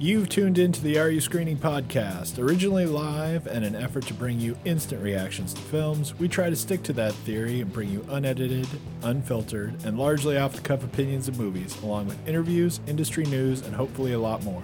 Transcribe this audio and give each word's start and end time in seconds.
You've 0.00 0.28
tuned 0.28 0.58
into 0.58 0.80
the 0.80 0.96
Are 1.00 1.10
You 1.10 1.20
Screening 1.20 1.56
podcast. 1.56 2.38
Originally 2.38 2.86
live 2.86 3.48
and 3.48 3.64
an 3.64 3.74
effort 3.74 4.06
to 4.06 4.14
bring 4.14 4.38
you 4.38 4.56
instant 4.64 5.02
reactions 5.02 5.52
to 5.54 5.60
films, 5.60 6.16
we 6.20 6.28
try 6.28 6.48
to 6.48 6.54
stick 6.54 6.84
to 6.84 6.92
that 6.92 7.12
theory 7.12 7.62
and 7.62 7.72
bring 7.72 7.90
you 7.90 8.06
unedited, 8.08 8.68
unfiltered, 9.02 9.74
and 9.84 9.98
largely 9.98 10.38
off 10.38 10.52
the 10.52 10.60
cuff 10.60 10.84
opinions 10.84 11.26
of 11.26 11.36
movies, 11.36 11.76
along 11.82 12.06
with 12.06 12.28
interviews, 12.28 12.78
industry 12.86 13.24
news, 13.24 13.62
and 13.62 13.74
hopefully 13.74 14.12
a 14.12 14.20
lot 14.20 14.44
more. 14.44 14.62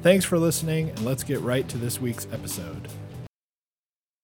Thanks 0.00 0.24
for 0.24 0.38
listening, 0.38 0.90
and 0.90 1.04
let's 1.04 1.24
get 1.24 1.40
right 1.40 1.68
to 1.68 1.76
this 1.76 2.00
week's 2.00 2.28
episode. 2.32 2.86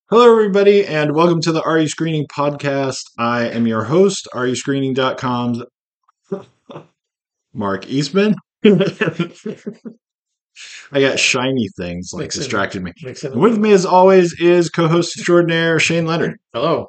Hello, 0.09 0.31
everybody, 0.31 0.87
and 0.87 1.17
welcome 1.17 1.41
to 1.41 1.51
the 1.51 1.65
Are 1.65 1.81
You 1.81 1.89
Screening 1.89 2.29
podcast. 2.29 3.11
I 3.19 3.49
am 3.49 3.67
your 3.67 3.83
host, 3.83 4.29
AreYouScreening.com's 4.33 5.65
Mark 7.53 7.89
Eastman. 7.89 8.37
I 10.93 11.01
got 11.01 11.19
shiny 11.19 11.69
things 11.77 12.11
like 12.13 12.25
Mixing- 12.25 12.41
distracted 12.43 12.83
me. 12.83 12.93
Mixing 13.03 13.39
With 13.39 13.59
me, 13.59 13.73
as 13.73 13.85
always, 13.87 14.35
is 14.41 14.69
co-host 14.71 15.17
extraordinaire 15.17 15.79
Shane 15.79 16.07
Leonard. 16.07 16.39
Hello. 16.53 16.89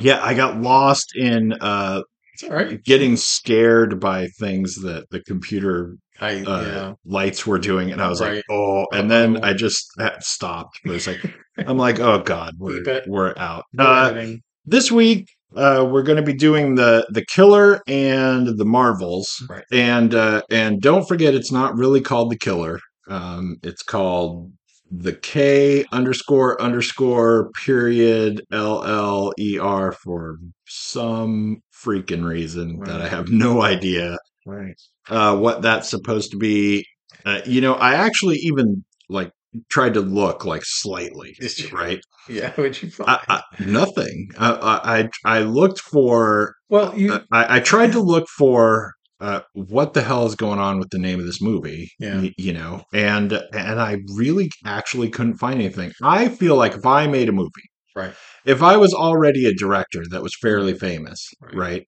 Yeah, 0.00 0.22
I 0.22 0.34
got 0.34 0.60
lost 0.60 1.12
in 1.16 1.52
uh, 1.54 2.02
It's 2.34 2.42
all 2.44 2.50
right. 2.50 2.82
getting 2.84 3.16
scared 3.16 4.00
by 4.00 4.28
things 4.38 4.76
that 4.82 5.04
the 5.10 5.20
computer 5.22 5.96
I 6.20 6.42
uh, 6.42 6.62
yeah. 6.62 6.92
lights 7.04 7.46
were 7.46 7.58
doing, 7.58 7.90
and 7.90 8.00
I 8.00 8.08
was 8.08 8.20
like, 8.20 8.44
"Oh!" 8.48 8.86
And 8.92 9.10
then 9.10 9.36
Uh-oh. 9.38 9.48
I 9.48 9.52
just 9.54 9.90
stopped 10.20 10.78
for 10.84 10.92
a 10.92 11.00
second. 11.00 11.34
I'm 11.58 11.78
like, 11.78 11.98
"Oh 12.00 12.20
God, 12.22 12.54
we're 12.58 13.02
we're 13.08 13.34
out." 13.36 13.64
Uh, 13.76 14.26
this 14.64 14.92
week, 14.92 15.26
uh, 15.56 15.84
we're 15.90 16.04
going 16.04 16.16
to 16.16 16.22
be 16.22 16.32
doing 16.34 16.76
the 16.76 17.04
the 17.10 17.24
Killer 17.26 17.82
and 17.88 18.56
the 18.56 18.64
Marvels, 18.64 19.44
Right. 19.50 19.64
and 19.72 20.14
uh, 20.14 20.42
and 20.48 20.80
don't 20.80 21.08
forget, 21.08 21.34
it's 21.34 21.50
not 21.50 21.76
really 21.76 22.00
called 22.00 22.30
the 22.30 22.38
Killer. 22.38 22.78
Um, 23.08 23.56
it's 23.62 23.82
called 23.82 24.52
the 24.90 25.12
K 25.14 25.84
underscore 25.92 26.60
underscore 26.60 27.50
period 27.64 28.42
L 28.52 28.84
L 28.84 29.32
E 29.38 29.58
R 29.58 29.92
for 29.92 30.36
some 30.66 31.62
freaking 31.84 32.24
reason 32.24 32.78
that 32.80 33.00
I 33.00 33.08
have 33.08 33.28
no 33.30 33.62
idea 33.62 34.18
Right. 34.46 34.74
uh, 35.08 35.36
what 35.36 35.62
that's 35.62 35.88
supposed 35.88 36.30
to 36.32 36.36
be. 36.36 36.84
Uh, 37.24 37.40
you 37.46 37.60
know, 37.60 37.74
I 37.74 37.94
actually 37.94 38.36
even 38.36 38.84
like 39.08 39.32
tried 39.68 39.94
to 39.94 40.00
look 40.00 40.44
like 40.44 40.62
slightly 40.64 41.36
you? 41.56 41.68
right. 41.70 42.00
Yeah. 42.28 42.50
What'd 42.54 42.82
you 42.82 42.90
find? 42.90 43.10
I, 43.10 43.20
I, 43.36 43.42
nothing. 43.64 44.28
I, 44.38 45.08
I 45.24 45.36
I 45.36 45.40
looked 45.40 45.80
for. 45.80 46.54
well, 46.68 46.96
you. 46.98 47.14
uh, 47.14 47.20
I, 47.32 47.56
I 47.56 47.60
tried 47.60 47.92
to 47.92 48.00
look 48.00 48.28
for 48.28 48.92
uh, 49.22 49.40
what 49.54 49.94
the 49.94 50.02
hell 50.02 50.26
is 50.26 50.34
going 50.34 50.58
on 50.58 50.78
with 50.78 50.90
the 50.90 50.98
name 50.98 51.20
of 51.20 51.26
this 51.26 51.40
movie. 51.40 51.88
Yeah. 51.98 52.20
y- 52.20 52.34
you 52.36 52.52
know, 52.52 52.82
and 52.92 53.32
and 53.54 53.80
I 53.80 53.98
really 54.14 54.50
actually 54.66 55.08
couldn't 55.10 55.38
find 55.38 55.54
anything. 55.60 55.92
I 56.02 56.28
feel 56.28 56.56
like 56.56 56.74
if 56.74 56.84
I 56.84 57.06
made 57.06 57.28
a 57.28 57.32
movie, 57.32 57.68
right. 57.96 58.12
if 58.44 58.62
I 58.62 58.76
was 58.76 58.92
already 58.92 59.46
a 59.46 59.54
director 59.54 60.02
that 60.10 60.22
was 60.22 60.34
fairly 60.42 60.74
famous, 60.74 61.26
Right. 61.40 61.54
right, 61.56 61.86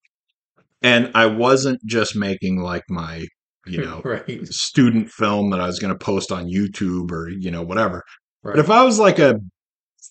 and 0.82 1.10
I 1.14 1.26
wasn't 1.26 1.80
just 1.86 2.14
making 2.16 2.60
like 2.60 2.84
my 2.88 3.26
you 3.66 3.82
know 3.84 4.00
right. 4.04 4.46
student 4.48 5.10
film 5.10 5.50
that 5.50 5.60
I 5.60 5.66
was 5.66 5.78
going 5.80 5.92
to 5.92 5.98
post 5.98 6.30
on 6.32 6.46
YouTube 6.46 7.10
or 7.10 7.28
you 7.28 7.50
know 7.50 7.62
whatever. 7.62 8.02
Right. 8.42 8.54
But 8.56 8.60
if 8.64 8.70
I 8.70 8.82
was 8.84 8.98
like 8.98 9.18
a 9.18 9.40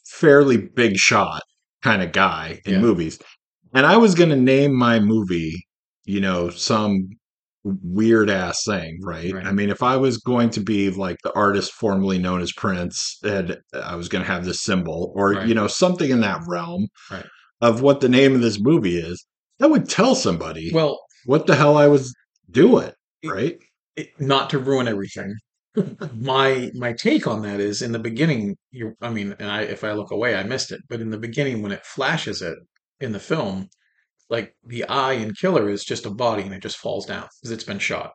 fairly 0.07 0.57
big 0.57 0.97
shot 0.97 1.41
kind 1.81 2.01
of 2.01 2.11
guy 2.11 2.59
in 2.65 2.73
Yeah. 2.73 2.79
movies, 2.79 3.19
and 3.73 3.85
I 3.85 3.97
was 3.97 4.15
going 4.15 4.29
to 4.29 4.35
name 4.35 4.73
my 4.73 4.99
movie, 4.99 5.65
you 6.05 6.19
know, 6.21 6.49
some 6.49 7.09
weird 7.63 8.29
ass 8.29 8.63
thing, 8.65 8.99
right? 9.01 9.33
Right. 9.33 9.45
I 9.45 9.51
mean, 9.53 9.69
if 9.69 9.81
I 9.81 9.95
was 9.95 10.17
going 10.17 10.49
to 10.51 10.59
be 10.59 10.89
like 10.89 11.17
the 11.23 11.33
artist 11.33 11.71
formerly 11.71 12.17
known 12.17 12.41
as 12.41 12.51
Prince, 12.51 13.19
and 13.23 13.57
I 13.73 13.95
was 13.95 14.09
going 14.09 14.23
to 14.23 14.29
have 14.29 14.43
this 14.43 14.61
symbol, 14.61 15.13
or 15.15 15.31
Right. 15.31 15.47
you 15.47 15.53
know, 15.55 15.67
something 15.67 16.09
in 16.09 16.19
that 16.21 16.41
realm 16.47 16.87
Right. 17.09 17.25
of 17.61 17.81
what 17.81 18.01
the 18.01 18.09
name 18.09 18.35
of 18.35 18.41
this 18.41 18.59
movie 18.59 18.97
is, 18.97 19.25
that 19.59 19.69
would 19.69 19.87
tell 19.87 20.13
somebody 20.15 20.71
well, 20.73 20.99
what 21.25 21.47
the 21.47 21.55
hell 21.55 21.77
I 21.77 21.87
was 21.87 22.13
doing, 22.51 22.91
It- 23.21 23.29
right? 23.29 23.57
it, 23.95 24.09
not 24.19 24.49
to 24.49 24.59
ruin 24.59 24.87
everything. 24.89 25.33
my 26.15 26.69
my 26.75 26.93
take 26.93 27.25
on 27.25 27.41
that 27.43 27.59
is 27.59 27.81
in 27.81 27.93
the 27.93 27.99
beginning. 27.99 28.55
You. 28.71 28.93
I 29.01 29.09
mean, 29.09 29.35
and 29.39 29.49
I 29.49 29.61
if 29.61 29.83
I 29.83 29.93
look 29.93 30.11
away, 30.11 30.35
I 30.35 30.43
missed 30.43 30.71
it. 30.71 30.81
But 30.89 31.01
in 31.01 31.09
the 31.09 31.17
beginning, 31.17 31.61
when 31.63 31.71
it 31.71 31.83
flashes 31.85 32.41
it 32.41 32.57
in 32.99 33.11
the 33.11 33.19
film, 33.19 33.69
like 34.33 34.55
the 34.65 34.83
eye 34.85 35.13
in 35.13 35.31
Killer 35.35 35.69
is 35.69 35.85
just 35.85 36.07
a 36.07 36.09
body 36.09 36.41
and 36.41 36.53
it 36.53 36.61
just 36.63 36.77
falls 36.77 37.05
down 37.05 37.27
because 37.39 37.51
it's 37.51 37.63
been 37.63 37.77
shot. 37.77 38.13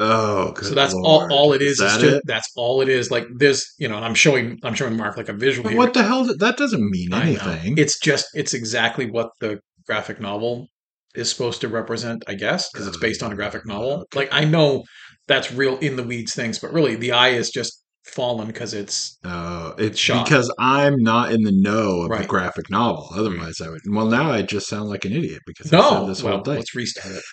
Oh, 0.00 0.52
so 0.60 0.74
that's 0.74 0.94
Lord. 0.94 1.30
all. 1.30 1.38
All 1.38 1.52
it 1.52 1.62
is. 1.62 1.72
is 1.72 1.78
that 1.78 2.00
just, 2.00 2.16
it? 2.16 2.22
That's 2.26 2.50
all 2.56 2.80
it 2.80 2.88
is. 2.88 3.12
Like 3.12 3.26
this, 3.36 3.72
you 3.78 3.86
know. 3.88 3.94
And 3.94 4.04
I'm 4.04 4.16
showing. 4.16 4.58
I'm 4.64 4.74
showing 4.74 4.96
Mark 4.96 5.16
like 5.16 5.28
a 5.28 5.32
visual. 5.32 5.70
But 5.70 5.76
what 5.76 5.94
the 5.94 6.02
hell? 6.02 6.24
That 6.24 6.56
doesn't 6.56 6.90
mean 6.90 7.14
anything. 7.14 7.78
It's 7.78 8.00
just 8.00 8.26
it's 8.34 8.52
exactly 8.52 9.08
what 9.08 9.30
the 9.38 9.60
graphic 9.86 10.20
novel 10.20 10.66
is 11.14 11.30
supposed 11.30 11.60
to 11.60 11.68
represent, 11.68 12.24
I 12.26 12.34
guess, 12.34 12.68
because 12.72 12.88
it's 12.88 12.96
based 12.96 13.22
on 13.22 13.32
a 13.32 13.36
graphic 13.36 13.64
novel. 13.64 14.04
Like 14.12 14.30
I 14.32 14.44
know 14.44 14.82
that's 15.28 15.52
real 15.52 15.78
in 15.78 15.94
the 15.94 16.02
weeds 16.02 16.34
things, 16.34 16.58
but 16.58 16.72
really 16.72 16.96
the 16.96 17.12
eye 17.12 17.28
is 17.28 17.50
just 17.50 17.81
fallen 18.04 18.46
because 18.48 18.74
it's 18.74 19.18
Uh, 19.24 19.72
it's 19.78 19.98
Shot. 19.98 20.24
because 20.26 20.52
I'm 20.58 20.96
not 21.02 21.32
in 21.32 21.42
the 21.42 21.52
know 21.52 22.02
of 22.02 22.18
the 22.18 22.26
graphic 22.26 22.68
novel. 22.70 23.08
Otherwise, 23.14 23.60
I 23.62 23.68
would. 23.70 23.80
Well, 23.88 24.06
now 24.06 24.30
I 24.32 24.42
just 24.42 24.66
sound 24.68 24.88
like 24.88 25.04
an 25.04 25.12
idiot 25.12 25.40
because 25.46 25.70
no. 25.70 26.06
this 26.06 26.22
well, 26.22 26.34
whole 26.36 26.44
thing. 26.44 26.56
let's 26.56 26.74
restart 26.74 27.14
it. 27.14 27.22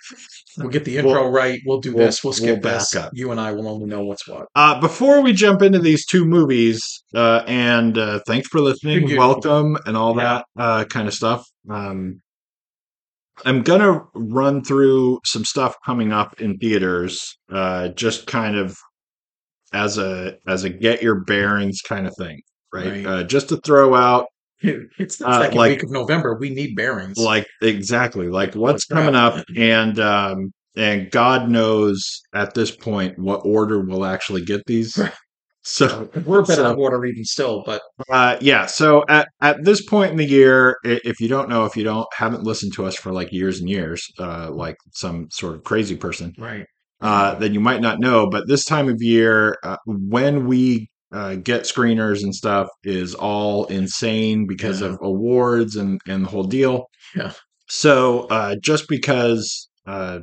We'll 0.58 0.68
get 0.70 0.84
the 0.84 0.98
We'll- 0.98 1.08
intro 1.16 1.30
right. 1.30 1.60
We'll 1.66 1.80
do 1.80 1.94
we'll- 1.94 2.06
this. 2.08 2.24
We'll 2.24 2.34
skip 2.34 2.62
we'll 2.64 2.74
this. 2.74 2.94
back 2.94 3.06
up. 3.06 3.12
You 3.14 3.32
and 3.32 3.40
I 3.40 3.52
will 3.54 3.68
only 3.70 3.86
know 3.86 4.04
what's 4.04 4.28
what. 4.28 4.48
Uh, 4.56 4.80
before 4.82 5.22
we 5.22 5.32
jump 5.32 5.62
into 5.62 5.80
these 5.80 6.06
two 6.06 6.26
movies, 6.26 6.84
uh, 7.16 7.44
and 7.48 7.98
uh, 7.98 8.20
thanks 8.28 8.48
for 8.50 8.60
listening, 8.60 9.08
you. 9.08 9.18
welcome, 9.18 9.78
and 9.86 9.96
all 9.96 10.16
Yeah. 10.18 10.42
that 10.58 10.62
uh, 10.62 10.84
kind 10.86 11.08
of 11.08 11.14
stuff. 11.14 11.46
Um, 11.70 12.22
I'm 13.46 13.62
gonna 13.62 14.02
run 14.14 14.64
through 14.64 15.20
some 15.24 15.46
stuff 15.46 15.76
coming 15.86 16.12
up 16.12 16.42
in 16.42 16.58
theaters, 16.58 17.38
uh, 17.52 17.90
just 17.90 18.28
kind 18.28 18.58
of 18.58 18.76
as 19.74 19.98
a 19.98 20.38
as 20.48 20.64
a 20.64 20.70
get 20.70 21.02
your 21.02 21.16
bearings 21.22 21.82
kind 21.82 22.08
of 22.08 22.16
thing, 22.18 22.42
right? 22.74 22.88
Right. 22.88 23.06
Uh, 23.06 23.24
just 23.24 23.50
to 23.50 23.58
throw 23.58 23.96
out 23.96 24.26
It's 24.62 25.18
the 25.18 25.28
Uh, 25.28 25.42
second 25.42 25.58
like- 25.58 25.70
week 25.72 25.84
of 25.84 25.92
November. 25.92 26.38
We 26.40 26.50
need 26.50 26.76
bearings. 26.76 27.18
like 27.18 27.48
exactly 27.62 28.28
like 28.30 28.56
what's 28.56 28.86
coming 28.86 29.16
up 29.16 29.44
and 29.56 30.00
um 30.00 30.52
and 30.76 31.10
god 31.12 31.50
knows 31.50 32.22
at 32.34 32.54
this 32.54 32.70
point 32.76 33.18
what 33.18 33.42
order 33.44 33.80
we'll 33.82 34.06
actually 34.06 34.44
get 34.46 34.62
these 34.68 35.00
so 35.64 36.10
we're 36.26 36.42
better 36.44 36.62
so- 36.64 36.76
water 36.76 37.04
even 37.06 37.24
still, 37.26 37.64
but 37.66 37.82
uh 38.10 38.38
yeah 38.42 38.66
so 38.66 39.04
at 39.10 39.28
at 39.42 39.64
this 39.64 39.84
point 39.86 40.12
in 40.12 40.18
the 40.18 40.26
year 40.26 40.76
if 40.84 41.20
you 41.20 41.28
don't 41.28 41.50
know 41.50 41.66
if 41.66 41.76
you 41.76 41.84
don't 41.84 42.08
haven't 42.14 42.44
listened 42.44 42.74
to 42.74 42.86
us 42.86 42.96
for 42.96 43.12
like 43.12 43.32
years 43.32 43.60
and 43.60 43.70
years 43.70 44.06
uh 44.20 44.50
like 44.52 44.76
some 44.94 45.28
sort 45.32 45.56
of 45.56 45.64
crazy 45.64 45.96
person 45.96 46.34
right. 46.38 46.66
Uh 47.02 47.36
then 47.36 47.54
you 47.54 47.60
might 47.60 47.82
not 47.82 48.00
know 48.00 48.28
but 48.30 48.48
this 48.48 48.66
time 48.66 48.90
of 48.90 49.02
year 49.02 49.56
uh, 49.64 49.78
when 49.86 50.48
we 50.48 50.90
uh, 51.12 51.36
get 51.36 51.64
screeners 51.64 52.22
and 52.22 52.36
stuff 52.36 52.68
is 52.84 53.16
all 53.16 53.66
insane 53.66 54.46
because 54.48 54.82
Yeah. 54.82 54.90
of 54.90 55.00
awards 55.02 55.76
and 55.76 56.00
and 56.08 56.26
the 56.26 56.30
whole 56.30 56.44
deal 56.44 56.86
Yeah. 57.16 57.32
so 57.68 58.28
uh, 58.28 58.56
just 58.62 58.88
because 58.88 59.70
uh, 59.88 60.20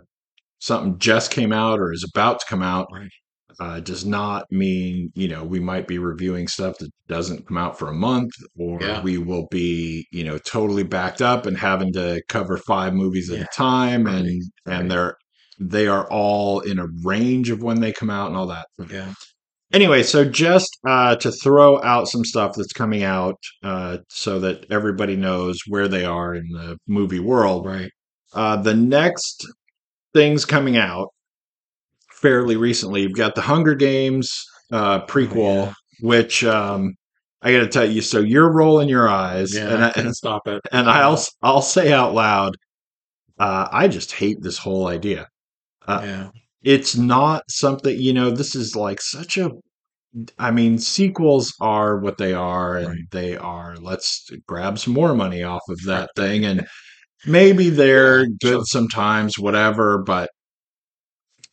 something 0.61 0.99
just 0.99 1.31
came 1.31 1.53
out 1.53 1.81
or 1.81 1.93
is 1.93 2.05
about 2.15 2.41
to 2.41 2.47
come 2.49 2.63
out 2.63 2.87
Right. 2.93 3.11
uh, 3.59 3.81
does 3.81 4.05
not 4.05 4.45
mean 4.53 5.11
you 5.15 5.29
know 5.29 5.43
we 5.45 5.61
might 5.61 5.89
be 5.89 5.99
reviewing 5.99 6.47
stuff 6.47 6.79
that 6.79 6.91
doesn't 7.09 7.47
come 7.49 7.57
out 7.57 7.79
for 7.79 7.89
a 7.89 7.95
month, 7.95 8.33
or 8.59 8.81
Yeah. 8.83 9.03
we 9.03 9.19
will 9.19 9.47
be 9.51 10.07
you 10.13 10.25
know 10.25 10.39
totally 10.39 10.83
backed 10.85 11.23
up 11.23 11.47
and 11.47 11.57
having 11.59 11.93
to 11.95 12.23
cover 12.29 12.57
five 12.59 12.95
movies 12.95 13.31
at 13.31 13.39
Yeah. 13.39 13.45
a 13.45 13.55
time, 13.57 14.05
Right. 14.05 14.15
and 14.25 14.43
and 14.67 14.91
they're 14.91 15.17
they 15.59 15.87
are 15.87 16.07
all 16.11 16.61
in 16.61 16.79
a 16.79 16.87
range 17.03 17.51
of 17.51 17.63
when 17.63 17.81
they 17.81 17.93
come 17.93 18.11
out 18.11 18.29
and 18.29 18.37
all 18.37 18.47
that. 18.47 18.67
Yeah. 18.91 19.13
Anyway, 19.73 20.03
so 20.03 20.25
just 20.25 20.79
uh, 20.87 21.17
to 21.17 21.33
throw 21.33 21.83
out 21.83 22.09
some 22.09 22.25
stuff 22.25 22.55
that's 22.57 22.73
coming 22.73 23.03
out 23.03 23.37
uh, 23.65 23.99
so 24.09 24.39
that 24.41 24.65
everybody 24.71 25.17
knows 25.17 25.59
where 25.67 25.89
they 25.89 26.05
are 26.05 26.35
in 26.35 26.47
the 26.53 26.77
movie 26.87 27.19
world. 27.21 27.67
Right. 27.67 27.91
Uh, 28.33 28.57
the 28.57 28.75
next 28.75 29.45
things 30.15 30.45
coming 30.45 30.77
out 30.77 31.09
fairly 32.13 32.57
recently, 32.57 33.03
you've 33.03 33.17
got 33.17 33.35
the 33.35 33.41
Hunger 33.43 33.75
Games 33.75 34.45
uh, 34.73 35.05
prequel, 35.07 35.37
Oh, 35.37 35.65
yeah. 35.67 35.73
which 36.01 36.45
um, 36.45 36.95
I 37.43 37.53
got 37.53 37.61
to 37.61 37.69
tell 37.69 37.89
you. 37.89 38.03
So 38.03 38.21
you're 38.21 38.53
rolling 38.53 38.89
your 38.89 39.09
eyes, 39.09 39.55
Yeah. 39.55 39.69
and 39.75 39.85
I 39.85 39.89
I, 39.89 39.93
and, 39.97 40.15
stop 40.17 40.47
it. 40.49 40.61
and 40.73 40.89
I'll 40.89 41.23
I'll 41.43 41.63
say 41.63 41.93
out 41.93 42.15
loud, 42.15 42.57
uh, 43.39 43.69
I 43.71 43.89
just 43.89 44.13
hate 44.13 44.39
this 44.41 44.59
whole 44.59 44.87
idea. 44.87 45.27
Uh, 45.87 46.03
yeah. 46.05 46.31
It's 46.63 46.97
not 46.97 47.45
something 47.49 47.99
you 47.99 48.13
know. 48.13 48.31
This 48.31 48.55
is 48.55 48.75
like 48.77 49.01
such 49.01 49.39
a. 49.39 49.51
I 50.39 50.51
mean, 50.51 50.79
sequels 50.79 51.55
are 51.61 51.99
what 51.99 52.19
they 52.19 52.33
are, 52.35 52.77
and 52.79 52.89
Right. 52.89 52.99
they 53.13 53.37
are. 53.37 53.77
Let's 53.77 54.31
grab 54.47 54.79
some 54.79 54.95
more 54.95 55.15
money 55.15 55.43
off 55.43 55.63
of 55.69 55.81
that 55.87 56.11
thing, 56.17 56.45
and 56.45 56.67
maybe 57.27 57.71
they're 57.71 58.27
good 58.43 58.67
sometimes, 58.67 59.39
whatever. 59.39 60.03
But 60.05 60.31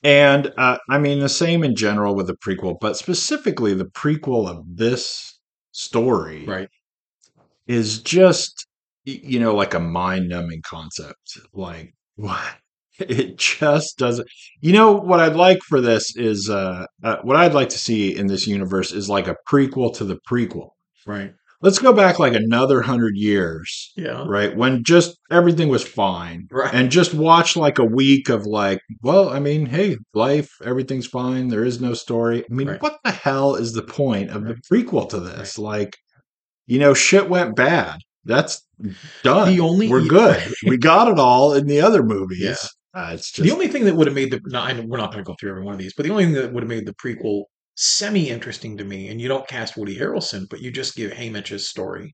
And 0.04 0.52
uh, 0.58 0.78
I 0.90 0.98
mean, 1.00 1.20
the 1.20 1.30
same 1.30 1.64
in 1.64 1.76
general 1.76 2.16
with 2.16 2.28
the 2.28 2.36
prequel, 2.36 2.78
but 2.80 2.98
specifically 2.98 3.74
the 3.74 3.86
prequel 3.86 4.48
of 4.50 4.64
this 4.68 5.40
story 5.72 6.46
Right. 6.46 6.70
is 7.68 8.02
just, 8.02 8.68
you 9.06 9.40
know, 9.40 9.56
like 9.56 9.74
a 9.74 9.80
mind 9.80 10.30
numbing 10.30 10.62
concept. 10.64 11.40
Like, 11.54 11.94
what? 12.16 12.56
It 13.00 13.38
just 13.38 13.98
doesn't. 13.98 14.28
You 14.62 14.74
know, 14.74 14.92
what 14.92 15.19
I'd 15.19 15.36
like 15.36 15.60
for 15.68 15.81
this 15.81 16.16
is, 16.16 16.50
uh, 16.50 16.86
uh, 17.04 17.18
what 17.24 17.36
I'd 17.38 17.54
like 17.54 17.69
to 17.69 17.78
see 17.80 18.16
in 18.16 18.28
this 18.28 18.45
universe 18.48 18.92
is 18.92 19.10
like 19.10 19.28
a 19.28 19.36
prequel 19.50 19.94
to 19.95 20.04
the 20.06 20.19
prequel. 20.30 20.69
Right. 21.06 21.34
Let's 21.62 21.80
go 21.80 21.94
back 21.94 22.19
like 22.19 22.34
another 22.34 22.81
hundred 22.81 23.13
years 23.16 23.94
Yeah. 23.95 24.25
right? 24.28 24.54
When 24.56 24.84
just 24.84 25.18
everything 25.31 25.69
was 25.69 25.84
fine. 25.84 26.48
Right. 26.51 26.74
And 26.74 26.92
just 26.92 27.13
watch 27.13 27.56
like 27.56 27.80
a 27.80 27.86
week 27.86 28.28
of 28.30 28.45
like, 28.45 28.81
well, 29.01 29.30
I 29.30 29.39
mean, 29.39 29.66
hey, 29.66 29.96
life, 30.13 30.50
everything's 30.63 31.07
fine. 31.07 31.48
There 31.48 31.63
is 31.63 31.80
no 31.81 31.94
story. 31.94 32.44
I 32.44 32.54
mean, 32.54 32.68
Right. 32.68 32.81
what 32.81 33.00
the 33.06 33.12
hell 33.12 33.56
is 33.56 33.72
the 33.74 33.81
point 33.81 34.30
of 34.30 34.44
the 34.46 34.56
prequel 34.69 35.07
to 35.10 35.19
this? 35.22 35.57
Like, 35.57 35.96
you 36.68 36.80
know, 36.80 36.94
shit 36.94 37.30
went 37.30 37.56
bad. 37.56 38.00
That's 38.25 38.62
done. 39.24 39.48
The 39.54 39.62
only- 39.62 39.88
We're 39.89 40.06
good. 40.06 40.44
we 40.68 40.78
got 40.78 41.07
it 41.07 41.18
all 41.18 41.54
in 41.54 41.68
the 41.68 41.80
other 41.81 42.04
movies. 42.04 42.42
Yeah. 42.42 42.56
Uh, 42.94 43.12
it's 43.13 43.31
just 43.31 43.48
the 43.48 43.54
only 43.54 43.68
thing 43.68 43.86
that 43.86 43.95
would 43.95 44.07
have 44.07 44.16
made 44.16 44.31
the 44.31 44.40
no, 44.45 44.60
I 44.60 44.74
know 44.74 44.84
we're 44.86 44.98
not 44.98 45.12
going 45.12 45.24
to 45.24 45.28
go 45.28 45.36
through 45.40 45.51
every 45.51 45.63
one 45.63 45.74
of 45.74 45.80
these, 45.80 45.94
but 45.95 46.06
the 46.06 46.12
only 46.12 46.25
thing 46.25 46.34
that 46.34 46.54
would 46.54 46.63
have 46.63 46.69
made 46.69 46.86
the 46.86 46.94
prequel 46.94 47.45
semi 47.75 48.30
interesting 48.30 48.78
to 48.78 48.84
me, 48.84 49.07
and 49.10 49.19
you 49.19 49.28
don't 49.28 49.48
cast 49.48 49.75
Woody 49.75 49.98
Harrelson, 49.98 50.45
but 50.50 50.62
you 50.62 50.72
just 50.72 50.95
give 50.95 51.12
Haymitch's 51.12 51.68
story 51.68 52.13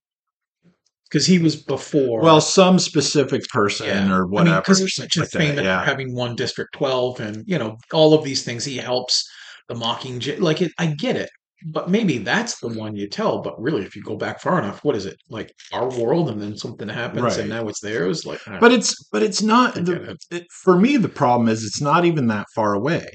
because 1.10 1.26
he 1.26 1.40
was 1.40 1.56
before. 1.56 2.22
well, 2.22 2.40
some 2.40 2.80
specific 2.80 3.44
person 3.50 3.88
yeah, 3.88 4.14
or 4.14 4.28
whatever. 4.28 4.62
because 4.62 4.80
he's 4.80 4.96
such 4.96 5.18
a 5.18 5.22
like 5.22 5.30
famous 5.30 5.66
yeah. 5.66 5.80
for 5.80 5.86
having 5.86 6.16
won 6.16 6.36
District 6.36 6.74
Twelve, 6.74 7.20
and 7.20 7.44
you 7.46 7.58
know 7.58 7.78
all 7.94 8.14
of 8.14 8.24
these 8.24 8.44
things. 8.44 8.64
He 8.64 8.78
helps 8.78 9.28
the 9.68 9.76
Mockingjay. 9.76 10.40
Like 10.40 10.62
it, 10.62 10.72
I 10.78 10.88
get 10.88 11.16
it, 11.16 11.30
but 11.66 11.90
maybe 11.90 12.18
that's 12.20 12.60
the 12.60 12.68
one 12.70 12.96
you 12.96 13.08
tell. 13.08 13.42
But 13.42 13.60
really, 13.62 13.84
if 13.84 13.96
you 13.96 14.02
go 14.04 14.16
back 14.16 14.40
far 14.42 14.60
enough, 14.60 14.84
what 14.84 14.96
is 14.96 15.06
it 15.06 15.18
like 15.30 15.54
our 15.74 15.90
world, 16.00 16.30
and 16.30 16.42
then 16.42 16.56
something 16.58 16.88
happens, 16.90 17.24
Right. 17.24 17.40
and 17.40 17.50
now 17.50 17.68
it's 17.68 17.80
theirs? 17.82 18.26
Like, 18.26 18.40
But 18.46 18.70
know. 18.70 18.76
it's 18.76 19.04
but 19.12 19.24
it's 19.24 19.42
not 19.42 19.76
the, 19.76 20.12
it. 20.12 20.18
it, 20.32 20.48
for 20.64 20.78
me 20.80 20.98
the 20.98 21.10
problem 21.10 21.48
is 21.50 21.64
it's 21.64 21.82
not 21.82 22.06
even 22.06 22.28
that 22.28 22.48
far 22.56 22.74
away 22.74 23.08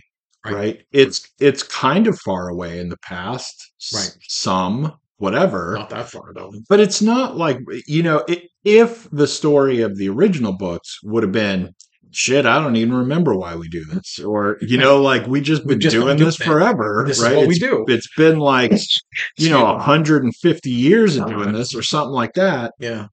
Right. 0.44 0.55
right, 0.55 0.82
it's 0.93 1.29
it's 1.41 1.62
kind 1.62 2.06
of 2.06 2.19
far 2.20 2.49
away 2.49 2.79
in 2.81 2.88
the 2.91 2.99
past 2.99 3.73
Right. 3.94 4.14
some 4.29 4.93
whatever 5.19 5.75
not 5.79 5.91
that 5.91 6.11
far 6.11 6.32
though. 6.35 6.52
but 6.69 6.81
it's 6.81 7.00
not 7.00 7.37
like 7.37 7.58
you 7.87 8.02
know 8.02 8.23
i 8.29 8.43
if 8.64 9.08
the 9.11 9.26
story 9.26 9.81
of 9.82 9.96
the 9.99 10.08
original 10.08 10.52
books 10.52 10.99
would 11.02 11.23
have 11.23 11.32
been 11.32 11.75
shit 12.14 12.46
i 12.46 12.58
don't 12.62 12.76
even 12.76 12.94
remember 12.94 13.34
why 13.37 13.55
we 13.56 13.69
do 13.69 13.84
this 13.87 14.19
or 14.20 14.56
you 14.61 14.78
know 14.78 15.00
like 15.11 15.26
we 15.26 15.40
just 15.40 15.66
been 15.66 15.81
just 15.81 15.94
doing 15.94 16.16
this 16.19 16.37
forever 16.37 17.05
This 17.06 17.19
is 17.19 17.25
right 17.25 17.37
what 17.37 17.49
we 17.49 17.58
do. 17.58 17.84
it's 17.88 18.08
been 18.16 18.38
like 18.38 18.72
you 19.38 19.50
know 19.50 19.61
Yeah. 19.62 19.72
150 19.72 20.70
years 20.70 21.16
of 21.16 21.26
doing 21.28 21.52
this 21.52 21.75
or 21.75 21.82
something 21.82 22.12
like 22.12 22.34
that 22.34 22.72
Yeah, 22.78 23.06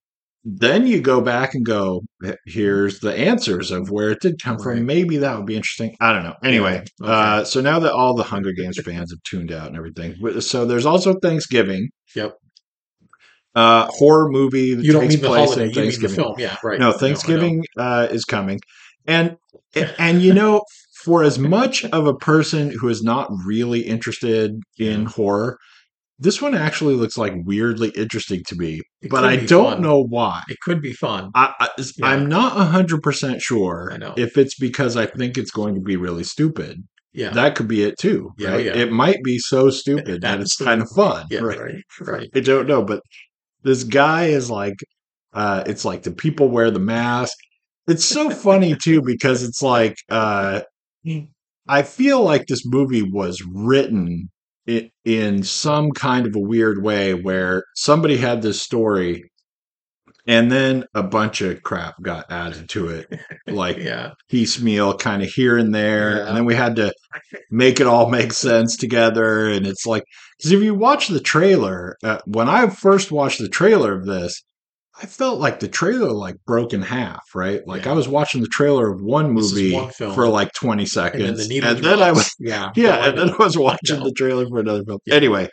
then 0.44 0.88
you 0.88 1.02
go 1.02 1.22
back 1.22 1.54
and 1.54 1.64
go, 1.64 2.02
here's 2.48 3.00
the 3.00 3.14
answers 3.16 3.70
of 3.70 3.92
where 3.92 4.10
it 4.10 4.22
did 4.22 4.42
come 4.42 4.58
Right. 4.58 4.78
from. 4.78 4.86
Maybe 4.88 5.18
that 5.18 5.38
would 5.38 5.46
be 5.46 5.56
interesting. 5.56 5.96
I 6.02 6.14
don't 6.14 6.24
know. 6.24 6.34
Anyway, 6.44 6.84
okay. 7.02 7.12
uh, 7.12 7.44
so 7.44 7.62
now 7.62 7.78
that 7.80 7.94
all 7.94 8.16
the 8.16 8.24
Hunger 8.24 8.52
Games 8.52 8.80
fans 8.84 9.12
have 9.12 9.22
tuned 9.24 9.52
out 9.52 9.68
and 9.68 9.78
everything, 9.78 10.16
so 10.42 10.66
there's 10.66 10.88
also 10.88 11.14
Thanksgiving. 11.22 11.90
Yep. 12.16 12.34
Uh, 13.54 13.86
horror 13.92 14.30
movie 14.32 14.74
that 14.76 14.84
you 14.86 14.94
don't 14.94 15.02
takes 15.02 15.16
mean 15.16 15.22
the 15.22 15.28
place 15.28 15.50
holiday, 15.50 15.64
in 15.66 15.70
you 15.70 15.76
mean 15.76 15.76
the 15.76 15.82
Thanksgiving. 15.92 16.16
film. 16.16 16.36
Yeah, 16.40 16.58
right. 16.64 16.80
No. 16.80 16.92
Thanksgiving 16.94 17.64
uh, 17.78 18.08
is 18.10 18.24
coming, 18.24 18.60
and 19.06 19.38
and 20.00 20.22
you 20.22 20.34
know, 20.34 20.64
for 21.04 21.24
as 21.24 21.40
much 21.40 21.84
of 21.86 22.06
a 22.08 22.16
person 22.16 22.72
who 22.72 22.88
is 22.90 23.02
not 23.04 23.30
really 23.46 23.82
interested 23.82 24.60
in 24.78 25.06
horror, 25.06 25.58
this 26.20 26.42
one 26.42 26.54
actually 26.54 26.94
looks 26.96 27.18
like 27.18 27.34
weirdly 27.46 27.90
interesting 27.96 28.44
to 28.48 28.56
me. 28.56 28.82
It 29.02 29.10
but 29.10 29.24
I 29.24 29.38
don't 29.38 29.74
fun. 29.74 29.82
know 29.82 30.04
why. 30.04 30.44
It 30.50 30.58
could 30.62 30.82
be 30.82 30.94
fun. 30.94 31.32
I, 31.34 31.54
I, 31.60 31.70
Yeah. 31.98 32.06
I'm 32.08 32.28
not 32.28 32.52
hundred 32.68 33.02
percent 33.02 33.42
sure 33.42 33.90
I 33.94 33.98
know. 33.98 34.14
if 34.18 34.38
it's 34.38 34.56
because 34.58 34.96
I 34.96 35.06
think 35.08 35.38
it's 35.38 35.52
going 35.52 35.74
to 35.76 35.82
be 35.82 35.96
really 35.96 36.24
stupid. 36.24 36.84
Yeah. 37.14 37.32
That 37.32 37.56
could 37.56 37.68
be 37.68 37.84
it 37.84 37.98
too, 38.00 38.32
Yeah, 38.38 38.52
right? 38.52 38.66
yeah. 38.66 38.74
It 38.76 38.92
might 38.92 39.22
be 39.24 39.38
so 39.38 39.70
stupid 39.70 40.22
that 40.22 40.40
it's 40.40 40.56
kind 40.56 40.82
of 40.82 40.90
fun, 40.96 41.26
yeah, 41.30 41.40
right? 41.42 41.60
right. 41.60 41.84
Right. 42.00 42.30
I 42.34 42.40
don't 42.40 42.68
know, 42.68 42.84
but 42.86 43.02
this 43.64 43.84
guy 43.84 44.28
is 44.28 44.50
like, 44.50 44.76
uh, 45.34 45.64
it's 45.66 45.84
like 45.84 46.04
the 46.04 46.12
people 46.12 46.48
wear 46.50 46.72
the 46.72 46.80
mask. 46.80 47.36
It's 47.92 48.06
so 48.06 48.30
funny 48.30 48.76
too 48.76 49.02
because 49.02 49.44
it's 49.44 49.62
like, 49.62 49.96
uh, 50.10 50.62
I 51.68 51.82
feel 51.84 52.22
like 52.24 52.48
this 52.48 52.66
movie 52.66 53.04
was 53.04 53.42
written 53.54 54.30
in, 54.66 54.90
in 55.06 55.44
some 55.44 55.92
kind 55.92 56.26
of 56.26 56.36
a 56.36 56.40
weird 56.40 56.84
way 56.84 57.14
where 57.14 57.66
somebody 57.76 58.18
had 58.18 58.42
this 58.42 58.62
story 58.62 59.30
and 60.28 60.52
then 60.52 60.86
a 60.94 61.02
bunch 61.02 61.42
of 61.42 61.64
crap 61.64 61.96
got 62.02 62.32
added 62.32 62.70
to 62.70 62.90
it, 62.90 63.20
like 63.48 63.78
Yeah. 63.78 64.12
piecemeal, 64.30 64.96
kind 64.98 65.24
of 65.24 65.30
here 65.30 65.58
and 65.58 65.74
there, 65.74 66.18
Yeah. 66.18 66.28
and 66.28 66.38
then 66.38 66.46
we 66.46 66.54
had 66.56 66.76
to 66.76 66.94
make 67.50 67.80
it 67.80 67.88
all 67.88 68.10
make 68.10 68.32
sense 68.32 68.78
together. 68.78 69.50
And 69.50 69.66
it's 69.66 69.86
like, 69.88 70.04
because 70.38 70.52
if 70.52 70.62
you 70.62 70.76
watch 70.76 71.08
the 71.08 71.20
trailer, 71.20 71.98
uh, 72.04 72.20
when 72.26 72.48
I 72.48 72.70
first 72.70 73.12
watched 73.12 73.40
the 73.40 73.50
trailer 73.50 73.94
of 73.98 74.06
this, 74.06 74.44
I 75.02 75.06
felt 75.08 75.40
like 75.40 75.60
the 75.60 75.68
trailer 75.68 76.12
like 76.12 76.36
broke 76.46 76.74
in 76.74 76.82
half, 76.82 77.24
right? 77.34 77.66
Like 77.68 77.86
Yeah. 77.86 77.92
I 77.92 77.96
was 77.96 78.08
watching 78.08 78.42
the 78.42 78.48
trailer 78.48 78.92
of 78.92 79.02
one 79.02 79.32
movie 79.32 79.74
one 79.74 79.92
for 79.92 80.28
like 80.28 80.54
20 80.54 80.84
And 80.84 80.90
seconds. 80.90 81.40
then 81.40 81.50
the 81.62 81.68
and 81.68 81.78
then 81.80 82.02
I 82.02 82.12
was, 82.12 82.32
yeah. 82.40 82.72
yeah, 82.76 83.08
and 83.08 83.18
then. 83.18 83.30
I 83.32 83.36
was 83.38 83.58
watching 83.58 84.00
know. 84.00 84.06
the 84.06 84.12
trailer 84.14 84.48
for 84.48 84.60
another 84.60 84.84
film. 84.84 85.00
Yeah. 85.06 85.16
Anyway, 85.16 85.50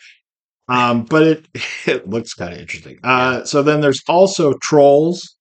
um, 0.69 1.05
but 1.05 1.23
it 1.23 1.49
it 1.87 2.09
looks 2.09 2.35
kind 2.35 2.53
of 2.53 2.61
interesting. 2.61 2.99
Uh, 3.03 3.45
so 3.45 3.63
then 3.63 3.81
there's 3.81 4.03
also 4.09 4.53
Trolls, 4.63 5.37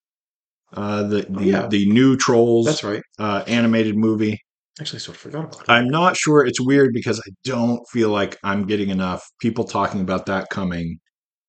uh, 0.74 1.03
the 1.03 1.21
the, 1.30 1.38
Oh, 1.38 1.42
yeah. 1.42 1.68
the 1.68 1.89
new 1.89 2.15
Trolls 2.18 2.65
That's 2.68 2.83
right. 2.83 3.03
uh, 3.19 3.44
animated 3.48 3.95
movie. 3.98 4.39
Actually, 4.80 4.98
I 4.98 5.00
sort 5.00 5.18
of 5.18 5.21
forgot 5.21 5.44
about 5.45 5.65
that. 5.65 5.71
I'm 5.71 5.88
not 5.89 6.15
sure. 6.15 6.45
It's 6.45 6.62
weird 6.62 6.94
because 6.94 7.19
I 7.19 7.31
don't 7.44 7.81
feel 7.92 8.10
like 8.10 8.38
I'm 8.44 8.68
getting 8.68 8.89
enough 8.89 9.24
people 9.42 9.63
talking 9.63 10.01
about 10.01 10.27
that 10.27 10.50
coming. 10.51 11.00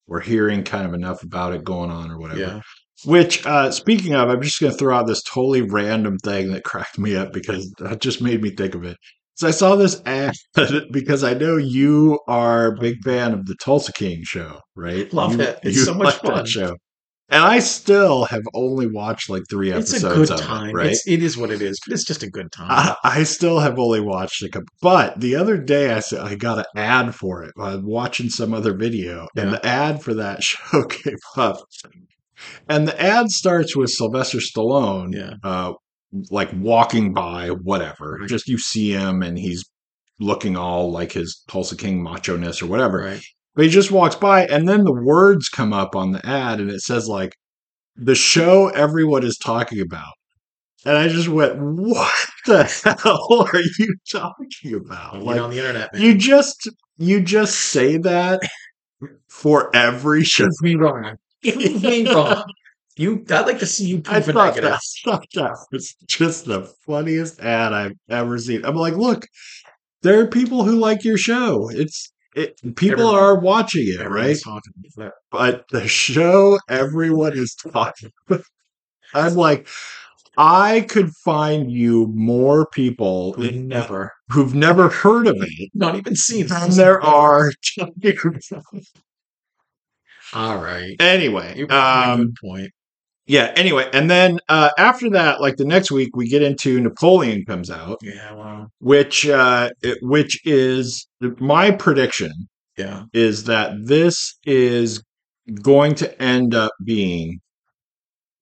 We're 0.09 0.21
hearing 0.21 0.65
kind 0.65 0.87
of 0.87 0.95
enough 0.95 1.23
about 1.23 1.53
it 1.53 1.63
going 1.63 1.91
on 1.91 2.11
or 2.11 2.19
whatever. 2.19 2.41
Yeah. 2.41 2.61
Which, 3.05 3.47
uh, 3.47 3.71
speaking 3.71 4.15
of, 4.15 4.29
I'm 4.29 4.43
just 4.43 4.61
going 4.61 4.73
to 4.73 4.79
throw 4.79 4.97
out 4.97 5.07
this 5.07 5.23
totally 5.23 5.63
random 5.63 6.19
thing 6.19 6.51
that 6.53 6.65
cracked 6.65 6.99
me 6.99 7.15
up 7.15 7.33
because 7.33 7.71
that 7.79 8.01
just 8.01 8.21
made 8.21 8.43
me 8.43 8.51
think 8.51 8.75
of 8.75 8.83
it. 8.83 8.97
So 9.37 9.47
I 9.47 9.53
saw 9.53 9.77
this 9.77 10.03
ad 10.05 10.35
because 10.91 11.23
I 11.23 11.35
know 11.35 11.57
you 11.59 12.19
are 12.27 12.67
a 12.75 12.81
big 12.81 12.97
fan 13.05 13.33
of 13.35 13.47
the 13.47 13.55
Tulsa 13.63 13.93
King 13.93 14.23
show, 14.25 14.59
right? 14.75 15.13
Love 15.13 15.35
You- 15.35 15.43
it. 15.43 15.61
It's 15.63 15.77
you 15.77 15.85
so 15.85 15.95
much 15.95 16.15
fun. 16.17 16.45
show, 16.45 16.75
and 17.31 17.43
I 17.43 17.59
still 17.59 18.25
have 18.27 18.43
only 18.55 18.87
watched 18.87 19.29
like 19.29 19.43
three 19.51 19.71
It's 19.71 19.93
episodes. 19.93 20.31
a 20.31 20.35
good 20.37 20.41
of 20.41 20.47
time. 20.47 20.71
it, 20.71 20.75
right? 20.75 20.87
It's, 20.89 21.07
it 21.07 21.23
is 21.23 21.37
what 21.37 21.51
it 21.51 21.61
is, 21.63 21.79
but 21.87 21.93
it's 21.95 22.05
just 22.05 22.23
a 22.23 22.31
good 22.31 22.51
time. 22.53 22.69
I, 22.71 22.97
I 23.05 23.23
still 23.25 23.61
have 23.61 23.79
only 23.79 24.01
watched 24.01 24.43
a 24.43 24.49
couple, 24.49 24.69
but 24.81 25.21
the 25.21 25.37
other 25.37 25.57
day 25.59 25.93
I 25.93 26.01
said 26.01 26.21
I 26.21 26.35
got 26.37 26.59
an 26.59 26.65
ad 26.77 27.15
for 27.15 27.43
it. 27.45 27.53
I 27.59 27.75
was 27.77 27.85
watching 27.85 28.31
some 28.31 28.55
other 28.55 28.75
video, 28.75 29.27
and 29.37 29.53
the 29.53 29.65
ad 29.67 30.03
for 30.03 30.15
that 30.15 30.43
show 30.43 30.85
came 30.85 31.17
up, 31.37 31.59
and 32.69 32.87
the 32.89 33.01
ad 33.01 33.31
starts 33.31 33.77
with 33.77 33.91
Sylvester 33.91 34.39
Stallone, 34.39 35.13
Yeah. 35.15 35.35
uh, 35.43 35.73
like 36.31 36.51
walking 36.55 37.13
by, 37.13 37.49
whatever. 37.49 38.19
Right. 38.21 38.29
Just 38.29 38.49
you 38.49 38.59
see 38.59 38.91
him, 38.93 39.23
and 39.23 39.39
he's 39.39 39.65
looking 40.21 40.57
all 40.57 40.91
like 40.91 41.13
his 41.13 41.43
Tulsa 41.49 41.77
King 41.77 42.03
macho 42.03 42.37
ness 42.37 42.61
or 42.63 42.67
whatever. 42.67 42.99
right. 43.03 43.23
But 43.59 43.65
he 43.65 43.73
just 43.73 43.91
walks 43.91 44.15
by, 44.15 44.47
and 44.47 44.69
then 44.69 44.85
the 44.85 44.93
words 44.95 45.49
come 45.49 45.73
up 45.73 45.97
on 45.97 46.13
the 46.13 46.25
ad, 46.25 46.61
and 46.61 46.71
it 46.71 46.81
says 46.81 47.09
like 47.09 47.35
the 47.97 48.15
show 48.15 48.69
everyone 48.69 49.25
is 49.25 49.37
talking 49.37 49.81
about. 49.81 50.13
And 50.85 50.97
I 50.97 51.09
just 51.09 51.29
went, 51.29 51.57
"What 51.59 52.15
the 52.47 52.63
hell 53.03 53.49
are 53.53 53.61
you 53.81 53.97
talking 54.09 54.75
about?" 54.75 55.15
Get 55.15 55.23
Like 55.25 55.41
on 55.41 55.51
the 55.51 55.59
internet, 55.59 55.93
man. 55.93 56.01
you 56.01 56.17
just 56.17 56.71
you 56.99 57.21
just 57.21 57.57
say 57.59 57.97
that 57.97 58.43
for 59.29 59.75
every 59.75 60.23
show. 60.23 60.45
Prove 60.45 60.63
me 60.63 60.75
wrong. 60.77 61.17
Prove 61.43 61.83
me 61.83 62.13
wrong. 62.15 62.45
You, 62.97 63.25
I'd 63.29 63.47
like 63.47 63.59
to 63.59 63.67
see 63.67 63.87
you 63.87 64.03
I 64.07 64.21
prove 64.21 64.29
a 64.29 64.33
thought, 64.35 64.55
negative. 64.55 64.71
that, 64.71 64.81
I 65.07 65.11
thought 65.11 65.27
that 65.35 65.57
was 65.73 65.97
just 66.07 66.45
the 66.45 66.63
funniest 66.87 67.41
ad 67.41 67.73
I've 67.73 67.97
ever 68.09 68.39
seen. 68.39 68.65
I'm 68.65 68.77
like, 68.77 68.95
look, 68.95 69.27
there 70.03 70.21
are 70.21 70.29
people 70.29 70.63
who 70.63 70.77
like 70.79 71.03
your 71.03 71.19
show. 71.19 71.69
It's 71.71 72.13
it, 72.39 72.77
people 72.77 72.93
Everyone- 73.01 73.15
are 73.15 73.39
watching 73.41 73.85
it, 73.89 74.09
right? 74.09 74.37
Talking 74.43 74.73
about 74.97 75.05
that. 75.07 75.13
but 75.31 75.65
the 75.71 75.87
show 75.89 76.59
everyone 76.69 77.37
is 77.37 77.55
talking. 77.73 78.11
I'm 79.15 79.35
like, 79.35 79.67
I 80.37 80.83
could 80.83 81.11
find 81.25 81.71
you 81.73 82.07
more 82.15 82.67
people 82.71 83.33
Who 83.33 83.51
never, 83.51 84.13
who've 84.31 84.55
never 84.55 84.89
heard 84.89 85.27
of 85.27 85.37
it 85.41 85.71
not 85.75 85.97
even 85.97 86.15
seen 86.15 86.45
it. 86.45 86.49
than 86.49 86.71
there 86.71 87.03
are. 87.03 87.51
talking 87.79 88.17
about 88.25 88.43
it. 88.73 88.87
All 90.35 90.59
right. 90.59 90.95
Anyway, 91.01 91.55
You 91.57 91.67
brought 91.67 91.79
up 92.03 92.09
a 92.09 92.13
um, 92.13 92.21
good 92.27 92.35
point. 92.43 92.71
Yeah. 93.29 93.53
Anyway, 93.57 93.89
and 93.93 94.11
then 94.11 94.41
uh, 94.49 94.71
after 94.79 95.09
that, 95.11 95.41
like 95.41 95.57
the 95.57 95.65
next 95.65 95.91
week, 95.93 96.17
we 96.17 96.29
get 96.29 96.43
into 96.43 96.81
Napoleon 96.81 97.45
comes 97.45 97.71
out, 97.71 97.99
Yeah, 98.03 98.33
wow. 98.35 98.67
which 98.81 99.29
uh, 99.29 99.71
it- 99.83 99.99
which 100.03 100.41
is 100.47 101.07
my 101.39 101.71
prediction 101.71 102.33
Yeah. 102.77 103.05
is 103.13 103.45
that 103.45 103.73
this 103.85 104.37
is 104.45 105.03
going 105.63 105.95
to 105.97 106.23
end 106.23 106.55
up 106.55 106.73
being 106.85 107.41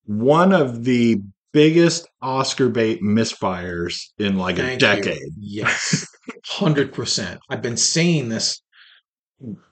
one 0.07 0.52
of 0.52 0.85
the 0.85 1.19
biggest 1.52 2.07
Oscar 2.23 2.69
bait 2.69 3.00
misfires 3.02 3.95
in 4.19 4.37
like 4.37 4.57
Thank 4.57 4.69
a 4.69 4.73
you. 4.73 4.78
decade. 4.78 5.33
Yes. 5.38 6.07
Hundred 6.47 6.93
percent. 6.93 7.40
I've 7.50 7.62
been 7.62 7.76
saying 7.76 8.28
this. 8.28 8.61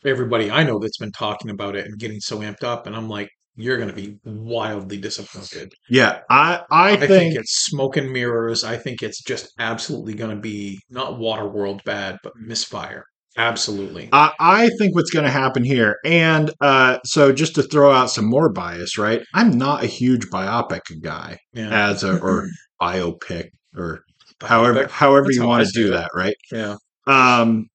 Everybody 0.05 0.51
I 0.51 0.63
know 0.63 0.79
that's 0.79 0.99
been 0.99 1.13
talking 1.13 1.51
about 1.51 1.75
it 1.77 1.87
and 1.87 1.99
getting 1.99 2.21
so 2.21 2.39
amped 2.41 2.63
up, 2.65 2.87
and 2.87 2.95
I'm 2.95 3.09
like, 3.09 3.31
you're 3.57 3.77
going 3.77 3.89
to 3.89 3.95
be 3.95 4.17
wildly 4.25 4.97
disappointed. 4.99 5.73
Yeah, 5.89 6.21
I 6.31 6.63
I, 6.71 6.93
I, 6.93 6.97
think, 6.97 7.09
think, 7.11 7.35
it's 7.37 7.65
smoke 7.67 7.97
and 7.97 8.11
mirrors. 8.13 8.65
I 8.65 8.77
think 8.77 9.03
it's 9.03 9.23
just 9.23 9.53
absolutely 9.59 10.15
going 10.15 10.35
to 10.35 10.41
be 10.41 10.81
not 10.91 11.15
Waterworld 11.15 11.85
bad, 11.85 12.19
but 12.23 12.33
misfire. 12.37 13.05
Absolutely. 13.37 14.09
I, 14.13 14.33
I 14.39 14.71
think 14.79 14.95
what's 14.95 15.11
going 15.11 15.25
to 15.25 15.31
happen 15.31 15.65
here, 15.65 15.97
and 16.05 16.53
uh, 16.61 16.99
so 17.05 17.33
just 17.33 17.57
to 17.57 17.63
throw 17.65 17.91
out 17.93 18.11
some 18.11 18.27
more 18.27 18.53
bias, 18.53 18.97
right? 18.97 19.23
I'm 19.35 19.59
not 19.59 19.83
a 19.83 19.89
huge 19.89 20.27
biopic 20.27 20.83
guy 21.03 21.39
Yeah. 21.53 21.89
as 21.91 22.05
a 22.05 22.19
or 22.21 22.49
biopic 22.81 23.49
or 23.77 24.03
however 24.41 24.85
Biopic. 24.85 24.91
however 24.91 25.25
That's 25.27 25.37
you 25.37 25.47
want 25.47 25.67
to 25.67 25.73
do 25.73 25.89
it. 25.89 25.91
that, 25.97 26.11
right? 26.15 26.37
Yeah. 26.53 26.77
Um, 27.09 27.67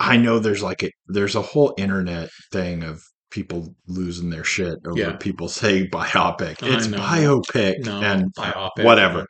I 0.00 0.16
know 0.16 0.40
there's 0.40 0.62
like 0.62 0.82
a 0.82 0.90
there's 1.06 1.36
a 1.36 1.42
whole 1.42 1.74
internet 1.78 2.30
thing 2.52 2.82
of 2.82 3.00
people 3.32 3.74
losing 3.88 4.30
their 4.30 4.44
shit 4.44 4.78
over 4.86 4.96
Yeah. 4.98 5.16
people 5.16 5.48
saying 5.48 5.88
biopic. 5.90 6.58
It's 6.62 6.86
biopic 6.86 7.84
No. 7.84 8.00
and 8.00 8.32
biopic. 8.34 8.84
Whatever. 8.84 9.26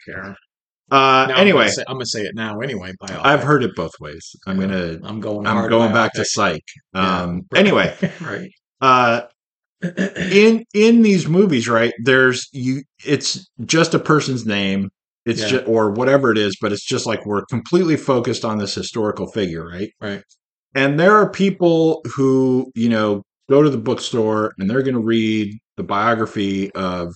Uh, 0.91 1.27
Now, 1.29 1.37
anyway, 1.37 1.61
I'm 1.63 1.67
gonna, 1.67 1.71
say, 1.73 1.85
I'm 1.89 1.95
gonna 1.95 2.07
say 2.07 2.23
it 2.25 2.35
now. 2.35 2.61
Anyway, 2.61 2.93
biopic. 3.01 3.21
I've 3.25 3.43
heard 3.43 3.63
it 3.63 3.75
both 3.75 3.93
ways. 4.01 4.37
I'm 4.47 4.61
Yeah. 4.61 4.67
gonna 4.67 4.99
I'm 5.05 5.21
going. 5.21 5.47
I'm 5.47 5.69
going 5.71 5.93
back 5.93 6.13
to 6.15 6.21
biopic. 6.23 6.27
psych. 6.27 6.65
Yeah. 6.95 7.23
Um, 7.23 7.43
anyway, 7.55 7.97
right. 8.21 8.51
uh, 8.83 9.23
in 9.83 10.65
in 10.75 11.03
these 11.03 11.27
movies, 11.29 11.69
right? 11.69 11.93
There's 12.05 12.49
you. 12.53 12.83
It's 13.05 13.49
just 13.65 13.95
a 13.95 13.99
person's 13.99 14.45
name. 14.45 14.91
It's 15.25 15.41
Yeah. 15.43 15.49
just 15.49 15.65
or 15.69 15.91
whatever 15.93 16.31
it 16.33 16.39
is, 16.39 16.57
but 16.61 16.73
it's 16.73 16.85
just 16.85 17.07
like 17.07 17.25
we're 17.25 17.45
completely 17.47 17.97
focused 17.97 18.45
on 18.45 18.59
this 18.59 18.75
historical 18.75 19.29
figure, 19.31 19.65
right? 19.67 19.91
Right. 20.01 20.23
And 20.75 20.99
there 21.01 21.15
are 21.17 21.31
people 21.31 22.03
who 22.17 22.71
you 22.75 22.89
know 22.89 23.23
go 23.51 23.63
to 23.63 23.71
the 23.71 23.79
bookstore 23.79 24.53
and 24.59 24.69
they're 24.69 24.83
going 24.83 24.95
to 24.95 25.01
read 25.01 25.59
the 25.77 25.83
biography 25.83 26.71
of 26.73 27.15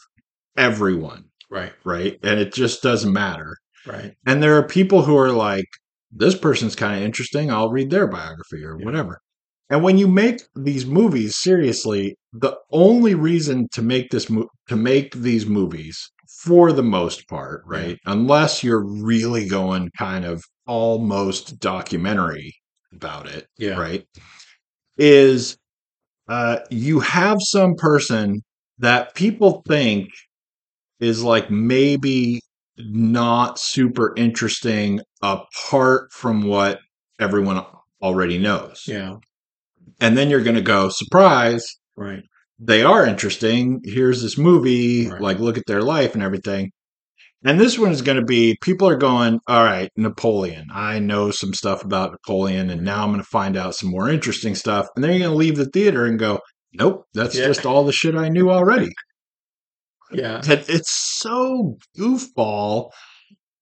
everyone, 0.56 1.24
Right. 1.50 1.72
right? 1.84 2.18
And 2.22 2.40
it 2.40 2.52
just 2.52 2.82
doesn't 2.82 3.12
matter. 3.12 3.56
Right. 3.86 4.14
And 4.26 4.42
there 4.42 4.56
are 4.56 4.66
people 4.66 5.02
who 5.02 5.16
are 5.16 5.32
like, 5.32 5.66
this 6.10 6.36
person's 6.36 6.74
kind 6.74 6.98
of 6.98 7.04
interesting. 7.04 7.50
I'll 7.50 7.70
read 7.70 7.90
their 7.90 8.06
biography 8.06 8.64
or 8.64 8.78
Yeah. 8.78 8.84
whatever. 8.84 9.20
And 9.68 9.82
when 9.82 9.98
you 9.98 10.06
make 10.08 10.42
these 10.54 10.86
movies 10.86 11.36
seriously, 11.36 12.16
the 12.32 12.56
only 12.70 13.14
reason 13.14 13.68
to 13.72 13.82
make 13.82 14.10
this 14.10 14.30
mo- 14.30 14.48
to 14.68 14.76
make 14.76 15.14
these 15.14 15.46
movies, 15.46 16.10
for 16.44 16.72
the 16.72 16.82
most 16.82 17.28
part, 17.28 17.64
Yeah. 17.70 17.78
right, 17.78 17.98
unless 18.06 18.62
you're 18.64 18.84
really 18.84 19.48
going 19.48 19.90
kind 19.98 20.24
of 20.24 20.42
almost 20.66 21.58
documentary 21.60 22.54
about 22.92 23.28
it, 23.28 23.46
Yeah. 23.58 23.78
right, 23.78 24.04
is 24.98 25.56
uh, 26.28 26.58
you 26.70 27.00
have 27.00 27.38
some 27.40 27.74
person 27.76 28.42
that 28.78 29.14
people 29.14 29.62
think 29.68 30.08
is 31.00 31.22
like 31.22 31.50
maybe 31.50 32.40
not 32.78 33.58
super 33.58 34.12
interesting 34.16 35.00
apart 35.22 36.12
from 36.12 36.42
what 36.44 36.78
everyone 37.20 37.64
already 38.02 38.38
knows. 38.38 38.82
Yeah. 38.86 39.16
And 40.00 40.16
then 40.16 40.28
you're 40.28 40.42
going 40.42 40.56
to 40.56 40.62
go, 40.62 40.88
surprise, 40.90 41.64
Right. 41.96 42.22
they 42.58 42.82
are 42.82 43.06
interesting. 43.06 43.80
Here's 43.84 44.20
this 44.22 44.36
movie, 44.36 45.08
Right. 45.08 45.20
like 45.20 45.38
look 45.38 45.56
at 45.56 45.64
their 45.66 45.82
life 45.82 46.14
and 46.14 46.22
everything. 46.22 46.70
And 47.44 47.60
this 47.60 47.78
one 47.78 47.92
is 47.92 48.02
going 48.02 48.18
to 48.18 48.24
be 48.24 48.56
people 48.62 48.88
are 48.88 48.96
going, 48.96 49.40
all 49.46 49.62
right, 49.62 49.90
Napoleon. 49.96 50.66
I 50.72 50.98
know 50.98 51.30
some 51.30 51.54
stuff 51.54 51.84
about 51.84 52.10
Napoleon, 52.12 52.70
and 52.70 52.82
now 52.82 53.02
I'm 53.04 53.10
going 53.10 53.20
to 53.22 53.28
find 53.28 53.56
out 53.56 53.74
some 53.74 53.90
more 53.90 54.08
interesting 54.08 54.54
stuff. 54.54 54.88
And 54.96 55.04
then 55.04 55.12
you're 55.12 55.20
going 55.20 55.30
to 55.32 55.36
leave 55.36 55.56
the 55.56 55.66
theater 55.66 56.06
and 56.06 56.18
go, 56.18 56.40
nope, 56.72 57.04
that's 57.14 57.36
Yeah. 57.38 57.46
just 57.46 57.64
all 57.66 57.84
the 57.84 57.92
shit 57.92 58.14
I 58.16 58.28
knew 58.30 58.50
already. 58.50 58.88
Yeah. 60.12 60.40
It's 60.44 60.90
so 61.18 61.78
goofball 61.98 62.90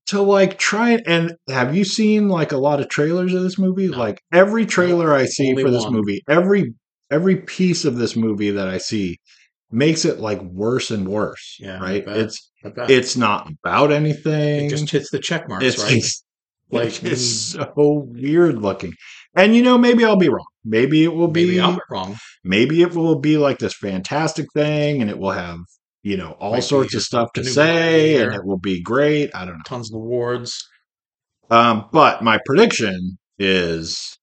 to 0.06 0.20
like 0.20 0.58
try 0.58 0.90
and, 0.90 1.02
and 1.06 1.32
have 1.48 1.74
you 1.74 1.84
seen 1.84 2.28
like 2.28 2.52
a 2.52 2.58
lot 2.58 2.80
of 2.80 2.88
trailers 2.88 3.32
of 3.34 3.42
this 3.42 3.58
movie? 3.58 3.88
No. 3.88 3.98
Like 3.98 4.20
every 4.32 4.66
trailer 4.66 5.14
I 5.14 5.24
see 5.24 5.50
Only 5.50 5.62
for 5.62 5.70
this 5.70 5.84
one. 5.84 5.94
movie, 5.94 6.22
every 6.28 6.74
every 7.10 7.36
piece 7.36 7.84
of 7.84 7.96
this 7.96 8.14
movie 8.16 8.50
that 8.50 8.68
I 8.68 8.78
see 8.78 9.18
makes 9.74 10.04
it 10.04 10.20
like 10.20 10.40
worse 10.42 10.90
and 10.90 11.06
worse. 11.08 11.56
Yeah, 11.60 11.78
right. 11.80 12.04
It's 12.06 12.50
it's 12.64 13.16
not 13.16 13.50
about 13.50 13.92
anything. 13.92 14.66
it 14.66 14.70
just 14.70 14.90
hits 14.90 15.10
the 15.10 15.18
check 15.18 15.48
marks, 15.48 15.64
it's 15.64 15.82
right? 15.82 15.94
just, 16.00 16.24
Like, 16.70 17.02
it's 17.04 17.26
so 17.52 18.06
weird 18.08 18.56
looking. 18.58 18.94
And 19.36 19.54
you 19.54 19.62
know, 19.62 19.76
maybe 19.76 20.04
I'll 20.04 20.16
be 20.16 20.28
wrong. 20.28 20.46
Maybe 20.64 21.04
it 21.04 21.12
will 21.12 21.28
be 21.28 21.46
Maybe 21.46 21.60
I'm 21.60 21.78
wrong. 21.90 22.16
maybe 22.42 22.80
it 22.82 22.94
will 22.94 23.18
be 23.18 23.36
like 23.36 23.58
this 23.58 23.74
fantastic 23.74 24.46
thing 24.54 25.02
and 25.02 25.10
it 25.10 25.18
will 25.18 25.32
have 25.32 25.58
you 26.02 26.16
know 26.16 26.32
all 26.40 26.52
Might 26.52 26.60
sorts 26.64 26.94
of 26.94 27.02
stuff 27.02 27.32
to 27.34 27.44
say 27.44 28.22
and 28.22 28.32
it 28.34 28.44
will 28.44 28.58
be 28.58 28.80
great 28.82 29.34
i 29.34 29.44
don't 29.44 29.56
know. 29.56 29.62
Tons 29.66 29.90
of 29.92 29.96
awards. 29.96 30.66
um 31.50 31.88
but 31.92 32.22
my 32.22 32.38
prediction 32.46 33.18
is 33.38 34.16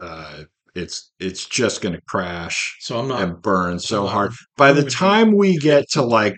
uh 0.00 0.44
it's 0.74 1.12
it's 1.18 1.46
just 1.46 1.80
gonna 1.80 2.00
crash 2.08 2.76
So 2.80 2.98
I'm 2.98 3.08
not. 3.08 3.22
and 3.22 3.40
burn 3.42 3.78
so 3.78 4.06
I'm 4.06 4.12
hard 4.12 4.32
by 4.56 4.72
the 4.72 4.84
time 4.88 5.36
we 5.36 5.56
get 5.58 5.88
to 5.90 6.02
like 6.02 6.36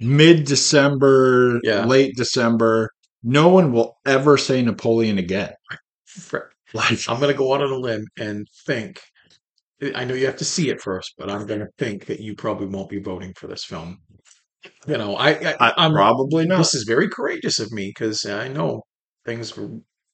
mid-december 0.00 1.60
Yeah. 1.62 1.84
late 1.84 2.16
december 2.16 2.90
no 3.22 3.48
one 3.48 3.72
will 3.72 3.96
ever 4.06 4.36
say 4.36 4.62
napoleon 4.62 5.18
again 5.18 5.52
like 6.74 7.08
I'm 7.08 7.20
going 7.20 7.32
to 7.32 7.38
go 7.38 7.54
out 7.54 7.62
on 7.62 7.70
a 7.70 7.76
limb 7.76 8.04
and 8.18 8.46
think. 8.66 9.00
I 9.94 10.04
know 10.04 10.14
you 10.14 10.26
have 10.26 10.36
to 10.38 10.44
see 10.44 10.68
it 10.70 10.80
first, 10.80 11.14
but 11.18 11.30
I'm 11.30 11.46
going 11.46 11.60
to 11.60 11.68
think 11.78 12.06
that 12.06 12.20
you 12.20 12.34
probably 12.34 12.66
won't 12.66 12.88
be 12.88 12.98
voting 13.00 13.32
for 13.36 13.46
this 13.46 13.64
film. 13.64 13.98
You 14.86 14.96
know, 14.98 15.14
I, 15.16 15.30
I, 15.30 15.56
I, 15.60 15.72
I'm 15.76 15.92
probably 15.92 16.46
not 16.46 16.58
This 16.58 16.74
is 16.74 16.84
very 16.84 17.08
courageous 17.08 17.58
of 17.60 17.70
me 17.72 17.88
because 17.88 18.24
I 18.26 18.48
know 18.48 18.82
things 19.24 19.56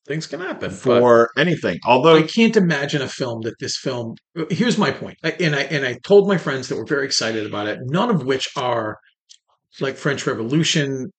things 0.06 0.26
can 0.26 0.40
happen. 0.40 0.70
but 0.70 1.00
for 1.00 1.30
anything 1.36 1.78
although 1.86 2.16
I 2.16 2.22
can't 2.22 2.56
imagine 2.56 3.02
a 3.02 3.08
film 3.08 3.42
that 3.42 3.54
this 3.60 3.76
film. 3.76 4.16
Here's 4.50 4.76
my 4.78 4.90
point, 4.90 5.16
I- 5.24 5.36
and 5.40 5.54
I 5.54 5.62
and 5.62 5.84
I 5.86 5.98
told 6.04 6.28
my 6.28 6.38
friends 6.38 6.68
that 6.68 6.76
were 6.76 6.86
very 6.86 7.04
excited 7.06 7.46
about 7.46 7.68
it. 7.68 7.78
None 7.82 8.10
of 8.10 8.24
which 8.24 8.48
are 8.56 8.98
like 9.80 9.96
French 9.96 10.26
Revolution, 10.26 11.10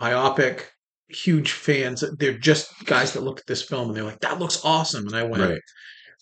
biopic, 0.00 0.64
huge 1.08 1.52
fans. 1.52 2.04
They're 2.18 2.38
just 2.38 2.72
guys 2.86 3.12
that 3.14 3.22
look 3.22 3.40
at 3.40 3.46
this 3.46 3.62
film 3.62 3.88
and 3.88 3.96
they're 3.96 4.04
like, 4.04 4.20
"That 4.20 4.38
looks 4.38 4.60
awesome," 4.64 5.06
and 5.06 5.16
I 5.16 5.22
went, 5.24 5.42
right 5.50 5.60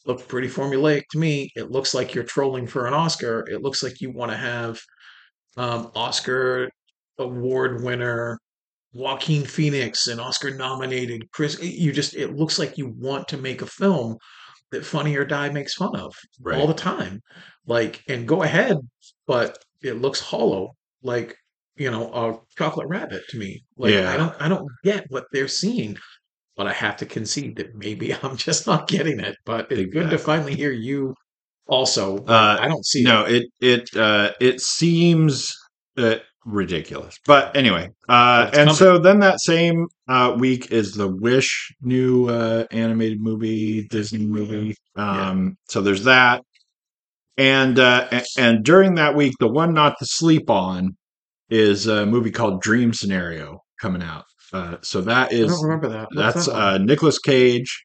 "Looked 0.07 0.28
pretty 0.28 0.49
formulaic 0.49 1.02
to 1.11 1.19
me. 1.19 1.50
It 1.57 1.71
looks 1.71 1.93
like 1.95 2.14
you're 2.14 2.25
trolling 2.25 2.67
for 2.67 2.87
an 2.87 2.95
Oscar. 2.95 3.45
It 3.50 3.61
looks 3.62 3.83
like 3.83 4.00
you 4.00 4.11
want 4.12 4.31
to 4.31 4.37
have 4.38 4.81
um, 5.57 5.90
Oscar 5.95 6.71
award 7.19 7.83
winner." 7.83 8.38
Joaquin 8.99 9.45
Phoenix, 9.45 10.07
an 10.09 10.19
Oscar 10.21 10.50
nominated 10.50 11.31
Chris. 11.33 11.61
You 11.62 11.93
just, 11.93 12.14
it 12.14 12.35
looks 12.37 12.59
like 12.59 12.76
you 12.76 12.93
want 12.99 13.28
to 13.28 13.37
make 13.38 13.62
a 13.62 13.67
film 13.67 14.17
that 14.73 14.85
Funny 14.85 15.17
or 15.17 15.25
Die 15.25 15.49
makes 15.50 15.75
fun 15.75 15.95
of 15.97 16.12
right 16.40 16.59
all 16.59 16.67
the 16.67 16.75
time. 16.75 17.21
Like, 17.67 18.02
and 18.09 18.26
go 18.26 18.43
ahead, 18.43 18.76
but 19.26 19.59
it 19.83 19.95
looks 19.95 20.21
hollow, 20.21 20.73
like 21.02 21.37
you 21.76 21.88
know, 21.93 22.12
a 22.12 22.37
chocolate 22.59 22.88
rabbit 22.88 23.23
to 23.28 23.38
me. 23.38 23.62
Like, 23.76 23.95
Yeah. 23.95 24.12
I 24.12 24.17
don't, 24.17 24.35
I 24.43 24.49
don't 24.49 24.67
get 24.83 25.05
what 25.11 25.26
they're 25.33 25.47
seeing, 25.47 25.97
but 26.57 26.67
I 26.67 26.73
have 26.73 26.97
to 26.97 27.07
concede 27.07 27.55
that 27.59 27.76
maybe 27.76 28.12
I'm 28.23 28.37
just 28.37 28.67
not 28.67 28.88
getting 28.88 29.21
it. 29.21 29.37
But 29.47 29.71
it's 29.71 29.93
good 29.93 30.11
to 30.11 30.19
finally 30.19 30.57
hear 30.57 30.73
you. 30.73 31.14
Also, 31.69 32.19
Uh, 32.25 32.57
I 32.61 32.67
don't 32.67 32.85
see 32.85 33.02
no 33.05 33.25
it. 33.26 33.45
it 33.61 33.88
it 33.93 33.97
uh 33.97 34.33
it 34.40 34.61
seems 34.61 35.55
uh, 35.97 36.17
ridiculous 36.45 37.18
but 37.26 37.54
anyway 37.57 37.90
uh 38.09 38.45
and 38.47 38.54
coming. 38.54 38.75
so 38.75 38.99
then 38.99 39.21
that 39.21 39.40
same 39.40 39.87
uh 40.09 40.35
week 40.38 40.71
is 40.71 40.92
the 40.92 41.09
wish 41.09 41.75
new 41.83 42.28
uh 42.28 42.64
animated 42.71 43.21
movie 43.21 43.87
disney 43.88 44.25
movie 44.25 44.75
um 44.97 45.57
so 45.68 45.80
there's 45.83 46.04
that 46.04 46.42
and 47.37 47.78
uh 47.78 48.07
and, 48.11 48.25
and 48.38 48.64
during 48.64 48.95
that 48.95 49.14
week 49.14 49.35
the 49.40 49.49
one 49.49 49.75
not 49.75 49.95
to 49.99 50.07
sleep 50.07 50.49
on 50.49 50.97
is 51.50 51.87
a 51.87 52.07
movie 52.07 52.30
called 52.30 52.62
dream 52.62 52.92
scenario 52.92 53.59
coming 53.80 54.02
out 54.02 54.25
uh 54.52 54.76
so 54.80 55.00
that 55.02 55.33
is 55.33 55.50
I 55.50 55.54
don't 55.54 55.62
remember 55.64 55.88
that. 55.90 56.09
What's 56.12 56.35
that's 56.35 56.47
that 56.47 56.54
uh 56.54 56.78
Nicolas 56.78 57.18
Cage 57.18 57.85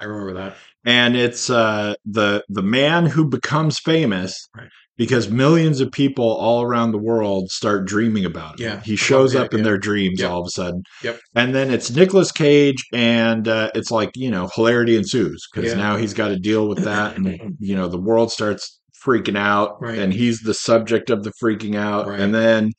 I 0.00 0.04
remember 0.04 0.34
that. 0.34 0.56
and 0.84 1.16
it's 1.16 1.48
uh, 1.50 1.94
the 2.04 2.44
the 2.48 2.62
man 2.62 3.06
who 3.06 3.28
becomes 3.28 3.78
famous 3.78 4.48
Right. 4.54 4.68
Because 4.96 5.28
millions 5.28 5.80
of 5.80 5.90
people 5.90 6.24
all 6.36 6.62
around 6.62 6.92
the 6.92 6.98
world 6.98 7.50
start 7.50 7.86
dreaming 7.86 8.24
about 8.24 8.60
him. 8.60 8.66
Yeah, 8.66 8.80
he 8.80 8.96
shows 8.96 9.34
up 9.34 9.52
in 9.52 9.62
their 9.62 9.78
dreams 9.78 10.20
Yep. 10.20 10.30
all 10.30 10.40
of 10.40 10.46
a 10.46 10.50
sudden. 10.50 10.82
Yep. 11.02 11.20
And 11.34 11.54
then 11.54 11.70
it's 11.72 11.90
Nicolas 11.90 12.30
Cage, 12.32 12.82
and 12.92 13.48
uh, 13.48 13.70
it's 13.74 13.90
like 13.90 14.10
you 14.16 14.30
know 14.30 14.48
hilarity 14.54 14.96
ensues 14.96 15.46
because 15.52 15.72
Yeah. 15.72 15.78
now 15.78 15.96
he's 15.96 16.14
got 16.14 16.28
to 16.28 16.38
deal 16.38 16.68
with 16.68 16.84
that, 16.84 17.16
and 17.16 17.56
you 17.60 17.74
know 17.74 17.88
the 17.88 18.00
world 18.00 18.30
starts 18.30 18.80
freaking 19.04 19.36
out, 19.36 19.76
Right. 19.82 19.98
and 19.98 20.12
he's 20.12 20.40
the 20.40 20.54
subject 20.54 21.10
of 21.10 21.24
the 21.24 21.32
freaking 21.42 21.74
out, 21.76 22.06
Right. 22.06 22.20
and 22.20 22.34
then 22.34 22.70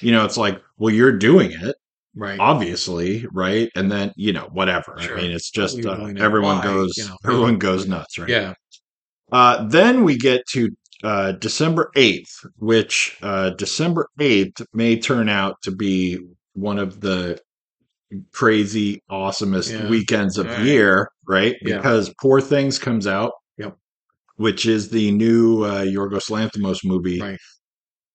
you 0.00 0.12
know 0.12 0.24
it's 0.24 0.36
like, 0.36 0.60
well, 0.78 0.92
you're 0.94 1.16
doing 1.16 1.52
it 1.52 1.74
Right. 2.16 2.38
obviously, 2.40 3.26
right? 3.32 3.70
And 3.76 3.90
then 3.92 4.12
you 4.16 4.32
know, 4.32 4.48
whatever. 4.52 4.96
Sure. 4.98 5.16
I 5.18 5.22
mean, 5.22 5.30
it's 5.30 5.50
just 5.50 5.86
uh, 5.86 6.12
everyone 6.18 6.56
Why? 6.56 6.64
goes, 6.64 6.92
You 6.96 7.04
know, 7.04 7.16
everyone 7.24 7.58
goes 7.58 7.86
nuts, 7.86 8.18
right? 8.18 8.28
Yeah. 8.28 8.54
Uh, 9.32 9.68
then 9.68 10.02
we 10.02 10.18
get 10.18 10.42
to 10.52 10.70
uh, 11.02 11.32
December 11.32 11.90
eighth, 11.96 12.32
which 12.58 13.16
uh, 13.22 13.50
December 13.50 14.08
eighth 14.18 14.62
may 14.72 14.98
turn 14.98 15.28
out 15.28 15.56
to 15.62 15.70
be 15.70 16.18
one 16.54 16.78
of 16.78 17.00
the 17.00 17.38
crazy, 18.32 19.02
awesomest 19.10 19.70
Yeah. 19.72 19.88
weekends 19.88 20.36
of 20.36 20.48
the 20.48 20.62
year, 20.64 21.10
right? 21.28 21.56
Yeah. 21.62 21.76
Because 21.76 22.12
Poor 22.20 22.40
Things 22.40 22.78
comes 22.78 23.06
out. 23.06 23.32
Yep. 23.58 23.76
Which 24.36 24.66
is 24.66 24.90
the 24.90 25.10
new 25.12 25.62
uh, 25.64 25.82
Yorgos 25.82 26.30
Lanthimos 26.30 26.78
movie, 26.84 27.20
Right. 27.20 27.38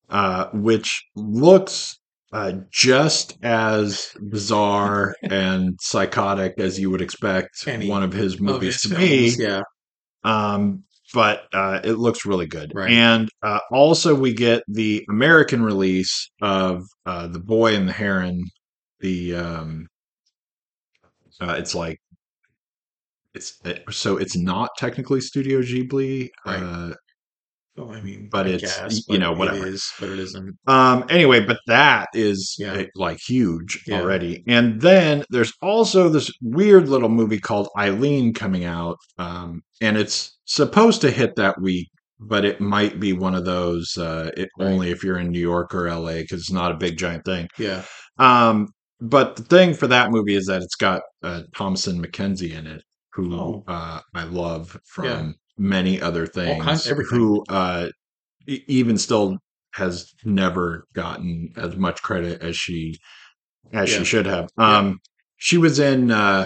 uh, 0.09 0.49
which 0.53 1.05
looks 1.15 1.97
uh, 2.33 2.53
just 2.71 3.37
as 3.43 4.09
bizarre 4.29 5.15
and 5.23 5.77
psychotic 5.81 6.55
as 6.57 6.77
you 6.79 6.89
would 6.89 7.01
expect 7.01 7.65
Any 7.67 7.87
one 7.87 8.03
of 8.03 8.11
his 8.11 8.33
Of 8.35 8.41
movies 8.41 8.81
his 8.83 8.91
to 8.91 8.97
be. 8.97 9.35
Yeah. 9.37 9.61
Um, 10.23 10.83
but 11.13 11.43
uh, 11.53 11.79
it 11.83 11.93
looks 11.93 12.25
really 12.25 12.47
good. 12.47 12.71
Right. 12.73 12.91
And 12.91 13.29
uh, 13.43 13.59
also, 13.71 14.15
we 14.15 14.33
get 14.33 14.63
the 14.67 15.05
American 15.09 15.63
release 15.63 16.29
of 16.41 16.83
uh, 17.05 17.27
The 17.27 17.39
Boy 17.39 17.75
and 17.75 17.87
the 17.87 17.93
Heron. 17.93 18.43
The 18.99 19.35
um, 19.35 19.87
uh, 21.41 21.55
it's 21.57 21.75
like 21.75 21.99
it's 23.33 23.59
it, 23.65 23.83
so 23.91 24.17
it's 24.17 24.35
not 24.37 24.69
technically 24.77 25.21
Studio 25.21 25.61
Ghibli. 25.61 26.29
Right. 26.45 26.95
Oh, 27.77 27.91
I 27.91 27.99
mean, 28.01 28.29
But 28.31 28.47
I 28.47 28.51
it's, 28.51 28.63
guess, 28.79 28.97
you 29.09 29.15
but 29.15 29.19
know, 29.19 29.33
whatever. 29.33 29.67
is, 29.67 29.91
but 29.99 30.09
it 30.09 30.19
isn't. 30.19 30.57
Um. 30.67 31.03
Anyway, 31.09 31.41
but 31.45 31.59
that 31.67 32.07
is 32.13 32.55
Yeah. 32.57 32.73
uh, 32.73 32.83
like 32.95 33.19
huge 33.19 33.83
Yeah. 33.85 33.99
already. 34.01 34.43
And 34.47 34.79
then 34.81 35.25
there's 35.29 35.51
also 35.61 36.07
this 36.07 36.31
weird 36.41 36.87
little 36.87 37.09
movie 37.09 37.39
called 37.39 37.67
Eileen 37.77 38.33
coming 38.33 38.63
out. 38.63 38.97
Um. 39.17 39.61
And 39.81 39.97
it's 39.97 40.37
supposed 40.45 41.01
to 41.01 41.11
hit 41.11 41.35
that 41.35 41.59
week, 41.59 41.89
but 42.19 42.45
it 42.45 42.61
might 42.61 42.97
be 42.99 43.11
one 43.11 43.35
of 43.35 43.43
those 43.43 43.97
uh, 43.97 44.31
it, 44.37 44.47
Right. 44.57 44.67
only 44.71 44.91
if 44.91 45.03
you're 45.03 45.17
in 45.19 45.31
New 45.31 45.39
York 45.39 45.75
or 45.75 45.89
LA 45.89 46.21
because 46.21 46.39
it's 46.41 46.51
not 46.51 46.71
a 46.71 46.77
big 46.77 46.97
giant 46.97 47.25
thing. 47.25 47.49
Yeah. 47.57 47.83
Um. 48.17 48.69
But 49.01 49.35
the 49.35 49.43
thing 49.43 49.73
for 49.73 49.87
that 49.87 50.11
movie 50.11 50.35
is 50.35 50.45
that 50.45 50.61
it's 50.61 50.75
got 50.77 51.01
uh, 51.23 51.41
Thomasin 51.53 51.99
McKenzie 52.03 52.53
in 52.57 52.65
it, 52.67 52.81
who 53.11 53.35
Oh. 53.35 53.63
uh, 53.67 53.99
I 54.13 54.23
love 54.23 54.77
from 54.85 55.05
Yeah. 55.05 55.31
Many 55.57 56.01
other 56.01 56.25
things. 56.27 56.85
Who 57.09 57.43
uh, 57.49 57.89
even 58.47 58.97
still 58.97 59.37
has 59.73 60.13
never 60.23 60.85
gotten 60.93 61.53
as 61.57 61.75
much 61.75 62.01
credit 62.01 62.41
as 62.41 62.55
she 62.55 62.97
as 63.73 63.91
Yeah. 63.91 63.97
she 63.99 64.05
should 64.05 64.25
have. 64.25 64.49
Yeah. 64.57 64.77
Um, 64.77 64.99
she 65.37 65.57
was 65.57 65.79
in 65.79 66.11
uh, 66.11 66.45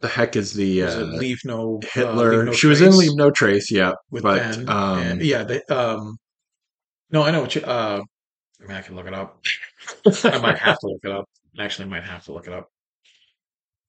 the 0.00 0.08
heck 0.08 0.36
is 0.36 0.52
the 0.52 0.82
uh, 0.82 1.00
Leave 1.04 1.40
No 1.44 1.80
uh, 1.82 1.86
Hitler? 1.92 2.36
Leave 2.36 2.44
No 2.46 2.52
she 2.52 2.66
was 2.66 2.80
in 2.82 2.96
Leave 2.96 3.16
No 3.16 3.30
Trace, 3.30 3.70
yeah. 3.70 3.92
with 4.10 4.22
but 4.22 4.38
Ben. 4.38 4.68
um, 4.68 4.98
and- 4.98 5.22
yeah. 5.22 5.42
They, 5.44 5.62
um. 5.64 6.16
No, 7.10 7.22
I 7.22 7.30
know 7.30 7.40
what 7.40 7.54
you. 7.54 7.62
Uh, 7.62 8.02
I 8.62 8.66
mean, 8.66 8.76
I 8.76 8.82
can 8.82 8.96
look 8.96 9.06
it 9.06 9.14
up. 9.14 9.44
I 10.24 10.38
might 10.38 10.58
have 10.58 10.78
to 10.80 10.86
look 10.88 11.00
it 11.04 11.10
up. 11.12 11.24
Actually, 11.58 11.84
I 11.86 11.88
might 11.88 12.02
have 12.04 12.24
to 12.24 12.32
look 12.32 12.46
it 12.46 12.52
up. 12.52 12.68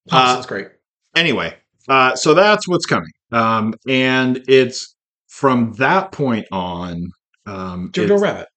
Uh, 0.09 0.25
Thompson's 0.25 0.45
great. 0.45 0.67
anyway, 1.17 1.53
uh, 1.87 2.15
so 2.15 2.33
that's 2.33 2.67
what's 2.67 2.85
coming. 2.85 3.11
Um, 3.31 3.73
and 3.87 4.41
it's 4.47 4.95
from 5.27 5.73
that 5.73 6.11
point 6.11 6.45
on. 6.51 7.07
Um, 7.45 7.89
Jojo 7.93 8.19
Rabbit. 8.21 8.47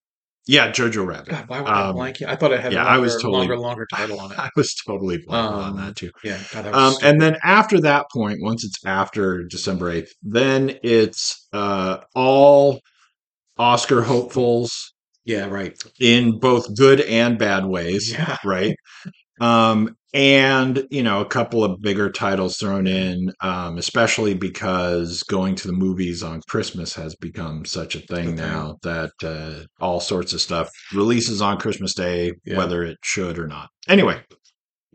Yeah, 0.47 0.73
Jojo 0.73 1.07
Rabbit. 1.07 1.29
God, 1.29 1.49
why 1.49 1.61
would 1.61 1.71
I 1.71 1.89
Um, 1.89 1.95
blank? 1.95 2.23
I 2.27 2.35
thought 2.35 2.51
it 2.51 2.61
had 2.61 2.73
yeah, 2.73 2.83
a 2.83 2.87
I 2.87 2.91
longer, 2.93 3.01
was 3.03 3.15
totally- 3.15 3.33
longer, 3.39 3.59
longer 3.59 3.87
title 3.95 4.19
on 4.19 4.33
it. 4.33 4.39
I 4.39 4.49
was 4.57 4.75
totally 4.85 5.19
blank 5.25 5.53
on 5.53 5.63
Um, 5.71 5.77
that 5.77 5.97
too. 5.97 6.11
Yeah, 6.25 6.39
God, 6.53 6.65
that 6.65 6.75
Um, 6.75 6.95
and 7.03 7.21
then 7.21 7.37
after 7.45 7.81
that 7.83 8.07
point, 8.13 8.39
once 8.41 8.65
it's 8.65 8.85
after 8.85 9.45
December 9.45 9.93
8th, 9.93 10.11
then 10.23 10.77
it's 10.83 11.47
uh, 11.53 11.99
all 12.17 12.81
Oscar 13.59 14.03
hopefuls 14.03 14.93
yeah, 15.25 15.45
right. 15.47 15.81
in 16.01 16.39
both 16.41 16.75
good 16.75 17.01
and 17.03 17.39
bad 17.39 17.67
ways, 17.67 18.11
Yeah. 18.13 18.39
right? 18.45 18.75
Um, 19.41 19.97
and, 20.13 20.87
you 20.91 21.03
know, 21.03 21.21
a 21.21 21.25
couple 21.27 21.63
of 21.65 21.81
bigger 21.81 22.11
titles 22.11 22.57
thrown 22.57 22.87
in, 22.87 23.31
um, 23.41 23.79
especially 23.79 24.35
because 24.35 25.23
going 25.23 25.55
to 25.55 25.69
the 25.69 25.73
movies 25.73 26.23
on 26.23 26.41
Christmas 26.49 26.95
has 26.95 27.15
become 27.17 27.65
such 27.65 27.95
a 27.95 28.01
thing 28.01 28.29
Okay. 28.31 28.37
now 28.43 28.77
that 28.83 29.13
uh, 29.23 29.65
all 29.83 30.01
sorts 30.01 30.33
of 30.33 30.41
stuff 30.41 30.69
releases 30.93 31.41
on 31.41 31.59
Christmas 31.59 31.95
Day, 31.95 32.33
Yeah. 32.45 32.57
whether 32.57 32.83
it 32.83 32.99
should 33.05 33.39
or 33.39 33.47
not. 33.47 33.69
Anyway, 33.89 34.21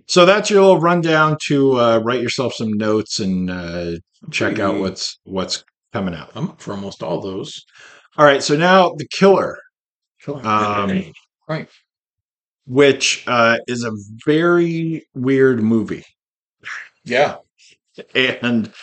so 0.06 0.26
that's 0.26 0.50
your 0.50 0.62
little 0.62 0.82
rundown 0.82 1.38
to 1.48 1.80
uh, 1.80 2.00
write 2.00 2.22
yourself 2.22 2.54
some 2.54 2.74
notes 2.74 3.20
and 3.20 3.50
uh, 3.50 3.94
check 4.32 4.60
out 4.60 4.80
what's 4.80 5.18
what's 5.24 5.64
coming 5.94 6.14
out. 6.14 6.32
I'm 6.36 6.50
up 6.50 6.62
for 6.62 6.74
almost 6.74 7.02
all 7.02 7.22
those. 7.22 7.64
All 8.18 8.26
right, 8.26 8.44
so 8.44 8.56
now 8.58 8.90
the 8.98 9.08
killer. 9.18 9.58
killer. 10.22 10.46
Um, 10.46 11.12
right. 11.48 11.70
Which 12.66 13.24
uh, 13.28 13.58
is 13.68 13.84
a 13.84 13.92
very 14.26 15.06
weird 15.14 15.62
movie. 15.62 16.04
Yeah. 17.04 17.38
And 18.14 18.74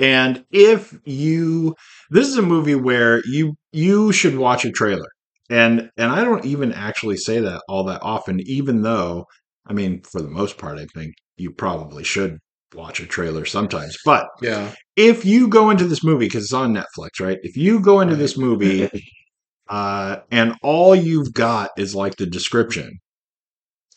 and 0.00 0.44
if 0.50 0.98
you 1.04 1.74
this 2.10 2.26
is 2.28 2.36
a 2.36 2.42
movie 2.42 2.74
where 2.74 3.22
you 3.26 3.54
you 3.72 4.12
should 4.12 4.36
watch 4.36 4.64
a 4.64 4.72
trailer. 4.72 5.08
And 5.50 5.90
and 5.96 6.10
I 6.10 6.24
don't 6.24 6.44
even 6.44 6.72
actually 6.72 7.16
say 7.16 7.38
that 7.40 7.62
all 7.68 7.84
that 7.84 8.02
often, 8.02 8.40
even 8.40 8.82
though 8.82 9.26
I 9.66 9.72
mean 9.72 10.02
for 10.02 10.20
the 10.20 10.28
most 10.28 10.58
part 10.58 10.78
I 10.78 10.86
think 10.94 11.14
you 11.36 11.52
probably 11.52 12.02
should 12.04 12.38
watch 12.74 12.98
a 13.00 13.06
trailer 13.06 13.44
sometimes. 13.44 13.96
But 14.04 14.26
Yeah. 14.42 14.72
if 14.96 15.24
you 15.24 15.48
go 15.48 15.70
into 15.70 15.84
this 15.86 16.02
movie 16.02 16.26
because 16.26 16.44
it's 16.44 16.52
on 16.52 16.74
Netflix, 16.74 17.20
right? 17.20 17.38
If 17.42 17.56
you 17.56 17.80
go 17.80 18.00
into 18.00 18.16
this 18.16 18.36
movie 18.36 18.88
uh, 19.68 20.18
and 20.30 20.54
all 20.62 20.94
you've 20.94 21.32
got 21.34 21.70
is 21.78 21.94
like 21.94 22.16
the 22.16 22.26
description, 22.26 22.98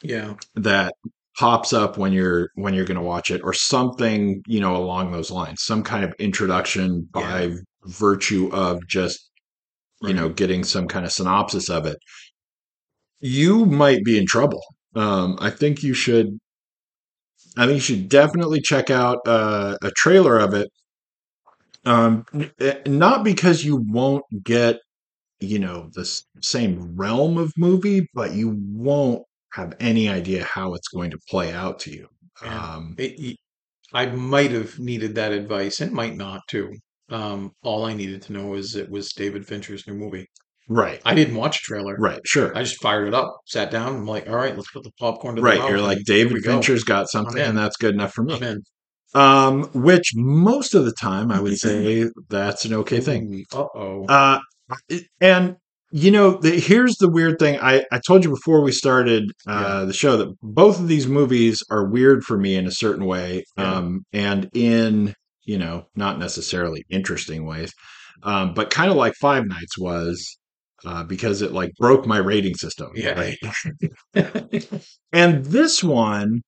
Yeah. 0.02 0.36
that 0.56 0.94
pops 1.38 1.74
up 1.74 1.98
when 1.98 2.12
you're 2.14 2.50
when 2.56 2.74
you're 2.74 2.86
going 2.86 2.98
to 2.98 3.04
watch 3.04 3.32
it 3.32 3.42
or 3.44 3.54
something 3.54 4.42
you 4.48 4.60
know 4.60 4.76
along 4.76 5.12
those 5.12 5.32
lines. 5.32 5.64
Some 5.64 5.84
kind 5.84 6.04
of 6.04 6.14
introduction 6.20 7.08
by 7.12 7.52
virtue 7.86 8.50
of 8.54 8.86
just 8.88 9.30
you 10.04 10.14
know 10.14 10.30
getting 10.30 10.64
some 10.64 10.88
kind 10.88 11.06
of 11.06 11.12
synopsis 11.14 11.70
of 11.70 11.86
it. 11.86 11.98
You 13.22 13.66
might 13.66 14.04
be 14.04 14.18
in 14.18 14.26
trouble. 14.26 14.62
Um 14.94 15.38
i 15.40 15.50
think 15.50 15.84
you 15.84 15.94
should 15.94 16.38
i 17.58 17.66
think 17.66 17.76
you 17.76 17.80
should 17.82 18.10
definitely 18.10 18.62
check 18.62 18.90
out 18.90 19.20
uh, 19.28 19.78
a 19.82 19.92
trailer 19.92 20.38
of 20.40 20.54
it. 20.54 20.70
Um 21.86 22.26
eh, 22.60 22.80
not 22.86 23.24
because 23.24 23.64
you 23.64 23.78
won't 23.78 24.24
get 24.44 24.80
you 25.40 25.60
know 25.60 25.90
the 25.94 26.06
same 26.42 26.96
realm 26.98 27.38
of 27.38 27.54
movie 27.58 28.08
but 28.14 28.34
you 28.34 28.58
won't 28.74 29.24
have 29.54 29.74
any 29.80 30.08
idea 30.10 30.44
how 30.44 30.74
it's 30.74 30.88
going 30.90 31.12
to 31.12 31.18
play 31.30 31.52
out 31.54 31.80
to 31.80 31.92
you 31.92 32.08
Yeah. 32.44 32.76
um 32.76 32.96
It, 32.98 33.36
I 33.94 34.06
might 34.06 34.52
have 34.52 34.78
needed 34.80 35.16
that 35.16 35.32
advice 35.32 35.82
and 35.82 35.92
might 35.92 36.16
not 36.16 36.42
too. 36.48 36.72
Um, 37.10 37.52
all 37.64 37.86
I 37.86 37.94
needed 37.94 38.22
to 38.24 38.34
know 38.34 38.54
is 38.54 38.76
it 38.76 38.88
was 38.90 39.12
David 39.14 39.48
Fincher's 39.48 39.88
new 39.88 39.96
movie. 39.96 40.28
right 40.68 41.02
I 41.04 41.16
didn't 41.16 41.36
watch 41.36 41.56
a 41.58 41.64
trailer. 41.64 41.96
right 41.98 42.22
sure 42.26 42.56
I 42.56 42.62
just 42.62 42.80
fired 42.82 43.08
it 43.08 43.16
up, 43.16 43.36
sat 43.48 43.72
down. 43.72 43.96
I'm 43.96 44.06
like, 44.06 44.30
all 44.30 44.36
right, 44.36 44.56
let's 44.56 44.70
put 44.72 44.84
the 44.84 44.92
popcorn 45.00 45.36
to 45.36 45.42
the 45.42 45.48
right 45.48 45.68
you're 45.70 45.82
like 45.82 46.04
david 46.06 46.44
go. 46.44 46.52
fincher's 46.52 46.84
got 46.84 47.10
something 47.10 47.42
and 47.42 47.58
that's 47.58 47.78
good 47.78 47.96
enough 47.96 48.14
for 48.14 48.24
me 48.24 48.40
um 49.16 49.64
which 49.74 50.12
most 50.16 50.76
of 50.76 50.86
the 50.86 50.92
time 50.92 51.32
i 51.32 51.40
would 51.40 51.58
say 51.68 52.08
that's 52.30 52.66
an 52.66 52.74
okay 52.74 53.00
thing 53.00 53.44
Uh 53.54 53.66
oh. 53.76 54.06
Uh, 54.08 54.40
it- 54.88 55.08
and 55.20 55.56
you 55.92 56.12
know, 56.12 56.38
the, 56.40 56.60
here's 56.60 56.96
the 56.98 57.10
weird 57.10 57.40
thing. 57.40 57.60
I, 57.62 57.84
I 57.92 58.00
told 58.06 58.24
you 58.24 58.30
before 58.30 58.62
we 58.62 58.72
started 58.72 59.32
uh, 59.48 59.86
the 59.86 59.94
show 59.94 60.18
that 60.18 60.30
both 60.42 60.80
of 60.80 60.88
these 60.88 61.08
movies 61.08 61.64
are 61.72 61.90
weird 61.90 62.24
for 62.24 62.38
me 62.38 62.56
in 62.56 62.68
a 62.68 62.72
certain 62.72 63.06
way, 63.06 63.44
Yeah. 63.58 63.74
um, 63.76 64.06
and 64.14 64.50
in 64.54 65.14
you 65.46 65.58
know, 65.58 65.88
not 65.96 66.20
necessarily 66.20 66.84
interesting 66.92 67.46
ways, 67.48 67.74
um, 68.24 68.54
but 68.54 68.70
kind 68.70 68.92
of 68.92 68.98
like 68.98 69.14
Five 69.16 69.46
Nights 69.48 69.78
was. 69.78 70.38
Uh, 70.86 71.04
because 71.04 71.42
it 71.42 71.52
like 71.52 71.72
broke 71.78 72.06
my 72.08 72.18
rating 72.18 72.56
system. 72.56 72.90
Yeah. 72.96 73.12
Right. 73.20 73.38
And 75.12 75.44
this 75.46 75.84
one 75.84 76.42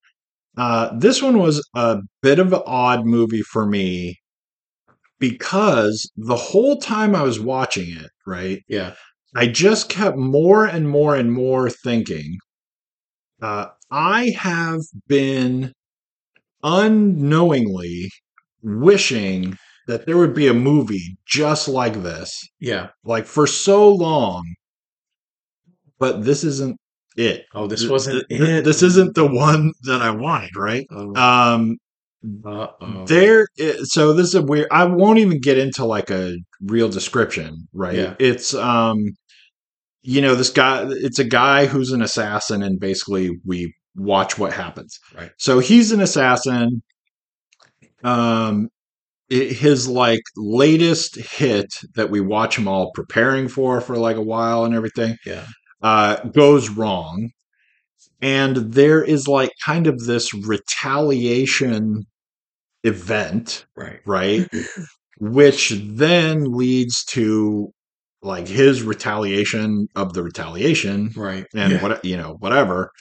Uh, 0.58 0.98
this 0.98 1.22
one 1.22 1.40
was 1.40 1.68
a 1.76 2.00
bit 2.22 2.40
of 2.40 2.54
an 2.54 2.62
odd 2.66 3.06
movie 3.06 3.42
for 3.42 3.66
me 3.68 4.18
because 5.20 6.10
the 6.16 6.36
whole 6.36 6.78
time 6.78 7.16
I 7.16 7.24
was 7.24 7.40
watching 7.40 7.90
it, 7.90 8.10
right, 8.26 8.62
Yeah. 8.68 8.94
I 9.36 9.48
just 9.48 9.90
kept 9.90 10.18
more 10.18 10.66
and 10.66 10.90
more 10.90 11.16
and 11.16 11.32
more 11.32 11.70
thinking, 11.70 12.38
uh, 13.42 13.68
I 13.90 14.34
have 14.38 14.82
been 15.08 15.72
unknowingly 16.64 18.10
wishing 18.62 19.58
that 19.88 20.06
there 20.06 20.18
would 20.18 20.34
be 20.34 20.48
a 20.48 20.54
movie 20.54 21.18
just 21.26 21.68
like 21.68 22.04
this, 22.04 22.40
Yeah. 22.60 22.90
like 23.04 23.26
for 23.26 23.48
so 23.48 23.90
long. 23.94 24.44
But 26.00 26.24
this 26.24 26.44
isn't 26.44 26.78
it. 27.18 27.46
Oh, 27.54 27.68
this 27.68 27.82
Th- 27.82 27.92
wasn't 27.92 28.26
th- 28.30 28.42
it. 28.42 28.64
This 28.66 28.82
isn't 28.84 29.16
the 29.16 29.26
one 29.28 29.72
that 29.84 30.02
I 30.02 30.12
wanted, 30.12 30.56
right? 30.56 30.86
Oh, 30.92 31.16
Um, 31.16 31.78
uh-oh. 32.46 33.06
there 33.08 33.48
so 33.82 34.14
this 34.14 34.28
is 34.28 34.36
a 34.36 34.44
weird 34.44 34.68
i 34.70 34.84
won't 34.86 35.18
even 35.18 35.42
get 35.42 35.58
into 35.58 35.84
like 35.84 36.12
a 36.12 36.38
real 36.66 36.88
description 36.88 37.68
right 37.74 37.96
Yeah. 37.96 38.14
it's 38.20 38.54
um 38.54 38.98
you 40.04 40.22
know 40.22 40.36
this 40.36 40.50
guy 40.50 40.86
it's 40.90 41.20
a 41.20 41.24
guy 41.24 41.66
who's 41.66 41.92
an 41.92 42.02
assassin 42.02 42.64
and 42.64 42.80
basically 42.80 43.40
we 43.46 43.74
watch 43.96 44.38
what 44.38 44.54
happens 44.54 44.98
Right. 45.16 45.32
so 45.38 45.60
he's 45.60 45.92
an 45.92 46.02
assassin 46.02 46.82
um 48.04 48.70
i- 49.32 49.36
his 49.36 49.88
like 49.88 50.22
latest 50.36 51.16
hit 51.18 51.68
that 51.96 52.10
we 52.10 52.22
watch 52.22 52.58
him 52.58 52.68
all 52.68 52.92
preparing 52.94 53.48
for 53.48 53.82
for 53.82 53.98
like 53.98 54.16
a 54.18 54.22
while 54.22 54.66
and 54.66 54.74
everything 54.74 55.18
Yeah. 55.26 55.46
uh 55.82 56.18
goes 56.30 56.70
wrong 56.70 57.30
and 58.22 58.56
there 58.58 59.04
is 59.04 59.28
like 59.28 59.52
kind 59.66 59.88
of 59.88 60.06
this 60.06 60.34
retaliation 60.34 62.04
event 62.84 63.66
Right. 63.76 64.00
right 64.06 64.48
which 65.20 65.74
then 65.86 66.52
leads 66.54 67.04
to 67.06 67.72
like 68.22 68.48
his 68.48 68.84
retaliation 68.84 69.88
of 69.96 70.14
the 70.14 70.24
retaliation 70.24 71.12
Right. 71.16 71.46
and 71.56 71.74
yeah. 71.74 71.82
what 71.82 72.06
you 72.06 72.18
know 72.18 72.36
whatever 72.40 72.92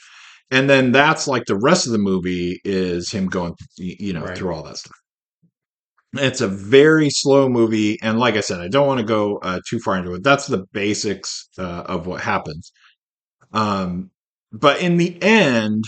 and 0.49 0.69
then 0.69 0.91
that's 0.91 1.27
like 1.27 1.45
the 1.45 1.55
rest 1.57 1.85
of 1.85 1.91
the 1.93 1.99
movie 1.99 2.59
is 2.65 3.11
him 3.11 3.27
going 3.27 3.53
you 3.77 4.13
know 4.13 4.23
Right. 4.23 4.37
through 4.37 4.53
all 4.53 4.63
that 4.63 4.77
stuff 4.77 4.97
it's 6.15 6.41
a 6.41 6.47
very 6.47 7.09
slow 7.09 7.47
movie 7.47 7.97
and 8.01 8.19
like 8.19 8.35
i 8.35 8.41
said 8.41 8.59
i 8.59 8.67
don't 8.67 8.87
want 8.87 8.99
to 8.99 9.05
go 9.05 9.37
uh, 9.37 9.59
too 9.69 9.79
far 9.79 9.97
into 9.97 10.13
it 10.13 10.23
that's 10.23 10.47
the 10.47 10.65
basics 10.73 11.47
uh, 11.57 11.83
of 11.85 12.05
what 12.07 12.19
happens 12.21 12.71
um 13.53 14.09
but 14.51 14.81
in 14.81 14.97
the 14.97 15.21
end 15.21 15.83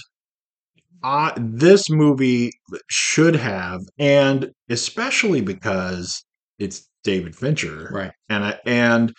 I, 1.05 1.33
this 1.37 1.89
movie 1.89 2.51
should 2.89 3.35
have 3.35 3.81
and 3.99 4.51
especially 4.69 5.41
because 5.41 6.23
it's 6.59 6.87
david 7.03 7.35
fincher 7.35 7.89
Right. 7.91 8.11
and 8.29 8.43
I, 8.43 8.59
and 8.65 9.13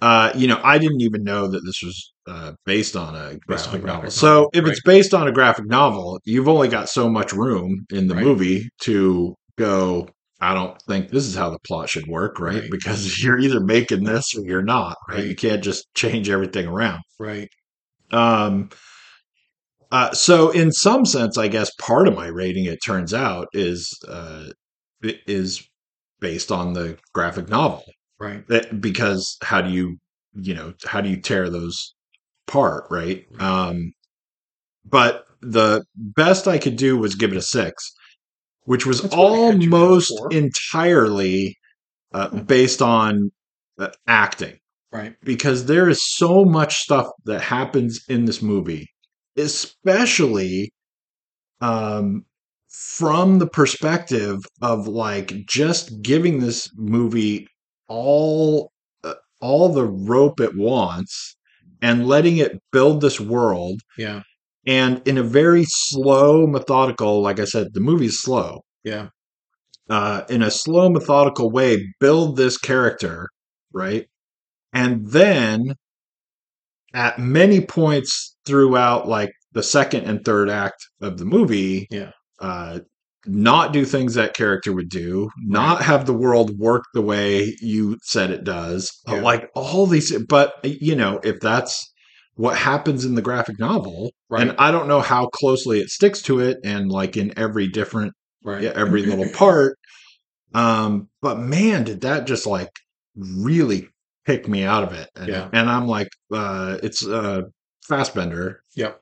uh, 0.00 0.30
you 0.34 0.46
know, 0.46 0.60
I 0.62 0.76
didn't 0.78 1.00
even 1.00 1.24
know 1.24 1.48
that 1.48 1.60
this 1.64 1.82
was 1.82 2.12
uh, 2.26 2.52
based 2.66 2.96
on 2.96 3.14
a 3.14 3.38
Based 3.48 3.68
on 3.68 3.76
a 3.76 3.78
graphic 3.78 3.82
graphic 3.82 3.84
novel. 3.86 4.10
So 4.10 4.50
if 4.52 4.64
right. 4.64 4.70
it's 4.72 4.82
based 4.82 5.14
on 5.14 5.26
a 5.26 5.32
graphic 5.32 5.66
novel, 5.66 6.20
you've 6.24 6.48
only 6.48 6.68
got 6.68 6.88
so 6.90 7.08
much 7.08 7.32
room 7.32 7.86
in 7.90 8.06
the 8.06 8.14
Right. 8.14 8.24
movie 8.24 8.68
to 8.82 9.34
go. 9.56 10.08
I 10.38 10.52
don't 10.52 10.80
think 10.82 11.08
this 11.08 11.24
is 11.24 11.34
how 11.34 11.48
the 11.48 11.58
plot 11.66 11.88
should 11.88 12.06
work, 12.08 12.38
right? 12.38 12.60
Right. 12.60 12.70
Because 12.70 13.18
you're 13.22 13.38
either 13.38 13.60
making 13.60 14.04
this 14.04 14.34
or 14.36 14.42
you're 14.44 14.62
not, 14.62 14.96
right? 15.08 15.24
You 15.24 15.34
can't 15.34 15.64
just 15.64 15.86
change 15.94 16.28
everything 16.28 16.66
around. 16.66 17.00
Right. 17.18 17.48
Um, 18.10 18.68
uh, 19.90 20.12
so 20.12 20.50
in 20.50 20.72
some 20.72 21.06
sense, 21.06 21.38
I 21.38 21.48
guess 21.48 21.70
part 21.80 22.06
of 22.06 22.14
my 22.14 22.26
rating, 22.26 22.66
it 22.66 22.80
turns 22.84 23.14
out, 23.14 23.48
is 23.54 23.90
uh, 24.06 24.48
is 25.02 25.66
based 26.20 26.50
on 26.52 26.72
the 26.72 26.98
graphic 27.12 27.48
novel. 27.48 27.84
Right. 28.18 28.46
that 28.48 28.80
because 28.80 29.36
how 29.42 29.60
do 29.60 29.70
you 29.70 29.98
you 30.32 30.54
know 30.54 30.72
how 30.86 31.00
do 31.02 31.08
you 31.10 31.18
tear 31.20 31.50
those 31.50 31.94
apart 32.48 32.86
right? 32.90 33.26
Um 33.38 33.92
but 34.84 35.24
the 35.42 35.84
best 35.94 36.48
i 36.48 36.58
could 36.58 36.76
do 36.76 36.96
was 36.96 37.14
give 37.14 37.32
it 37.32 37.36
a 37.36 37.42
six 37.42 37.92
which 38.64 38.86
was 38.86 39.02
That's 39.02 39.14
what 39.14 39.32
I 39.32 39.36
had 39.38 39.62
you 39.62 39.70
down 39.70 39.80
almost 39.80 40.12
entirely 40.30 41.56
uh, 42.12 42.28
based 42.30 42.82
on 42.82 43.30
uh, 43.78 43.88
acting. 44.06 44.58
Right. 44.92 45.14
because 45.22 45.66
there 45.66 45.88
is 45.90 46.00
so 46.16 46.44
much 46.44 46.76
stuff 46.76 47.08
that 47.26 47.42
happens 47.42 48.04
in 48.08 48.24
this 48.24 48.40
movie 48.40 48.88
especially 49.36 50.72
um 51.60 52.24
from 52.78 53.38
the 53.38 53.46
perspective 53.46 54.38
of 54.60 54.86
like 54.86 55.32
just 55.46 56.02
giving 56.02 56.40
this 56.40 56.70
movie 56.76 57.46
all 57.88 58.70
uh, 59.04 59.14
all 59.40 59.68
the 59.72 59.84
rope 59.84 60.40
it 60.40 60.54
wants 60.56 61.36
and 61.80 62.06
letting 62.06 62.36
it 62.36 62.60
build 62.72 63.00
this 63.00 63.18
world 63.20 63.80
Yeah. 63.96 64.22
and 64.66 65.00
in 65.06 65.16
a 65.18 65.22
very 65.22 65.64
slow 65.66 66.46
methodical 66.46 67.22
like 67.22 67.40
i 67.40 67.44
said 67.44 67.68
the 67.72 67.80
movie's 67.80 68.18
slow 68.20 68.60
Yeah. 68.84 69.08
uh, 69.88 70.22
in 70.28 70.42
a 70.42 70.50
slow, 70.50 70.88
methodical 70.90 71.50
way, 71.50 71.94
build 72.00 72.36
this 72.36 72.58
character, 72.58 73.28
right? 73.72 74.06
And 74.72 75.06
then 75.08 75.74
at 76.92 77.18
many 77.18 77.60
points 77.60 78.36
throughout, 78.44 79.06
like 79.08 79.30
the 79.52 79.62
second 79.62 80.04
and 80.04 80.24
third 80.24 80.50
act 80.50 80.84
of 81.00 81.18
the 81.18 81.24
movie, 81.24 81.86
Yeah. 81.90 82.10
Uh, 82.40 82.80
not 83.26 83.72
do 83.72 83.84
things 83.84 84.14
that 84.14 84.34
character 84.34 84.72
would 84.72 84.88
do, 84.88 85.28
not 85.38 85.82
have 85.82 86.06
the 86.06 86.12
world 86.12 86.56
work 86.58 86.84
the 86.94 87.02
way 87.02 87.56
you 87.60 87.98
said 88.02 88.30
it 88.30 88.44
does, 88.44 88.92
uh, 89.08 89.16
Yeah. 89.16 89.22
like 89.22 89.50
all 89.54 89.86
these. 89.86 90.16
But 90.28 90.54
you 90.64 90.94
know, 90.94 91.20
if 91.24 91.40
that's 91.40 91.92
what 92.34 92.56
happens 92.56 93.04
in 93.04 93.14
the 93.14 93.22
graphic 93.22 93.58
novel, 93.58 94.12
Right. 94.28 94.42
and 94.46 94.54
I 94.58 94.70
don't 94.70 94.86
know 94.88 95.00
how 95.00 95.26
closely 95.26 95.80
it 95.80 95.88
sticks 95.90 96.22
to 96.22 96.38
it, 96.40 96.58
and 96.64 96.90
like 96.90 97.16
in 97.16 97.32
every 97.36 97.66
different 97.68 98.12
Right. 98.44 98.62
yeah, 98.62 98.72
every 98.76 99.02
little 99.02 99.28
part. 99.30 99.76
Um, 100.54 101.08
but 101.20 101.38
man, 101.40 101.84
did 101.84 102.02
that 102.02 102.26
just 102.26 102.46
like 102.46 102.70
really 103.16 103.88
pick 104.24 104.48
me 104.48 104.64
out 104.64 104.82
of 104.84 104.92
it. 104.92 105.08
And, 105.16 105.28
Yeah. 105.28 105.48
and 105.52 105.68
I'm 105.70 105.86
like, 105.86 106.08
uh, 106.32 106.78
it's 106.82 107.06
uh, 107.06 107.42
Fassbender. 107.88 108.60
Yep. 108.74 109.00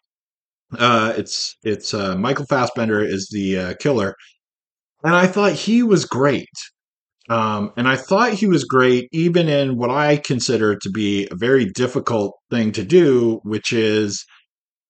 Uh, 0.79 1.15
it's 1.17 1.57
it's 1.65 1.95
uh, 1.95 2.17
Michael 2.17 2.47
Fassbender 2.47 3.03
is 3.03 3.29
the 3.33 3.59
uh, 3.59 3.75
killer, 3.81 4.15
and 5.05 5.15
I 5.15 5.27
thought 5.27 5.53
he 5.53 5.83
was 5.83 6.05
great. 6.05 6.49
Um, 7.31 7.73
and 7.79 7.89
I 7.89 7.97
thought 7.97 8.35
he 8.35 8.47
was 8.47 8.65
great 8.65 9.09
even 9.13 9.49
in 9.49 9.79
what 9.79 9.91
I 9.91 10.19
consider 10.19 10.77
to 10.77 10.91
be 10.91 11.27
a 11.31 11.35
very 11.35 11.65
difficult 11.65 12.35
thing 12.51 12.71
to 12.73 12.85
do, 12.85 13.41
which 13.45 13.73
is 13.73 14.27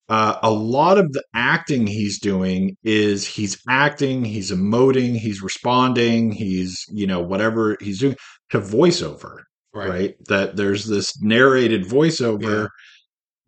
uh, 0.08 0.38
a 0.42 0.50
lot 0.50 0.98
of 0.98 1.12
the 1.12 1.22
acting 1.34 1.86
he's 1.86 2.18
doing 2.20 2.76
is 2.82 3.26
he's 3.26 3.56
acting, 3.68 4.24
he's 4.24 4.50
emoting, 4.50 5.16
he's 5.16 5.42
responding, 5.42 6.32
he's, 6.32 6.84
you 6.90 7.06
know, 7.06 7.20
whatever 7.20 7.76
he's 7.80 8.00
doing 8.00 8.16
to 8.50 8.60
voiceover, 8.60 9.38
Right. 9.72 9.88
right? 9.88 10.14
That 10.28 10.56
there's 10.56 10.86
this 10.86 11.20
narrated 11.22 11.84
voiceover 11.84 12.68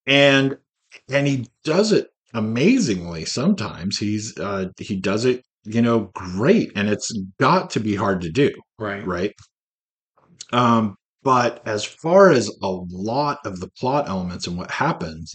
and 0.06 0.56
and 1.08 1.26
he 1.26 1.48
does 1.64 1.92
it 1.92 2.08
amazingly 2.36 3.24
sometimes. 3.24 3.98
He's 3.98 4.38
uh 4.38 4.66
he 4.78 4.96
does 4.96 5.24
it, 5.24 5.42
you 5.64 5.82
know, 5.82 6.10
great 6.14 6.70
and 6.76 6.88
it's 6.88 7.12
got 7.40 7.70
to 7.70 7.80
be 7.80 7.96
hard 7.96 8.20
to 8.22 8.30
do 8.30 8.52
Right. 8.78 9.04
right? 9.06 9.32
Um, 10.52 10.96
but 11.22 11.66
as 11.66 11.84
far 11.84 12.30
as 12.30 12.48
a 12.62 12.68
lot 12.68 13.38
of 13.44 13.58
the 13.58 13.68
plot 13.78 14.08
elements 14.08 14.46
and 14.46 14.56
what 14.56 14.70
happens, 14.70 15.34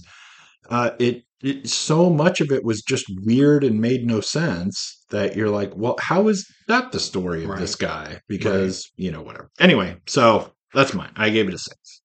uh, 0.70 0.92
it, 1.00 1.24
it 1.42 1.68
so 1.68 2.10
much 2.10 2.40
of 2.40 2.52
it 2.52 2.64
was 2.64 2.82
just 2.82 3.06
weird 3.26 3.64
and 3.64 3.82
made 3.82 4.06
no 4.06 4.22
sense 4.22 5.04
that 5.10 5.36
you're 5.36 5.50
like, 5.50 5.76
well, 5.76 5.98
how 6.00 6.30
is 6.30 6.48
that 6.68 6.92
the 6.94 7.00
story 7.00 7.44
of 7.44 7.58
this 7.58 7.76
guy? 7.76 8.22
Because 8.30 8.90
you 8.96 9.12
know 9.12 9.22
whatever. 9.22 9.50
Anyway, 9.60 9.98
so 10.08 10.54
that's 10.74 10.94
mine. 10.94 11.12
I 11.18 11.30
gave 11.30 11.50
it 11.50 11.54
a 11.54 11.58
six. 11.58 12.02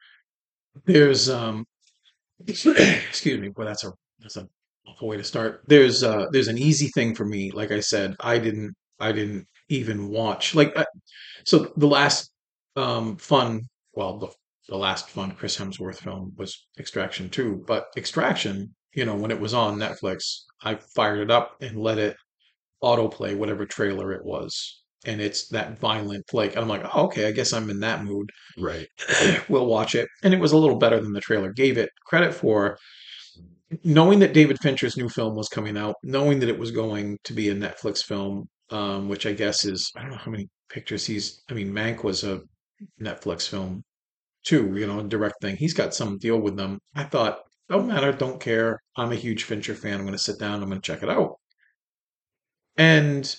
There's 0.84 1.28
um 1.30 1.64
excuse 2.48 3.40
me, 3.40 3.50
well 3.56 3.68
that's 3.68 3.84
a 3.84 3.92
that's 4.20 4.36
a 4.36 4.48
awful 4.86 5.08
way 5.08 5.16
to 5.16 5.24
start. 5.24 5.62
There's 5.66 6.02
uh 6.02 6.26
there's 6.32 6.48
an 6.48 6.58
easy 6.58 6.88
thing 6.88 7.14
for 7.14 7.24
me. 7.24 7.50
Like 7.50 7.70
I 7.72 7.80
said, 7.80 8.14
I 8.20 8.38
didn't 8.38 8.74
I 9.00 9.12
didn't 9.12 9.46
even 9.68 10.08
watch 10.08 10.54
like 10.54 10.76
I, 10.78 10.86
so 11.44 11.72
the 11.76 11.88
last 11.88 12.30
um 12.76 13.16
fun 13.16 13.62
well 13.94 14.18
the 14.18 14.28
the 14.68 14.76
last 14.76 15.08
fun 15.10 15.32
Chris 15.32 15.56
Hemsworth 15.56 15.98
film 15.98 16.32
was 16.36 16.66
Extraction 16.78 17.30
2, 17.30 17.64
but 17.66 17.86
Extraction, 17.96 18.74
you 18.94 19.04
know, 19.04 19.14
when 19.14 19.30
it 19.30 19.40
was 19.40 19.54
on 19.54 19.78
Netflix, 19.78 20.40
I 20.62 20.74
fired 20.96 21.20
it 21.20 21.30
up 21.30 21.52
and 21.60 21.80
let 21.80 21.98
it 21.98 22.16
autoplay 22.82 23.36
whatever 23.36 23.66
trailer 23.66 24.12
it 24.12 24.24
was. 24.24 24.82
And 25.04 25.20
it's 25.20 25.48
that 25.48 25.78
violent, 25.78 26.24
like, 26.32 26.56
I'm 26.56 26.68
like, 26.68 26.82
oh, 26.94 27.04
okay, 27.04 27.28
I 27.28 27.30
guess 27.32 27.52
I'm 27.52 27.70
in 27.70 27.80
that 27.80 28.02
mood. 28.04 28.28
Right. 28.58 28.88
we'll 29.48 29.66
watch 29.66 29.94
it. 29.94 30.08
And 30.24 30.34
it 30.34 30.40
was 30.40 30.52
a 30.52 30.56
little 30.56 30.78
better 30.78 31.00
than 31.00 31.12
the 31.12 31.20
trailer 31.20 31.52
gave 31.52 31.78
it 31.78 31.90
credit 32.06 32.34
for. 32.34 32.76
Knowing 33.84 34.18
that 34.20 34.34
David 34.34 34.58
Fincher's 34.62 34.96
new 34.96 35.08
film 35.08 35.34
was 35.34 35.48
coming 35.48 35.76
out, 35.76 35.96
knowing 36.02 36.40
that 36.40 36.48
it 36.48 36.58
was 36.58 36.70
going 36.70 37.18
to 37.24 37.32
be 37.32 37.48
a 37.48 37.54
Netflix 37.54 38.02
film, 38.02 38.48
um, 38.70 39.08
which 39.08 39.26
I 39.26 39.32
guess 39.32 39.64
is 39.64 39.90
I 39.96 40.02
don't 40.02 40.10
know 40.10 40.16
how 40.16 40.30
many 40.30 40.48
pictures 40.68 41.06
he's. 41.06 41.42
I 41.50 41.54
mean, 41.54 41.72
Mank 41.72 42.04
was 42.04 42.24
a 42.24 42.40
Netflix 43.00 43.48
film 43.48 43.82
too, 44.44 44.76
you 44.76 44.86
know, 44.86 45.02
direct 45.02 45.36
thing. 45.42 45.56
He's 45.56 45.74
got 45.74 45.94
some 45.94 46.18
deal 46.18 46.40
with 46.40 46.56
them. 46.56 46.78
I 46.94 47.04
thought, 47.04 47.40
don't 47.68 47.88
matter, 47.88 48.12
don't 48.12 48.40
care. 48.40 48.80
I'm 48.96 49.12
a 49.12 49.16
huge 49.16 49.44
Fincher 49.44 49.74
fan. 49.74 49.94
I'm 49.94 50.06
going 50.06 50.12
to 50.12 50.18
sit 50.18 50.38
down. 50.38 50.62
I'm 50.62 50.68
going 50.68 50.80
to 50.80 50.86
check 50.86 51.02
it 51.02 51.10
out. 51.10 51.36
And 52.76 53.34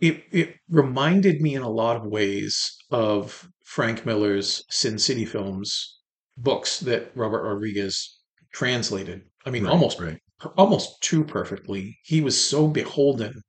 it 0.00 0.24
it 0.32 0.56
reminded 0.68 1.40
me 1.40 1.54
in 1.54 1.62
a 1.62 1.70
lot 1.70 1.96
of 1.96 2.06
ways 2.06 2.76
of 2.90 3.48
Frank 3.64 4.04
Miller's 4.04 4.64
Sin 4.68 4.98
City 4.98 5.24
films 5.24 6.00
books 6.36 6.80
that 6.80 7.12
Robert 7.14 7.42
Rodriguez 7.42 8.18
translated. 8.52 9.22
I 9.46 9.50
mean, 9.50 9.64
Right, 9.64 9.72
almost 9.72 10.00
right. 10.00 10.18
almost 10.56 11.00
too 11.02 11.24
perfectly. 11.24 11.98
He 12.04 12.20
was 12.20 12.42
so 12.42 12.68
beholden 12.68 13.42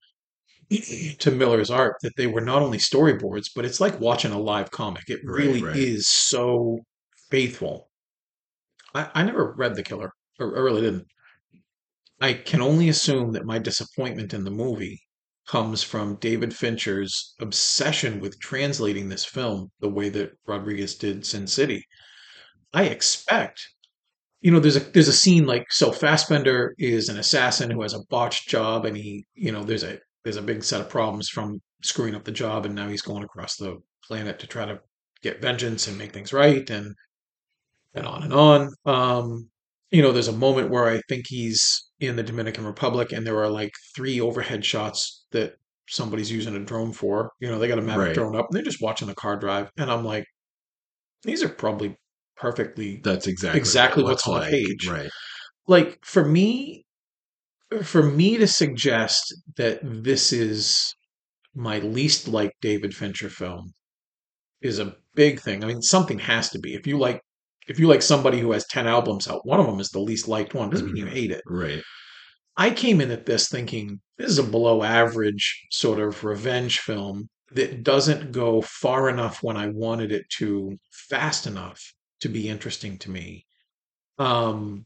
to 1.19 1.31
Miller's 1.31 1.69
art 1.71 1.95
that 2.01 2.15
they 2.17 2.27
were 2.27 2.41
not 2.41 2.61
only 2.61 2.77
storyboards, 2.79 3.47
but 3.55 3.65
it's 3.65 3.79
like 3.81 3.99
watching 3.99 4.31
a 4.31 4.39
live 4.39 4.71
comic. 4.71 5.03
It 5.09 5.21
really 5.23 5.63
right. 5.63 5.75
is 5.75 6.07
so 6.09 6.79
faithful. 7.29 7.89
I, 8.95 9.09
I 9.13 9.23
never 9.23 9.53
read 9.53 9.75
The 9.75 9.83
Killer. 9.83 10.11
I, 10.39 10.43
I 10.43 10.47
really 10.47 10.81
didn't. 10.81 11.07
I 12.19 12.33
can 12.33 12.59
only 12.59 12.89
assume 12.89 13.33
that 13.33 13.45
my 13.45 13.59
disappointment 13.59 14.33
in 14.33 14.45
the 14.45 14.49
movie 14.49 14.99
comes 15.45 15.83
from 15.83 16.15
David 16.15 16.55
Fincher's 16.55 17.35
obsession 17.39 18.19
with 18.19 18.39
translating 18.39 19.09
this 19.09 19.25
film 19.25 19.71
the 19.79 19.89
way 19.89 20.09
that 20.09 20.31
Rodriguez 20.47 20.95
did 20.95 21.23
Sin 21.23 21.45
City. 21.45 21.85
I 22.73 22.85
expect, 22.85 23.67
you 24.43 24.51
know, 24.51 24.59
there's 24.59 24.75
a 24.77 24.81
there's 24.81 25.07
a 25.09 25.13
scene 25.13 25.45
like 25.47 25.65
so 25.71 25.91
Fassbender 25.91 26.75
is 26.77 27.09
an 27.09 27.17
assassin 27.17 27.71
who 27.71 27.81
has 27.83 27.93
a 27.95 28.03
botched 28.09 28.49
job 28.49 28.85
and 28.85 28.97
he, 28.97 29.25
you 29.35 29.51
know, 29.51 29.63
there's 29.63 29.83
a 29.83 29.99
there's 30.23 30.37
a 30.37 30.41
big 30.43 30.63
set 30.63 30.81
of 30.81 30.89
problems 30.89 31.29
from 31.29 31.61
screwing 31.83 32.15
up 32.15 32.25
the 32.25 32.31
job 32.31 32.65
and 32.65 32.75
now 32.75 32.87
he's 32.89 33.01
going 33.01 33.23
across 33.23 33.57
the 33.57 33.77
planet 34.05 34.39
to 34.39 34.47
try 34.47 34.65
to 34.65 34.79
get 35.23 35.41
vengeance 35.41 35.87
and 35.87 35.97
make 35.97 36.13
things 36.13 36.33
right 36.33 36.69
and 36.69 36.95
and 37.93 38.05
on 38.05 38.23
and 38.23 38.33
on. 38.33 38.69
Um, 38.85 39.49
you 39.91 40.01
know, 40.01 40.11
there's 40.11 40.27
a 40.27 40.33
moment 40.33 40.69
where 40.71 40.87
I 40.87 41.01
think 41.07 41.25
he's 41.27 41.89
in 41.99 42.15
the 42.15 42.23
Dominican 42.23 42.65
Republic, 42.65 43.11
and 43.11 43.25
there 43.25 43.37
are 43.43 43.49
like 43.49 43.71
three 43.95 44.19
overhead 44.19 44.65
shots 44.65 45.25
that 45.31 45.55
somebody's 45.89 46.31
using 46.31 46.55
a 46.55 46.59
drone 46.59 46.91
for. 46.93 47.31
You 47.39 47.49
know, 47.49 47.59
they 47.59 47.67
got 47.67 47.79
a 47.79 47.83
Mavic 47.83 47.97
Right. 47.97 48.13
drone 48.13 48.35
up, 48.35 48.47
and 48.49 48.55
they're 48.55 48.63
just 48.63 48.81
watching 48.81 49.07
the 49.07 49.15
car 49.15 49.37
drive, 49.37 49.71
and 49.77 49.91
I'm 49.91 50.03
like, 50.03 50.25
these 51.23 51.43
are 51.43 51.49
probably 51.49 51.97
perfectly 52.35 53.01
That's 53.03 53.27
exactly 53.27 53.59
exactly 53.59 54.03
what's 54.03 54.27
on 54.27 54.35
the 54.35 54.39
like. 54.41 54.51
page. 54.51 54.87
Right. 54.87 55.09
Like 55.67 55.99
for 56.03 56.25
me, 56.25 56.85
for 57.81 58.03
me 58.03 58.37
to 58.37 58.47
suggest 58.47 59.33
that 59.57 59.79
this 59.83 60.31
is 60.31 60.93
my 61.55 61.79
least 61.79 62.27
liked 62.27 62.59
David 62.61 62.95
Fincher 62.95 63.29
film 63.29 63.73
is 64.61 64.79
a 64.79 64.95
big 65.15 65.39
thing. 65.39 65.63
I 65.63 65.67
mean, 65.67 65.81
something 65.81 66.19
has 66.19 66.49
to 66.51 66.59
be. 66.59 66.73
If 66.73 66.87
you 66.87 66.97
like, 66.97 67.21
if 67.67 67.79
you 67.79 67.87
like 67.87 68.01
somebody 68.01 68.39
who 68.39 68.51
has 68.51 68.65
ten 68.67 68.87
albums 68.87 69.27
out, 69.27 69.45
one 69.45 69.59
of 69.59 69.65
them 69.65 69.79
is 69.79 69.89
the 69.89 69.99
least 69.99 70.27
liked 70.27 70.53
one. 70.53 70.69
Doesn't 70.69 70.87
mean 70.87 70.97
you 70.97 71.05
mm-hmm. 71.05 71.15
hate 71.15 71.31
it. 71.31 71.43
Right. 71.47 71.81
I 72.55 72.69
came 72.69 73.01
in 73.01 73.11
at 73.11 73.25
this 73.25 73.49
thinking 73.49 73.99
this 74.17 74.29
is 74.29 74.37
a 74.37 74.43
below 74.43 74.83
average 74.83 75.65
sort 75.71 75.99
of 75.99 76.23
revenge 76.23 76.79
film 76.79 77.29
that 77.51 77.83
doesn't 77.83 78.31
go 78.31 78.61
far 78.61 79.09
enough 79.09 79.41
when 79.41 79.57
I 79.57 79.67
wanted 79.67 80.11
it 80.11 80.25
to, 80.37 80.77
fast 81.09 81.47
enough 81.47 81.81
to 82.23 82.29
be 82.29 82.49
interesting 82.49 82.97
to 82.99 83.11
me. 83.11 83.45
Um, 84.19 84.85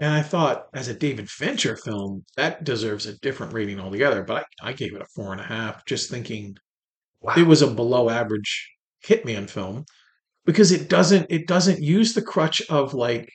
and 0.00 0.12
I 0.12 0.22
thought, 0.22 0.66
as 0.74 0.88
a 0.88 0.94
David 0.94 1.30
Fincher 1.30 1.76
film, 1.76 2.24
that 2.36 2.64
deserves 2.64 3.06
a 3.06 3.18
different 3.20 3.52
rating 3.54 3.80
altogether. 3.80 4.22
But 4.22 4.46
I, 4.62 4.70
I 4.70 4.72
gave 4.72 4.94
it 4.94 5.02
a 5.02 5.06
four 5.14 5.32
and 5.32 5.40
a 5.40 5.44
half, 5.44 5.84
just 5.86 6.10
thinking 6.10 6.56
Wow. 7.22 7.34
it 7.36 7.46
was 7.46 7.62
a 7.62 7.66
below 7.70 8.10
average 8.10 8.70
hitman 9.06 9.48
film 9.48 9.84
because 10.44 10.70
it 10.72 10.88
doesn't 10.88 11.26
it 11.30 11.46
doesn't 11.48 11.82
use 11.82 12.12
the 12.14 12.22
crutch 12.22 12.60
of 12.70 12.94
like 12.94 13.28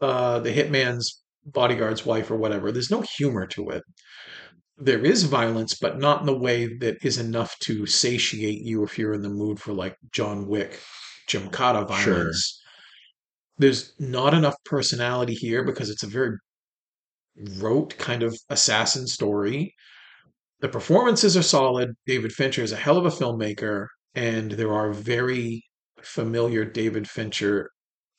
uh 0.00 0.38
the 0.40 0.52
hitman's 0.52 1.22
bodyguard's 1.44 2.06
wife 2.06 2.30
or 2.30 2.36
whatever 2.36 2.72
there's 2.72 2.90
no 2.90 3.02
humor 3.18 3.46
to 3.46 3.68
it 3.70 3.82
there 4.78 5.04
is 5.04 5.24
violence 5.24 5.76
but 5.80 5.98
not 5.98 6.20
in 6.20 6.26
the 6.26 6.36
way 6.38 6.66
that 6.78 6.96
is 7.04 7.18
enough 7.18 7.58
to 7.60 7.86
satiate 7.86 8.62
you 8.62 8.82
if 8.84 8.98
you're 8.98 9.14
in 9.14 9.22
the 9.22 9.28
mood 9.28 9.60
for 9.60 9.72
like 9.72 9.96
john 10.12 10.46
wick 10.48 10.80
gymkata 11.28 11.86
Sure. 12.00 12.14
violence 12.14 12.59
there's 13.60 13.92
not 13.98 14.34
enough 14.34 14.56
personality 14.64 15.34
here 15.34 15.64
because 15.64 15.90
it's 15.90 16.02
a 16.02 16.06
very 16.06 16.36
rote 17.58 17.96
kind 17.98 18.22
of 18.22 18.36
assassin 18.50 19.06
story 19.06 19.74
the 20.60 20.68
performances 20.68 21.36
are 21.36 21.42
solid. 21.42 21.94
David 22.06 22.32
Fincher 22.32 22.62
is 22.62 22.72
a 22.72 22.76
hell 22.76 22.98
of 22.98 23.06
a 23.06 23.10
filmmaker, 23.10 23.86
and 24.14 24.52
there 24.52 24.72
are 24.72 24.92
very 24.92 25.64
familiar 26.02 26.64
David 26.64 27.08
Fincher 27.08 27.70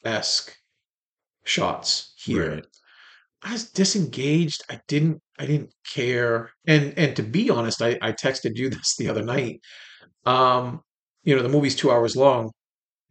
esque 0.04 0.56
shots 1.44 2.14
here. 2.18 2.56
Right. 2.56 2.66
I 3.44 3.54
was 3.54 3.70
disengaged. 3.72 4.64
I 4.70 4.80
didn't. 4.88 5.20
I 5.40 5.46
didn't 5.46 5.74
care. 5.94 6.52
And 6.66 6.94
and 6.98 7.16
to 7.16 7.24
be 7.24 7.50
honest, 7.50 7.82
I, 7.82 7.98
I 8.02 8.12
texted 8.12 8.56
you 8.56 8.70
this 8.72 8.96
the 8.98 9.10
other 9.10 9.24
night. 9.24 9.62
Um, 10.26 10.82
you 11.24 11.36
know, 11.36 11.44
the 11.44 11.50
movie's 11.50 11.76
two 11.76 11.92
hours 11.92 12.16
long. 12.16 12.52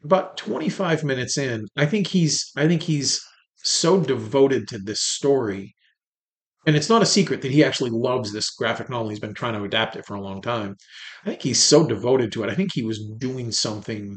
About 0.04 0.36
twenty 0.36 0.68
five 0.68 1.04
minutes 1.04 1.36
in, 1.36 1.66
I 1.76 1.86
think 1.86 2.08
he's. 2.08 2.50
I 2.56 2.66
think 2.66 2.82
he's 2.82 3.20
so 3.62 4.00
devoted 4.00 4.68
to 4.68 4.78
this 4.78 5.00
story 5.00 5.74
and 6.66 6.76
it's 6.76 6.88
not 6.88 7.02
a 7.02 7.06
secret 7.06 7.40
that 7.42 7.50
he 7.50 7.64
actually 7.64 7.90
loves 7.90 8.32
this 8.32 8.50
graphic 8.50 8.90
novel. 8.90 9.08
He's 9.08 9.20
been 9.20 9.34
trying 9.34 9.54
to 9.54 9.64
adapt 9.64 9.96
it 9.96 10.04
for 10.04 10.14
a 10.14 10.20
long 10.20 10.42
time. 10.42 10.76
I 11.24 11.30
think 11.30 11.42
he's 11.42 11.62
so 11.62 11.86
devoted 11.86 12.32
to 12.32 12.44
it. 12.44 12.50
I 12.50 12.54
think 12.54 12.70
he 12.72 12.82
was 12.82 13.02
doing 13.18 13.50
something 13.50 14.16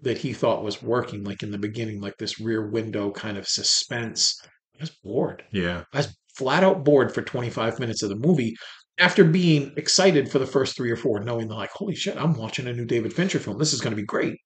that 0.00 0.18
he 0.18 0.32
thought 0.32 0.64
was 0.64 0.82
working, 0.82 1.22
like 1.22 1.42
in 1.42 1.50
the 1.50 1.58
beginning, 1.58 2.00
like 2.00 2.16
this 2.18 2.40
rear 2.40 2.68
window 2.68 3.10
kind 3.10 3.36
of 3.36 3.46
suspense. 3.46 4.40
I 4.76 4.80
was 4.80 4.90
bored. 5.04 5.44
Yeah. 5.52 5.84
I 5.92 5.98
was 5.98 6.16
flat 6.34 6.64
out 6.64 6.82
bored 6.82 7.14
for 7.14 7.22
25 7.22 7.78
minutes 7.78 8.02
of 8.02 8.08
the 8.08 8.16
movie 8.16 8.56
after 8.98 9.22
being 9.22 9.72
excited 9.76 10.30
for 10.30 10.38
the 10.38 10.46
first 10.46 10.76
three 10.76 10.90
or 10.90 10.96
four, 10.96 11.20
knowing 11.20 11.48
that, 11.48 11.54
like, 11.54 11.70
holy 11.70 11.94
shit, 11.94 12.16
I'm 12.16 12.34
watching 12.34 12.66
a 12.66 12.72
new 12.72 12.86
David 12.86 13.12
Fincher 13.12 13.38
film. 13.38 13.58
This 13.58 13.72
is 13.72 13.80
going 13.80 13.92
to 13.92 14.00
be 14.00 14.06
great. 14.06 14.38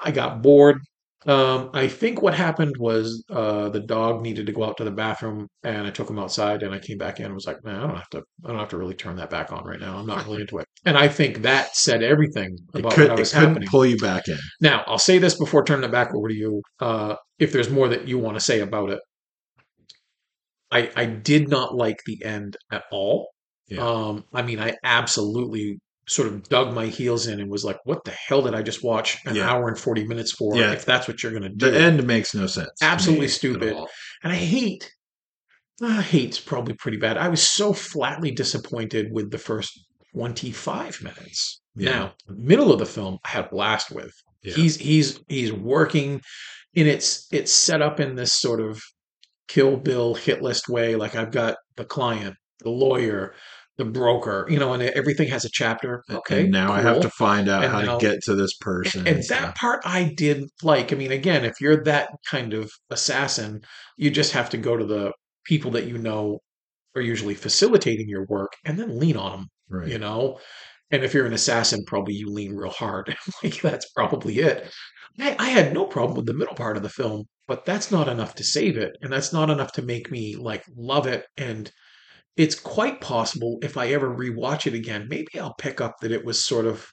I 0.00 0.10
got 0.10 0.42
bored. 0.42 0.78
Um, 1.26 1.70
I 1.74 1.88
think 1.88 2.22
what 2.22 2.32
happened 2.34 2.76
was 2.78 3.24
uh, 3.28 3.68
the 3.70 3.80
dog 3.80 4.22
needed 4.22 4.46
to 4.46 4.52
go 4.52 4.64
out 4.64 4.76
to 4.78 4.84
the 4.84 4.90
bathroom, 4.92 5.48
and 5.64 5.86
I 5.86 5.90
took 5.90 6.08
him 6.08 6.18
outside, 6.18 6.62
and 6.62 6.72
I 6.72 6.78
came 6.78 6.96
back 6.96 7.18
in 7.18 7.26
and 7.26 7.34
was 7.34 7.46
like, 7.46 7.62
"Man, 7.64 7.74
I 7.76 7.86
don't 7.86 7.96
have 7.96 8.08
to. 8.10 8.22
I 8.44 8.48
don't 8.48 8.58
have 8.60 8.68
to 8.70 8.78
really 8.78 8.94
turn 8.94 9.16
that 9.16 9.28
back 9.28 9.52
on 9.52 9.64
right 9.64 9.80
now. 9.80 9.98
I'm 9.98 10.06
not 10.06 10.24
really 10.26 10.42
into 10.42 10.58
it." 10.58 10.66
And 10.84 10.96
I 10.96 11.08
think 11.08 11.42
that 11.42 11.74
said 11.76 12.02
everything 12.04 12.56
It, 12.72 12.80
about 12.80 12.92
could, 12.92 13.08
what 13.08 13.10
I 13.10 13.14
it 13.14 13.18
was 13.18 13.32
happening. 13.32 13.68
pull 13.68 13.84
you 13.84 13.98
back 13.98 14.28
in. 14.28 14.38
Now, 14.60 14.84
I'll 14.86 14.96
say 14.98 15.18
this 15.18 15.36
before 15.36 15.64
turning 15.64 15.84
it 15.88 15.92
back 15.92 16.14
over 16.14 16.28
to 16.28 16.34
you. 16.34 16.62
Uh, 16.80 17.16
if 17.38 17.52
there's 17.52 17.68
more 17.70 17.88
that 17.88 18.06
you 18.06 18.18
want 18.18 18.36
to 18.38 18.40
say 18.44 18.60
about 18.60 18.90
it, 18.90 19.00
I 20.70 20.90
I 20.96 21.04
did 21.06 21.48
not 21.48 21.74
like 21.74 21.98
the 22.06 22.24
end 22.24 22.56
at 22.70 22.84
all. 22.90 23.28
Yeah. 23.68 23.80
Um, 23.86 24.24
I 24.32 24.42
mean, 24.42 24.60
I 24.60 24.74
absolutely 24.84 25.78
sort 26.08 26.28
of 26.28 26.48
dug 26.48 26.72
my 26.74 26.86
heels 26.86 27.26
in 27.26 27.40
and 27.40 27.50
was 27.50 27.64
like, 27.64 27.78
"What 27.84 28.04
the 28.04 28.10
hell 28.12 28.42
did 28.42 28.54
I 28.54 28.62
just 28.62 28.82
watch 28.82 29.18
an 29.26 29.36
Yeah. 29.36 29.48
hour 29.50 29.68
and 29.68 29.78
forty 29.78 30.04
minutes 30.06 30.32
for? 30.32 30.56
Yeah. 30.56 30.72
If 30.72 30.84
that's 30.84 31.06
what 31.06 31.22
you're 31.22 31.32
going 31.32 31.42
to 31.44 31.48
do." 31.50 31.70
The 31.70 31.78
end 31.78 32.04
makes 32.06 32.34
no 32.34 32.46
sense. 32.46 32.70
Absolutely 32.82 33.28
stupid. 33.28 33.76
And 34.22 34.32
I 34.32 34.36
hate, 34.36 34.90
uh, 35.82 36.00
hate's 36.00 36.40
probably 36.40 36.74
pretty 36.74 36.96
bad. 36.98 37.16
I 37.18 37.28
was 37.28 37.46
so 37.46 37.72
flatly 37.72 38.30
disappointed 38.30 39.12
with 39.12 39.30
the 39.30 39.38
first 39.38 39.78
25 40.14 41.02
minutes. 41.02 41.60
Yeah. 41.76 41.90
Now, 41.90 42.14
middle 42.28 42.72
of 42.72 42.78
the 42.78 42.86
film, 42.86 43.18
I 43.24 43.28
had 43.28 43.44
a 43.44 43.48
blast 43.48 43.90
with. 43.92 44.12
Yeah. 44.42 44.54
He's 44.54 44.76
he's 44.76 45.20
he's 45.28 45.52
working, 45.52 46.20
and 46.74 46.88
it's 46.88 47.26
it's 47.30 47.52
set 47.52 47.82
up 47.82 48.00
in 48.00 48.14
this 48.16 48.32
sort 48.32 48.60
of 48.60 48.80
Kill 49.48 49.76
Bill 49.76 50.14
hit 50.14 50.42
list 50.42 50.68
way. 50.68 50.96
Like 50.96 51.14
I've 51.16 51.30
got 51.32 51.56
the 51.76 51.84
client, 51.84 52.34
the 52.60 52.70
lawyer, 52.70 53.34
the 53.78 53.84
broker, 53.84 54.44
you 54.50 54.58
know, 54.58 54.72
and 54.72 54.82
everything 54.82 55.28
has 55.28 55.44
a 55.44 55.50
chapter. 55.50 56.02
Okay, 56.10 56.42
and 56.42 56.50
now 56.50 56.72
I 56.72 56.82
have 56.82 57.00
to 57.00 57.10
find 57.10 57.48
out 57.48 57.64
And 57.64 57.72
how 57.72 57.96
to 57.96 58.04
get 58.04 58.22
to 58.24 58.34
this 58.34 58.54
person. 58.60 59.06
And, 59.06 59.18
and 59.18 59.24
that 59.28 59.54
part 59.54 59.80
I 59.84 60.12
did 60.16 60.44
like. 60.62 60.92
I 60.92 60.96
mean, 60.96 61.12
again, 61.12 61.44
if 61.44 61.60
you're 61.60 61.82
that 61.84 62.10
kind 62.28 62.54
of 62.54 62.70
assassin, 62.90 63.60
you 63.96 64.10
just 64.10 64.32
have 64.32 64.50
to 64.50 64.56
go 64.56 64.76
to 64.76 64.84
the 64.84 65.12
people 65.44 65.70
that 65.72 65.86
you 65.86 65.96
know 65.96 66.40
are 66.96 67.02
usually 67.02 67.34
facilitating 67.34 68.08
your 68.08 68.26
work 68.28 68.52
and 68.64 68.78
then 68.78 68.98
lean 68.98 69.16
on 69.16 69.30
them, 69.32 69.46
right. 69.68 69.88
you 69.88 69.98
know? 69.98 70.38
And 70.90 71.04
if 71.04 71.14
you're 71.14 71.26
an 71.26 71.32
assassin, 71.32 71.84
probably 71.86 72.14
you 72.14 72.30
lean 72.30 72.56
real 72.56 72.70
hard. 72.70 73.14
like, 73.42 73.60
that's 73.60 73.90
probably 73.90 74.38
it. 74.40 74.70
I, 75.20 75.36
I 75.38 75.48
had 75.50 75.72
no 75.72 75.84
problem 75.84 76.16
with 76.16 76.26
the 76.26 76.34
middle 76.34 76.54
part 76.54 76.76
of 76.76 76.82
the 76.82 76.88
film, 76.88 77.24
but 77.46 77.64
that's 77.64 77.90
not 77.90 78.08
enough 78.08 78.34
to 78.36 78.44
save 78.44 78.76
it. 78.76 78.96
And 79.02 79.12
that's 79.12 79.32
not 79.32 79.50
enough 79.50 79.72
to 79.72 79.82
make 79.82 80.10
me 80.10 80.36
like 80.36 80.64
love 80.76 81.06
it. 81.06 81.26
And 81.36 81.70
it's 82.38 82.58
quite 82.58 83.02
possible 83.02 83.58
if 83.62 83.76
I 83.76 83.88
ever 83.88 84.08
rewatch 84.14 84.66
it 84.68 84.74
again, 84.74 85.08
maybe 85.10 85.38
I'll 85.40 85.56
pick 85.56 85.80
up 85.82 85.96
that 86.02 86.12
it 86.12 86.24
was 86.24 86.44
sort 86.46 86.66
of 86.66 86.88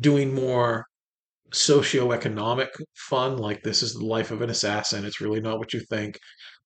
doing 0.00 0.34
more 0.34 0.86
socioeconomic 1.52 2.68
fun, 2.96 3.38
like 3.38 3.62
this 3.62 3.82
is 3.82 3.94
the 3.94 4.04
life 4.06 4.30
of 4.30 4.42
an 4.42 4.50
assassin. 4.50 5.04
It's 5.04 5.20
really 5.20 5.40
not 5.40 5.58
what 5.58 5.74
you 5.74 5.80
think. 5.80 6.18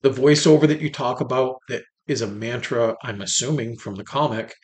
The 0.03 0.11
voiceover 0.11 0.69
that 0.69 0.81
you 0.81 0.91
talk 0.91 1.21
about 1.21 1.57
that 1.69 1.85
is 2.09 2.23
a 2.23 2.27
mantra, 2.29 2.97
I'm 3.05 3.21
assuming 3.23 3.79
from 3.79 3.97
the 3.97 4.05
comic, 4.05 4.55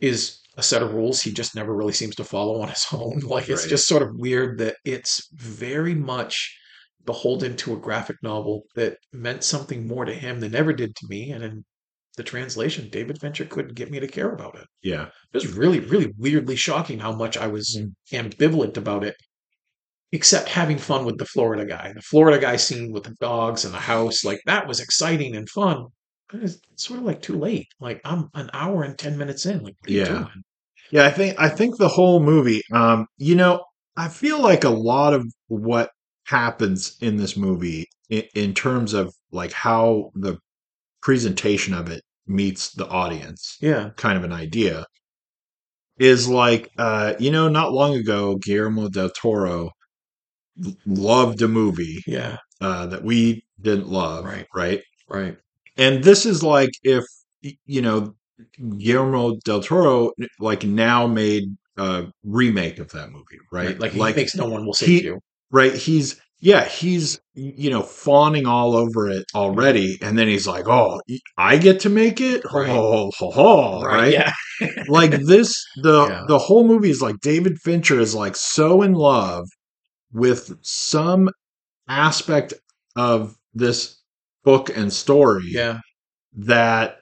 is 0.00 0.40
a 0.56 0.62
set 0.62 0.82
of 0.82 0.94
rules 0.94 1.20
he 1.22 1.32
just 1.32 1.54
never 1.56 1.74
really 1.74 1.92
seems 1.92 2.14
to 2.16 2.24
follow 2.24 2.60
on 2.62 2.68
his 2.68 2.86
own. 2.92 3.20
Like 3.20 3.48
it's 3.48 3.62
Right. 3.62 3.70
just 3.70 3.88
sort 3.88 4.02
of 4.02 4.10
weird 4.14 4.58
that 4.58 4.76
it's 4.84 5.28
very 5.34 5.94
much 5.94 6.56
beholden 7.04 7.56
to 7.56 7.74
a 7.74 7.78
graphic 7.80 8.16
novel 8.22 8.62
that 8.76 8.98
meant 9.12 9.44
something 9.44 9.86
more 9.86 10.04
to 10.04 10.14
him 10.14 10.40
than 10.40 10.54
ever 10.54 10.72
did 10.72 10.94
to 10.96 11.06
me. 11.08 11.30
And 11.32 11.44
in 11.44 11.64
the 12.16 12.22
translation, 12.22 12.88
David 12.90 13.20
Fincher 13.20 13.44
couldn't 13.44 13.74
get 13.74 13.90
me 13.90 14.00
to 14.00 14.06
care 14.08 14.30
about 14.32 14.56
it. 14.56 14.66
Yeah. 14.82 15.06
It 15.06 15.34
was 15.34 15.48
really, 15.56 15.80
really 15.80 16.12
weirdly 16.18 16.56
shocking 16.56 16.98
how 17.00 17.12
much 17.14 17.36
I 17.36 17.46
was 17.48 17.76
Mm. 17.76 17.92
ambivalent 18.12 18.76
about 18.76 19.04
it, 19.04 19.16
except 20.12 20.48
having 20.48 20.78
fun 20.78 21.04
with 21.04 21.18
the 21.18 21.26
Florida 21.26 21.66
guy. 21.66 21.92
The 21.94 22.02
Florida 22.02 22.38
guy 22.40 22.56
scene 22.56 22.92
with 22.92 23.04
the 23.04 23.14
dogs 23.20 23.64
and 23.64 23.74
the 23.74 23.78
house, 23.78 24.24
like 24.24 24.40
that 24.46 24.66
was 24.68 24.80
exciting 24.80 25.34
and 25.36 25.48
fun. 25.48 25.86
But 26.30 26.42
it's 26.42 26.58
sort 26.76 27.00
of 27.00 27.06
like 27.06 27.20
too 27.22 27.36
late. 27.38 27.68
Like 27.80 28.00
I'm 28.04 28.30
an 28.34 28.50
hour 28.52 28.82
and 28.82 28.96
10 28.98 29.18
minutes 29.18 29.44
in. 29.46 29.62
Like, 29.62 29.74
what 29.80 29.90
are 29.90 29.92
you 29.92 30.00
Yeah. 30.00 30.08
doing? 30.08 30.42
Yeah, 30.90 31.06
I 31.06 31.10
think 31.10 31.34
I 31.38 31.48
think 31.48 31.76
the 31.78 31.88
whole 31.88 32.20
movie, 32.20 32.62
um, 32.72 33.06
you 33.16 33.34
know, 33.34 33.64
I 33.96 34.08
feel 34.08 34.40
like 34.40 34.64
a 34.64 34.70
lot 34.70 35.14
of 35.14 35.26
what 35.48 35.90
happens 36.26 36.96
in 37.00 37.16
this 37.16 37.36
movie 37.36 37.86
in, 38.10 38.22
in 38.34 38.54
terms 38.54 38.92
of 38.94 39.12
like 39.32 39.52
how 39.52 40.10
the 40.14 40.38
presentation 41.04 41.72
of 41.74 41.88
it 41.90 42.02
meets 42.26 42.72
the 42.72 42.88
audience, 42.88 43.56
Yeah. 43.60 43.90
kind 43.96 44.18
of 44.18 44.24
an 44.24 44.32
idea, 44.32 44.86
is 45.98 46.28
like 46.28 46.70
uh, 46.78 47.14
you 47.20 47.30
know, 47.30 47.48
not 47.48 47.72
long 47.72 47.94
ago, 47.94 48.36
Guillermo 48.36 48.88
del 48.88 49.10
Toro 49.10 49.70
loved 50.86 51.42
a 51.42 51.48
movie 51.48 52.02
Yeah. 52.06 52.38
uh, 52.60 52.86
that 52.86 53.04
we 53.04 53.44
didn't 53.60 53.88
love, 53.88 54.24
Right. 54.24 54.46
right? 54.54 54.82
Right. 55.08 55.36
And 55.76 56.02
this 56.02 56.26
is 56.26 56.42
like 56.42 56.70
if 56.82 57.04
you 57.66 57.82
know 57.82 58.14
Guillermo 58.78 59.36
del 59.44 59.60
Toro 59.62 60.12
like 60.40 60.64
now 60.64 61.06
made 61.06 61.44
a 61.76 62.06
remake 62.24 62.78
of 62.78 62.90
that 62.92 63.10
movie, 63.10 63.38
right? 63.52 63.78
Like, 63.78 63.92
he 63.92 64.12
thinks 64.12 64.34
no 64.36 64.46
one 64.48 64.64
will 64.64 64.74
save 64.74 64.88
he- 64.88 65.04
you. 65.04 65.18
right? 65.50 65.74
He's 65.74 66.20
yeah, 66.44 66.64
he's 66.66 67.20
you 67.34 67.70
know 67.70 67.82
fawning 67.82 68.46
all 68.46 68.76
over 68.76 69.08
it 69.10 69.24
already, 69.34 69.98
and 70.02 70.18
then 70.18 70.28
he's 70.28 70.46
like, 70.46 70.68
"Oh, 70.68 71.00
I 71.38 71.56
get 71.58 71.80
to 71.80 71.90
make 71.90 72.20
it, 72.20 72.44
Right. 72.52 72.68
oh, 72.70 73.10
ho, 73.18 73.30
ho, 73.30 73.82
right?" 73.82 74.12
Yeah. 74.12 74.32
like 74.88 75.12
this, 75.12 75.52
the 75.82 76.06
Yeah. 76.10 76.24
the 76.28 76.38
whole 76.38 76.66
movie 76.66 76.90
is 76.90 77.02
like 77.02 77.16
David 77.22 77.58
Fincher 77.60 77.98
is 78.00 78.14
like 78.14 78.36
so 78.36 78.82
in 78.82 78.92
love 78.94 79.46
with 80.12 80.56
some 80.62 81.30
aspect 81.88 82.54
of 82.96 83.36
this 83.54 83.98
book 84.44 84.70
and 84.76 84.92
story 84.92 85.44
Yeah. 85.48 85.78
that 86.34 86.98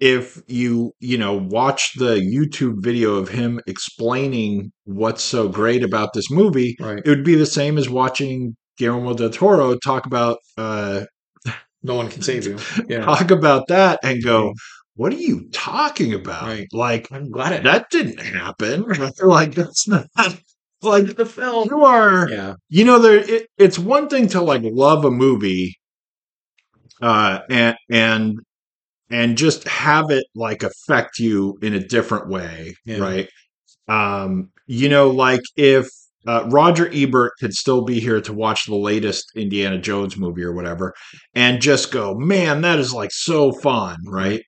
if 0.00 0.42
you 0.48 0.92
you 1.00 1.18
know 1.18 1.34
watch 1.34 1.92
the 1.98 2.16
YouTube 2.16 2.82
video 2.82 3.14
of 3.16 3.28
him 3.28 3.60
explaining 3.66 4.72
what's 4.84 5.22
so 5.22 5.48
great 5.48 5.82
about 5.84 6.12
this 6.14 6.30
movie, 6.30 6.76
Right. 6.80 7.02
it 7.04 7.08
would 7.08 7.24
be 7.24 7.34
the 7.36 7.46
same 7.46 7.78
as 7.78 7.88
watching 7.90 8.56
Guillermo 8.78 9.14
del 9.14 9.30
Toro 9.30 9.76
talk 9.78 10.06
about 10.06 10.38
uh 10.58 11.04
No 11.82 11.94
one 11.94 12.08
can 12.10 12.22
save 12.22 12.46
you. 12.46 12.58
Yeah. 12.88 13.04
talk 13.04 13.30
about 13.30 13.68
that 13.68 14.00
and 14.02 14.22
go, 14.22 14.52
"What 14.96 15.12
are 15.14 15.16
you 15.16 15.48
talking 15.52 16.12
about? 16.14 16.42
Right. 16.46 16.68
Like 16.72 17.08
I'm 17.12 17.30
glad 17.30 17.52
it 17.54 17.62
that 17.64 17.90
didn't 17.90 18.20
happen. 18.20 18.84
like 19.22 19.54
that's 19.54 19.86
not 19.88 20.06
like 20.82 21.16
the 21.16 21.26
film. 21.26 21.68
you 21.70 21.84
are 21.84 22.28
Yeah. 22.30 22.54
you 22.70 22.84
know 22.86 22.98
there 22.98 23.18
it, 23.18 23.48
it's 23.58 23.78
one 23.78 24.08
thing 24.08 24.28
to 24.28 24.40
like 24.42 24.62
love 24.64 25.04
a 25.04 25.10
movie 25.10 25.76
uh 27.02 27.40
and 27.50 27.76
and 27.90 28.38
and 29.10 29.36
just 29.38 29.66
have 29.68 30.10
it 30.10 30.24
like 30.34 30.62
affect 30.62 31.18
you 31.18 31.58
in 31.62 31.74
a 31.74 31.80
different 31.80 32.28
way 32.28 32.74
Yeah. 32.84 32.98
right 32.98 33.28
um 33.88 34.50
you 34.66 34.88
know 34.88 35.10
like 35.10 35.42
if 35.56 35.86
uh, 36.26 36.46
Roger 36.50 36.90
Ebert 36.92 37.32
could 37.40 37.54
still 37.54 37.82
be 37.82 37.98
here 37.98 38.20
to 38.20 38.32
watch 38.34 38.66
the 38.66 38.74
latest 38.76 39.32
Indiana 39.34 39.78
Jones 39.78 40.18
movie 40.18 40.42
or 40.44 40.52
whatever 40.52 40.92
and 41.34 41.62
just 41.62 41.90
go, 41.90 42.14
man, 42.14 42.60
that 42.60 42.78
is 42.78 42.92
like 42.92 43.08
so 43.10 43.52
fun, 43.52 43.96
right? 44.06 44.42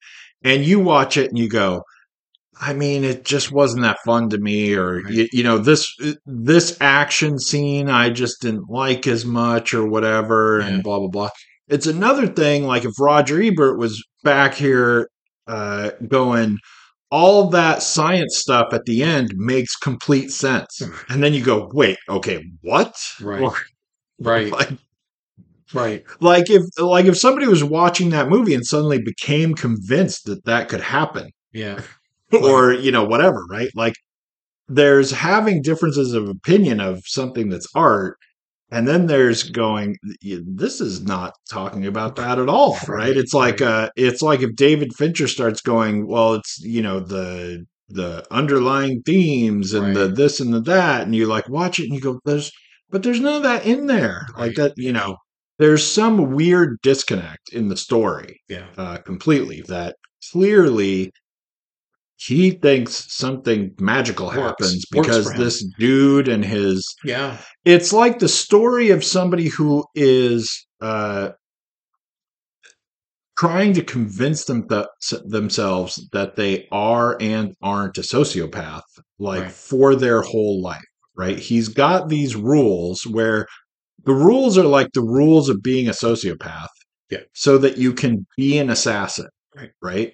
And 0.44 0.66
you 0.66 0.80
watch 0.80 1.16
it 1.16 1.30
and 1.30 1.38
you 1.38 1.48
go, 1.48 1.82
I 2.60 2.74
mean, 2.74 3.04
it 3.04 3.24
just 3.24 3.50
wasn't 3.52 3.84
that 3.84 3.96
fun 4.04 4.28
to 4.28 4.38
me, 4.38 4.74
or 4.74 5.00
Right. 5.00 5.12
you, 5.14 5.28
you 5.32 5.42
know, 5.42 5.56
this 5.56 5.90
this 6.26 6.76
action 6.82 7.38
scene 7.38 7.88
I 7.88 8.10
just 8.10 8.42
didn't 8.42 8.68
like 8.68 9.06
as 9.06 9.24
much, 9.24 9.72
or 9.72 9.86
whatever, 9.88 10.60
Yeah. 10.60 10.66
and 10.74 10.82
blah 10.82 10.98
blah 10.98 11.08
blah. 11.08 11.30
It's 11.72 11.86
another 11.86 12.26
thing, 12.26 12.64
like 12.66 12.84
if 12.84 12.92
Roger 13.00 13.40
Ebert 13.42 13.78
was 13.78 14.04
back 14.22 14.54
here 14.54 15.08
uh, 15.46 15.90
going, 16.06 16.58
all 17.10 17.48
that 17.50 17.82
science 17.82 18.38
stuff 18.38 18.72
at 18.72 18.84
the 18.84 19.02
end 19.02 19.32
makes 19.36 19.74
complete 19.76 20.30
sense, 20.30 20.80
and 21.08 21.22
then 21.22 21.34
you 21.34 21.42
go, 21.44 21.70
wait, 21.72 21.98
okay, 22.08 22.44
what? 22.62 22.94
Right. 23.20 23.52
Right. 24.20 24.52
Like, 24.58 24.70
Right. 25.74 26.04
like 26.20 26.50
if 26.50 26.62
like 26.78 27.06
if 27.06 27.18
somebody 27.18 27.46
was 27.46 27.64
watching 27.64 28.10
that 28.10 28.28
movie 28.28 28.54
and 28.54 28.64
suddenly 28.64 29.00
became 29.00 29.54
convinced 29.54 30.26
that 30.26 30.44
that 30.44 30.68
could 30.68 30.82
happen 30.82 31.30
Yeah. 31.54 31.80
or 32.32 32.74
you 32.74 32.92
know 32.92 33.04
whatever 33.04 33.42
right 33.48 33.70
like 33.74 33.94
there's 34.68 35.12
having 35.12 35.62
differences 35.62 36.12
of 36.12 36.28
opinion 36.28 36.78
of 36.78 37.00
something 37.06 37.48
that's 37.48 37.66
art 37.74 38.18
and 38.72 38.88
then 38.88 39.06
there's 39.06 39.44
going 39.44 39.96
this 40.22 40.80
is 40.80 41.02
not 41.02 41.34
talking 41.50 41.86
about 41.86 42.16
that 42.16 42.38
at 42.40 42.48
all 42.48 42.72
right, 42.88 42.88
Right, 42.88 43.16
it's 43.16 43.34
like 43.34 43.60
right. 43.60 43.68
uh 43.68 43.90
it's 43.96 44.22
like 44.22 44.40
if 44.42 44.56
david 44.56 44.92
fincher 44.96 45.28
starts 45.28 45.60
going 45.60 46.06
well 46.06 46.34
it's 46.34 46.58
you 46.60 46.82
know 46.82 46.98
the 47.00 47.64
the 47.88 48.26
underlying 48.30 49.02
themes 49.02 49.74
and 49.74 49.94
the 49.94 50.08
this 50.08 50.40
and 50.40 50.52
the 50.54 50.60
that 50.62 51.02
and 51.02 51.14
you 51.14 51.26
like 51.26 51.48
watch 51.48 51.78
it 51.78 51.84
and 51.84 51.94
you 51.94 52.00
go 52.00 52.18
there's 52.24 52.50
but 52.90 53.02
there's 53.02 53.20
none 53.20 53.36
of 53.36 53.42
that 53.42 53.64
in 53.64 53.86
there. 53.86 54.26
Like 54.36 54.54
that 54.56 54.72
you 54.76 54.92
know 54.92 55.16
there's 55.58 55.86
some 55.86 56.32
weird 56.32 56.78
disconnect 56.82 57.52
in 57.52 57.68
the 57.68 57.76
story 57.76 58.40
Yeah. 58.48 58.66
uh, 58.78 58.98
completely 58.98 59.62
that 59.68 59.96
clearly 60.32 61.12
he 62.26 62.52
thinks 62.52 63.12
something 63.12 63.74
magical 63.80 64.26
Works. 64.26 64.38
happens 64.38 64.84
because 64.90 65.32
this 65.34 65.64
dude 65.78 66.28
and 66.28 66.44
his 66.44 66.86
Yeah. 67.04 67.38
it's 67.64 67.92
like 67.92 68.18
the 68.18 68.28
story 68.28 68.90
of 68.90 69.02
somebody 69.04 69.48
who 69.48 69.84
is 69.94 70.66
uh 70.80 71.30
trying 73.38 73.72
to 73.74 73.82
convince 73.82 74.44
them 74.44 74.68
th- 74.68 74.86
themselves 75.24 76.08
that 76.12 76.36
they 76.36 76.68
are 76.70 77.16
and 77.20 77.54
aren't 77.62 77.98
a 77.98 78.02
sociopath 78.02 78.82
like 79.18 79.42
Right. 79.42 79.52
for 79.52 79.94
their 79.96 80.22
whole 80.22 80.60
life 80.62 80.84
right 81.16 81.38
he's 81.38 81.68
got 81.68 82.08
these 82.08 82.36
rules 82.36 83.06
where 83.06 83.46
the 84.04 84.14
rules 84.14 84.56
are 84.58 84.64
like 84.64 84.88
the 84.94 85.02
rules 85.02 85.48
of 85.48 85.62
being 85.62 85.88
a 85.88 85.92
sociopath 85.92 86.68
Yeah. 87.10 87.20
so 87.34 87.58
that 87.58 87.78
you 87.78 87.92
can 87.94 88.26
be 88.36 88.58
an 88.58 88.70
assassin 88.70 89.28
Right. 89.56 89.70
right 89.82 90.12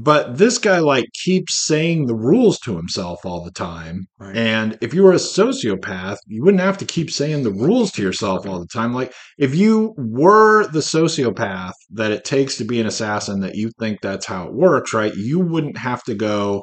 but 0.00 0.38
this 0.38 0.58
guy 0.58 0.78
like 0.78 1.06
keeps 1.24 1.66
saying 1.66 2.06
the 2.06 2.14
rules 2.14 2.58
to 2.60 2.76
himself 2.76 3.18
all 3.26 3.44
the 3.44 3.50
time 3.50 4.06
Right. 4.18 4.36
and 4.36 4.78
if 4.80 4.94
you 4.94 5.02
were 5.02 5.12
a 5.12 5.16
sociopath, 5.16 6.16
you 6.26 6.42
wouldn't 6.44 6.62
have 6.62 6.78
to 6.78 6.84
keep 6.84 7.10
saying 7.10 7.42
the 7.42 7.52
rules 7.52 7.90
to 7.92 8.02
yourself 8.02 8.46
all 8.46 8.60
the 8.60 8.66
time. 8.72 8.94
Like 8.94 9.12
if 9.38 9.54
you 9.54 9.94
were 9.98 10.66
the 10.68 10.80
sociopath 10.80 11.72
that 11.90 12.12
it 12.12 12.24
takes 12.24 12.56
to 12.58 12.64
be 12.64 12.80
an 12.80 12.86
assassin, 12.86 13.40
that 13.40 13.54
you 13.56 13.70
think 13.78 13.98
that's 14.00 14.26
how 14.26 14.46
it 14.46 14.54
works, 14.54 14.92
right? 14.94 15.14
You 15.14 15.40
wouldn't 15.40 15.78
have 15.78 16.02
to 16.04 16.14
go, 16.14 16.62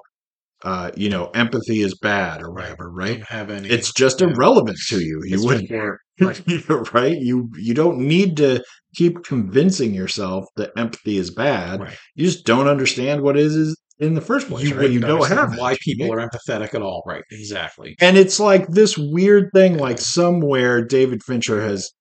uh, 0.63 0.91
you 0.95 1.10
know, 1.10 1.28
empathy 1.34 1.82
is 1.82 1.98
bad 2.02 2.41
or 2.41 2.52
whatever, 2.52 2.89
right? 2.89 3.24
Have 3.28 3.50
any. 3.50 3.69
It's 3.69 3.93
just 3.93 4.21
yeah. 4.21 4.28
irrelevant 4.30 4.78
to 4.89 5.00
you. 5.00 5.21
You 5.26 5.36
It's 5.36 5.45
wouldn't. 5.45 5.69
Right. 6.21 6.93
right? 6.93 7.17
You 7.17 7.50
you 7.58 7.74
don't 7.74 8.00
need 8.00 8.38
to 8.38 8.63
keep 8.95 9.23
convincing 9.23 9.93
yourself 9.93 10.45
that 10.55 10.71
empathy 10.77 11.17
is 11.17 11.31
bad. 11.31 11.81
Right. 11.81 11.97
You 12.15 12.25
just 12.25 12.45
don't 12.45 12.67
understand 12.67 13.21
what 13.21 13.38
it 13.38 13.45
is 13.45 13.77
in 13.99 14.13
the 14.13 14.21
first 14.21 14.47
place. 14.49 14.67
You 14.67 14.75
right? 14.75 14.89
You 14.89 14.99
don't 14.99 15.27
have 15.27 15.58
why 15.58 15.77
people 15.81 16.12
are 16.12 16.17
empathetic 16.27 16.73
at 16.73 16.81
all. 16.81 17.03
Right. 17.05 17.23
Exactly. 17.31 17.95
and 18.01 18.17
it's 18.17 18.39
like 18.39 18.67
this 18.67 18.97
weird 18.97 19.49
thing 19.53 19.77
like 19.77 19.99
somewhere 19.99 20.84
david 20.84 21.23
fincher 21.23 21.62
has 21.62 21.91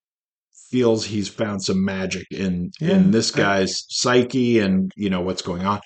feels 0.70 1.04
he's 1.04 1.28
found 1.28 1.62
some 1.62 1.85
magic 1.85 2.27
in 2.31 2.71
Yeah, 2.81 2.96
in 2.96 3.10
this 3.12 3.31
guy's 3.31 3.85
psyche 3.88 4.58
and 4.58 4.90
you 4.96 5.08
know 5.10 5.21
what's 5.21 5.42
going 5.42 5.64
on 5.64 5.81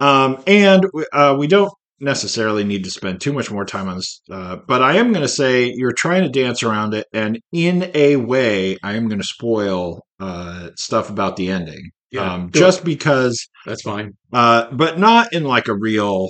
um 0.00 0.42
and 0.46 0.84
uh 1.12 1.36
we 1.38 1.46
don't 1.46 1.72
necessarily 2.00 2.64
need 2.64 2.84
to 2.84 2.90
spend 2.90 3.20
too 3.20 3.32
much 3.32 3.50
more 3.50 3.64
time 3.64 3.88
on 3.88 3.96
this 3.96 4.20
uh 4.30 4.56
but 4.68 4.82
i 4.82 4.94
am 4.96 5.10
going 5.12 5.22
to 5.22 5.28
say 5.28 5.72
you're 5.74 5.92
trying 5.92 6.22
to 6.22 6.28
dance 6.28 6.62
around 6.62 6.94
it 6.94 7.06
and 7.12 7.38
in 7.52 7.90
a 7.94 8.16
way 8.16 8.76
i 8.82 8.94
am 8.94 9.08
going 9.08 9.20
to 9.20 9.26
spoil 9.26 10.00
uh 10.20 10.70
stuff 10.76 11.10
about 11.10 11.36
the 11.36 11.48
ending 11.50 11.90
Yeah. 12.10 12.34
um 12.34 12.48
do 12.50 12.58
it. 12.58 12.62
just 12.62 12.84
because 12.84 13.46
That's 13.66 13.82
fine. 13.82 14.12
uh, 14.32 14.66
but 14.72 14.98
not 14.98 15.32
in 15.32 15.44
like 15.44 15.68
a 15.68 15.74
real 15.76 16.28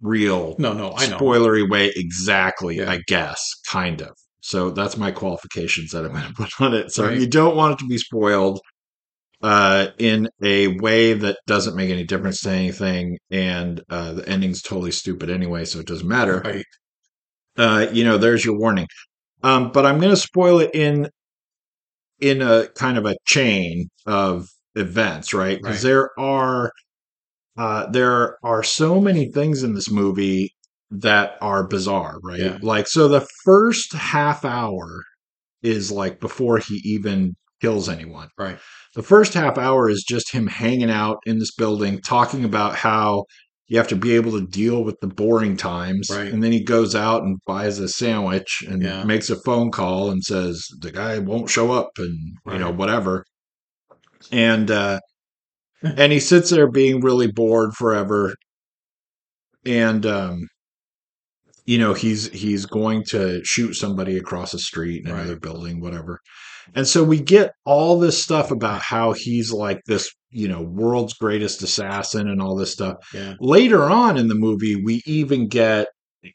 real 0.00 0.56
No, 0.58 0.72
no, 0.72 0.92
I 0.96 1.06
know. 1.06 1.18
spoilery 1.18 1.68
way 1.68 1.92
exactly, 1.94 2.76
Yeah. 2.78 2.90
I 2.90 3.00
guess, 3.06 3.40
kind 3.70 4.02
of. 4.02 4.10
So 4.40 4.70
that's 4.70 4.96
my 4.98 5.10
qualifications 5.10 5.92
that 5.92 6.04
I'm 6.04 6.12
going 6.12 6.26
to 6.28 6.34
put 6.34 6.50
on 6.60 6.74
it. 6.74 6.92
So 6.92 7.06
Right. 7.06 7.18
you 7.18 7.26
don't 7.26 7.56
want 7.56 7.72
it 7.74 7.78
to 7.78 7.86
be 7.86 7.96
spoiled 7.96 8.60
uh, 9.44 9.88
in 9.98 10.26
a 10.42 10.68
way 10.78 11.12
that 11.12 11.36
doesn't 11.46 11.76
make 11.76 11.90
any 11.90 12.02
difference 12.02 12.40
to 12.40 12.50
anything, 12.50 13.18
and 13.30 13.82
uh, 13.90 14.14
the 14.14 14.26
ending's 14.26 14.62
totally 14.62 14.90
stupid 14.90 15.28
anyway, 15.28 15.66
so 15.66 15.80
it 15.80 15.86
doesn't 15.86 16.08
matter. 16.08 16.40
Right. 16.42 16.64
Uh, 17.58 17.86
you 17.92 18.04
know, 18.04 18.16
there's 18.16 18.42
your 18.42 18.58
warning. 18.58 18.86
Um, 19.42 19.70
but 19.70 19.84
I'm 19.84 19.98
going 19.98 20.14
to 20.14 20.16
spoil 20.16 20.60
it 20.60 20.70
in 20.74 21.10
in 22.20 22.40
a 22.40 22.68
kind 22.68 22.96
of 22.96 23.04
a 23.04 23.16
chain 23.26 23.88
of 24.06 24.48
events, 24.76 25.34
right? 25.34 25.58
Because 25.60 25.84
Right. 25.84 25.90
there 25.90 26.10
are 26.18 26.72
uh, 27.58 27.86
there 27.90 28.38
are 28.42 28.62
so 28.62 28.98
many 28.98 29.30
things 29.30 29.62
in 29.62 29.74
this 29.74 29.90
movie 29.90 30.54
that 30.90 31.36
are 31.42 31.66
bizarre, 31.68 32.18
right? 32.22 32.40
Yeah. 32.40 32.58
Like, 32.62 32.88
so 32.88 33.08
the 33.08 33.26
first 33.44 33.92
half 33.92 34.44
hour 34.44 35.02
is 35.62 35.92
like 35.92 36.18
before 36.18 36.58
he 36.58 36.76
even 36.84 37.34
kills 37.60 37.88
anyone. 37.90 38.28
Right. 38.38 38.58
The 38.94 39.02
first 39.02 39.34
half 39.34 39.58
hour 39.58 39.88
is 39.90 40.04
just 40.04 40.32
him 40.32 40.46
hanging 40.46 40.90
out 40.90 41.18
in 41.26 41.38
this 41.38 41.52
building, 41.54 42.00
talking 42.00 42.44
about 42.44 42.76
how 42.76 43.24
you 43.66 43.78
have 43.78 43.88
to 43.88 43.96
be 43.96 44.14
able 44.14 44.32
to 44.32 44.46
deal 44.46 44.84
with 44.84 44.96
the 45.00 45.06
boring 45.06 45.56
times. 45.56 46.08
Right. 46.10 46.32
And 46.32 46.42
then 46.42 46.52
he 46.52 46.62
goes 46.62 46.94
out 46.94 47.22
and 47.22 47.38
buys 47.46 47.78
a 47.78 47.88
sandwich 47.88 48.62
and 48.68 48.82
Yeah. 48.82 49.04
makes 49.04 49.30
a 49.30 49.40
phone 49.42 49.70
call 49.70 50.10
and 50.10 50.22
says 50.22 50.66
the 50.80 50.92
guy 50.92 51.18
won't 51.18 51.50
show 51.50 51.72
up 51.72 51.90
and 51.98 52.36
you 52.52 52.58
know 52.58 52.70
whatever. 52.70 53.24
And 54.30 54.70
uh 54.70 55.00
and 55.82 56.12
he 56.12 56.20
sits 56.20 56.50
there 56.50 56.70
being 56.70 57.00
really 57.00 57.26
bored 57.30 57.74
forever. 57.74 58.34
And 59.66 60.04
um 60.06 60.46
you 61.66 61.78
know, 61.78 61.94
he's 61.94 62.28
he's 62.30 62.66
going 62.66 63.02
to 63.08 63.42
shoot 63.44 63.72
somebody 63.74 64.18
across 64.18 64.52
the 64.52 64.58
street 64.58 65.04
in 65.06 65.10
Right. 65.12 65.20
another 65.20 65.40
building, 65.40 65.80
whatever. 65.80 66.20
And 66.74 66.86
so 66.86 67.04
we 67.04 67.20
get 67.20 67.52
all 67.64 67.98
this 67.98 68.20
stuff 68.22 68.50
about 68.50 68.80
how 68.80 69.12
he's 69.12 69.52
like 69.52 69.80
this, 69.86 70.10
you 70.30 70.48
know, 70.48 70.62
world's 70.62 71.14
greatest 71.14 71.62
assassin 71.62 72.28
and 72.28 72.40
all 72.40 72.56
this 72.56 72.72
stuff. 72.72 72.96
Yeah. 73.12 73.34
Later 73.40 73.84
on 73.84 74.16
in 74.16 74.28
the 74.28 74.34
movie, 74.34 74.76
we 74.82 75.02
even 75.06 75.48
get, 75.48 75.88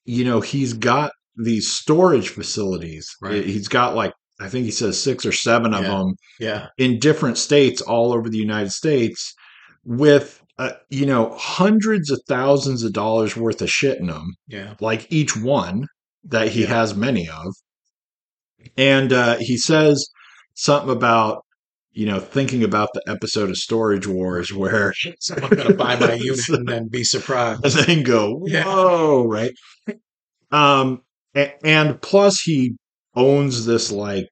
you 0.05 0.23
know, 0.23 0.41
he's 0.41 0.73
got 0.73 1.11
these 1.36 1.71
storage 1.71 2.30
facilities. 2.30 3.09
Right. 3.21 3.43
He's 3.45 3.67
got 3.67 3.95
like, 3.95 4.13
I 4.39 4.47
think 4.49 4.65
he 4.65 4.71
says 4.71 5.01
six 5.01 5.25
or 5.25 5.32
seven 5.32 5.73
of 5.73 5.84
Yeah. 5.84 5.89
them 5.89 6.13
Yeah. 6.39 6.67
in 6.77 6.99
different 6.99 7.38
states 7.38 7.82
all 7.82 8.13
over 8.13 8.30
the 8.30 8.38
United 8.38 8.71
States 8.71 9.34
with, 9.84 10.41
uh, 10.57 10.71
you 10.89 11.05
know, 11.05 11.34
hundreds 11.38 12.11
of 12.11 12.21
thousands 12.27 12.84
of 12.84 12.93
dollars 12.93 13.36
worth 13.36 13.61
of 13.61 13.69
shit 13.69 13.97
in 13.99 14.07
them 14.07 14.36
Yeah. 14.47 14.75
like 14.80 15.07
each 15.09 15.36
one 15.36 15.88
that 16.25 16.49
he 16.49 16.61
Yeah. 16.61 16.67
has 16.67 16.95
many 16.95 17.27
of. 17.30 17.53
And 18.77 19.11
uh, 19.13 19.38
he 19.39 19.57
says 19.57 20.05
something 20.60 20.89
about, 20.91 21.43
you 21.91 22.05
know, 22.05 22.20
thinking 22.20 22.64
about 22.64 22.89
the 22.93 23.01
episode 23.07 23.49
of 23.49 23.57
Storage 23.57 24.07
Wars 24.07 24.53
where 24.53 24.93
I'm 25.41 25.49
gonna 25.49 25.74
buy 25.74 25.95
my 25.97 26.14
unit 26.22 26.49
and 26.49 26.68
then 26.68 26.88
be 26.89 27.03
surprised. 27.03 27.64
and 27.64 27.74
then 27.74 28.03
go, 28.03 28.41
Yeah. 28.45 29.24
right? 29.26 29.51
Um, 30.51 31.01
a- 31.36 31.53
and 31.66 32.01
plus 32.01 32.41
he 32.41 32.76
owns 33.16 33.66
this 33.66 33.91
like, 33.91 34.28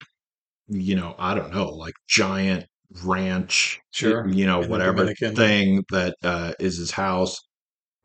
you 0.67 0.95
know, 0.95 1.15
I 1.17 1.33
don't 1.35 1.53
know, 1.53 1.69
like 1.69 1.93
giant 2.07 2.65
ranch, 3.03 3.79
Sure. 3.91 4.27
you 4.27 4.45
know, 4.45 4.63
In 4.63 4.69
whatever 4.69 5.13
thing 5.13 5.83
that 5.91 6.15
uh, 6.23 6.53
is 6.59 6.77
his 6.77 6.91
house. 6.91 7.37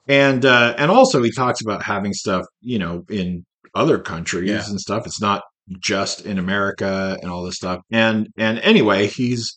And 0.09 0.45
uh, 0.45 0.75
and 0.79 0.91
also 0.91 1.23
he 1.23 1.31
talks 1.33 1.61
about 1.61 1.83
having 1.83 2.13
stuff, 2.13 2.45
you 2.61 2.79
know, 2.79 3.05
in 3.09 3.45
other 3.75 3.99
countries 3.99 4.49
Yeah. 4.51 4.65
and 4.69 4.81
stuff. 4.81 5.07
It's 5.07 5.21
not 5.21 5.43
just 5.81 6.27
in 6.27 6.39
America 6.39 7.19
and 7.23 7.31
all 7.31 7.43
this 7.43 7.57
stuff. 7.57 7.81
And 7.91 8.29
and 8.37 8.59
anyway, 8.61 9.07
he's 9.07 9.55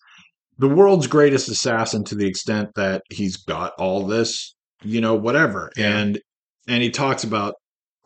the 0.57 0.69
world's 0.69 1.07
greatest 1.07 1.49
assassin 1.49 2.03
to 2.05 2.15
the 2.15 2.27
extent 2.27 2.69
that 2.75 3.03
he's 3.09 3.37
got 3.37 3.73
all 3.77 4.05
this, 4.05 4.55
you 4.83 5.01
know, 5.01 5.15
whatever. 5.15 5.71
Yeah. 5.77 5.97
And 5.97 6.19
and 6.67 6.81
he 6.83 6.89
talks 6.89 7.23
about 7.23 7.55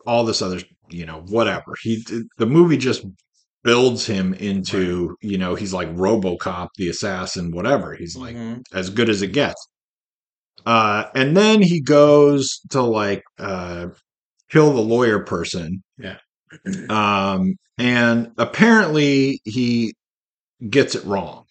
all 0.06 0.24
this 0.24 0.42
other, 0.42 0.60
you 0.88 1.06
know, 1.06 1.22
whatever. 1.28 1.74
He 1.82 2.04
the 2.38 2.46
movie 2.46 2.76
just 2.78 3.04
builds 3.62 4.06
him 4.06 4.32
into, 4.34 5.14
you 5.20 5.36
know, 5.36 5.54
he's 5.54 5.74
like 5.74 5.88
RoboCop, 5.94 6.68
the 6.76 6.88
assassin, 6.88 7.50
whatever. 7.52 7.94
He's 7.94 8.16
like 8.16 8.34
Mhm. 8.34 8.62
as 8.72 8.88
good 8.90 9.10
as 9.10 9.20
it 9.22 9.32
gets. 9.32 9.68
Uh, 10.66 11.04
and 11.14 11.36
then 11.36 11.62
he 11.62 11.80
goes 11.80 12.60
to 12.70 12.82
like 12.82 13.22
uh, 13.38 13.88
kill 14.50 14.72
the 14.72 14.80
lawyer 14.80 15.20
person. 15.24 15.82
Yeah. 15.98 16.16
Um, 16.88 17.56
and 17.78 18.32
apparently 18.38 19.40
he 19.44 19.94
gets 20.70 20.94
it 20.94 21.04
wrong 21.04 21.44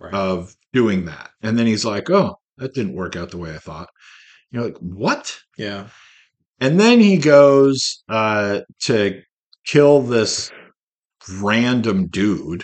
Right. 0.00 0.14
of 0.14 0.54
doing 0.72 1.06
that. 1.06 1.30
And 1.42 1.58
then 1.58 1.66
he's 1.66 1.84
like, 1.84 2.10
"Oh, 2.10 2.36
that 2.58 2.74
didn't 2.74 2.94
work 2.94 3.16
out 3.16 3.30
the 3.30 3.38
way 3.38 3.54
I 3.54 3.58
thought." 3.58 3.88
You're 4.52 4.64
like, 4.64 4.78
"What?" 4.78 5.38
yeah. 5.58 5.88
And 6.60 6.80
then 6.80 7.00
he 7.00 7.18
goes 7.18 8.02
uh, 8.08 8.62
to 8.84 9.22
kill 9.66 10.02
this 10.02 10.50
random 11.40 12.08
dude 12.08 12.62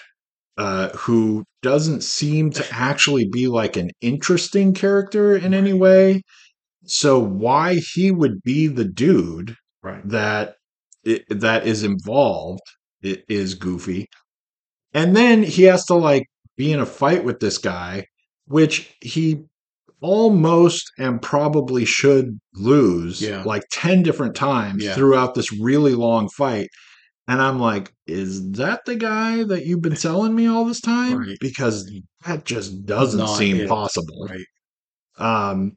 uh, 0.59 0.91
who 0.91 1.45
doesn't 1.63 2.03
seem 2.03 2.51
to 2.53 2.67
actually 2.73 3.29
be 3.29 3.49
like 3.49 3.77
an 3.77 3.91
interesting 4.01 4.75
character 4.75 5.37
in 5.37 5.55
any 5.55 5.73
way. 5.73 6.23
So 6.87 7.19
why 7.19 7.77
he 7.77 8.11
would 8.11 8.43
be 8.43 8.69
the 8.69 8.85
dude 8.87 9.57
Right. 9.83 10.07
that 10.09 10.57
i- 11.07 11.21
that 11.29 11.67
is 11.67 11.83
involved 11.83 12.63
i- 13.05 13.23
is 13.29 13.55
goofy. 13.55 14.09
And 14.95 15.17
then 15.17 15.43
he 15.43 15.63
has 15.65 15.85
to 15.87 15.95
like 15.95 16.27
be 16.57 16.73
in 16.73 16.81
a 16.81 16.87
fight 16.87 17.25
with 17.25 17.41
this 17.41 17.59
guy, 17.59 18.07
which 18.47 18.95
he 19.01 19.43
almost 20.01 20.91
and 20.99 21.23
probably 21.23 21.85
should 21.85 22.39
lose 22.55 23.23
Yeah. 23.23 23.43
like 23.45 23.63
10 23.71 24.03
different 24.03 24.35
times 24.35 24.83
Yeah. 24.85 24.95
throughout 24.95 25.35
this 25.35 25.53
really 25.53 25.95
long 25.95 26.29
fight. 26.29 26.69
And 27.29 27.41
I'm 27.41 27.61
like, 27.61 27.93
is 28.07 28.51
that 28.53 28.81
the 28.85 28.97
guy 28.97 29.45
that 29.45 29.65
you've 29.65 29.81
been 29.81 29.95
telling 29.95 30.35
me 30.35 30.47
all 30.49 30.65
this 30.65 30.81
time? 30.81 31.19
Right. 31.19 31.39
Because 31.41 31.89
that 32.27 32.45
just 32.45 32.85
doesn't 32.85 33.21
Not 33.21 33.39
seem 33.39 33.61
it. 33.61 33.69
possible. 33.69 34.29
Right. 34.29 34.45
Um, 35.19 35.77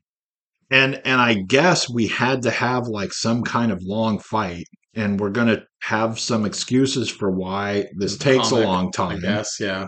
and 0.72 1.00
and 1.06 1.22
I 1.22 1.36
guess 1.36 1.88
we 1.90 2.08
had 2.08 2.42
to 2.44 2.52
have 2.52 2.88
like 2.88 3.14
some 3.14 3.44
kind 3.44 3.72
of 3.72 3.84
long 3.84 4.18
fight, 4.20 4.66
and 4.96 5.20
we're 5.20 5.30
gonna 5.30 5.64
have 5.82 6.20
some 6.20 6.46
excuses 6.46 7.10
for 7.10 7.30
why 7.32 7.86
this 7.98 8.18
takes 8.18 8.50
Comic, 8.50 8.66
a 8.66 8.68
long 8.68 8.91
time. 8.91 9.20
guess. 9.22 9.58
Yeah. 9.60 9.88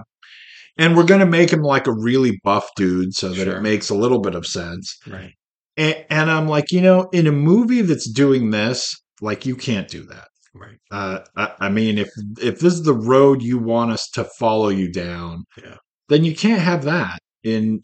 And 0.78 0.96
we're 0.96 1.06
gonna 1.06 1.26
make 1.26 1.52
him 1.52 1.62
like 1.62 1.88
a 1.88 1.94
really 1.94 2.40
buff 2.44 2.70
dude 2.76 3.14
so 3.14 3.30
that 3.30 3.46
Sure. 3.46 3.58
it 3.58 3.62
makes 3.62 3.90
a 3.90 3.96
little 3.96 4.20
bit 4.20 4.36
of 4.36 4.46
sense. 4.46 4.96
Right. 5.08 5.34
And, 5.76 6.06
and 6.10 6.32
I'm 6.32 6.48
like, 6.48 6.72
you 6.72 6.82
know, 6.82 7.08
in 7.12 7.28
a 7.28 7.32
movie 7.32 7.82
that's 7.82 8.10
doing 8.10 8.52
this, 8.52 8.96
like 9.22 9.46
you 9.46 9.56
can't 9.56 9.88
do 9.88 10.04
that. 10.06 10.28
Right. 10.54 10.78
Uh, 10.92 11.20
I, 11.36 11.52
I 11.62 11.70
mean, 11.70 11.98
if 11.98 12.10
if 12.42 12.60
this 12.60 12.74
is 12.74 12.84
the 12.84 12.94
road 12.96 13.42
you 13.44 13.58
want 13.60 13.92
us 13.92 14.10
to 14.14 14.24
follow 14.40 14.70
you 14.70 14.92
down, 14.92 15.44
Yeah. 15.62 15.78
then 16.10 16.24
you 16.24 16.36
can't 16.36 16.62
have 16.62 16.84
that 16.86 17.20
in 17.44 17.84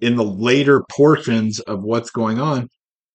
in 0.00 0.16
the 0.16 0.24
later 0.24 0.84
portions 0.90 1.60
of 1.60 1.82
what's 1.82 2.10
going 2.10 2.38
on. 2.38 2.68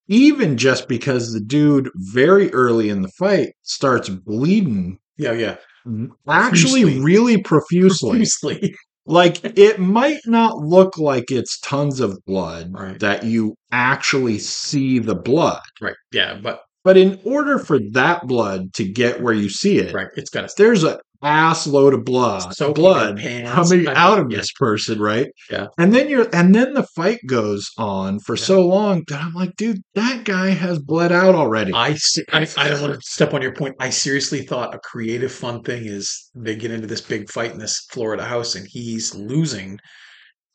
Even 0.07 0.57
just 0.57 0.87
because 0.87 1.31
the 1.33 1.39
dude 1.39 1.89
very 1.95 2.51
early 2.53 2.89
in 2.89 3.01
the 3.01 3.11
fight 3.17 3.53
starts 3.61 4.09
bleeding, 4.09 4.97
Yeah. 5.17 5.31
Yeah. 5.33 5.55
Mm, 5.87 6.09
actually 6.27 6.81
Profusely. 6.83 7.01
really 7.01 7.41
profusely. 7.41 8.09
Profusely. 8.11 8.75
like 9.05 9.39
it 9.57 9.79
might 9.79 10.21
not 10.25 10.57
look 10.59 10.97
like 10.97 11.29
it's 11.29 11.59
tons 11.59 11.99
of 11.99 12.17
blood 12.25 12.71
Right. 12.73 12.99
that 12.99 13.23
you 13.25 13.55
actually 13.71 14.39
see 14.39 14.99
the 14.99 15.15
blood. 15.15 15.61
Right. 15.81 15.95
Yeah. 16.13 16.39
But 16.41 16.61
But 16.85 16.97
in 16.97 17.19
order 17.25 17.59
for 17.59 17.79
that 17.91 18.27
blood 18.27 18.73
to 18.75 18.85
get 18.85 19.21
where 19.21 19.33
you 19.33 19.49
see 19.49 19.77
it, 19.79 19.93
right. 19.93 20.07
It's 20.15 20.29
got 20.29 20.47
to. 20.47 20.53
there's 20.57 20.83
an 20.83 20.97
ass 21.23 21.65
load 21.65 21.93
of 21.93 22.03
blood, 22.05 22.53
Soaking 22.53 22.73
blood 22.73 23.19
coming 23.19 23.87
out 23.87 24.19
of 24.19 24.29
yeah. 24.29 24.37
this 24.37 24.51
person, 24.53 24.99
right? 24.99 25.27
Yeah. 25.49 25.67
And 25.77 25.93
then 25.93 26.09
you're, 26.09 26.27
and 26.33 26.53
then 26.53 26.73
the 26.73 26.83
fight 26.95 27.19
goes 27.27 27.71
on 27.77 28.19
for 28.19 28.35
Yeah. 28.35 28.43
so 28.43 28.67
long 28.67 29.03
that 29.07 29.21
I'm 29.21 29.33
like, 29.33 29.55
dude, 29.55 29.81
that 29.95 30.23
guy 30.25 30.49
has 30.49 30.79
bled 30.79 31.11
out 31.11 31.35
already. 31.35 31.71
I, 31.73 31.93
se- 31.95 32.25
I 32.31 32.47
I 32.57 32.69
don't 32.69 32.81
want 32.81 32.93
to 32.93 33.01
step 33.01 33.33
on 33.33 33.41
your 33.41 33.53
point. 33.53 33.75
I 33.79 33.89
seriously 33.89 34.41
thought 34.45 34.75
a 34.75 34.79
creative 34.79 35.31
fun 35.31 35.63
thing 35.63 35.85
is 35.85 36.29
they 36.35 36.55
get 36.55 36.71
into 36.71 36.87
this 36.87 37.01
big 37.01 37.29
fight 37.29 37.51
in 37.51 37.59
this 37.59 37.85
Florida 37.91 38.23
house 38.23 38.55
and 38.55 38.67
he's 38.69 39.15
losing, 39.15 39.79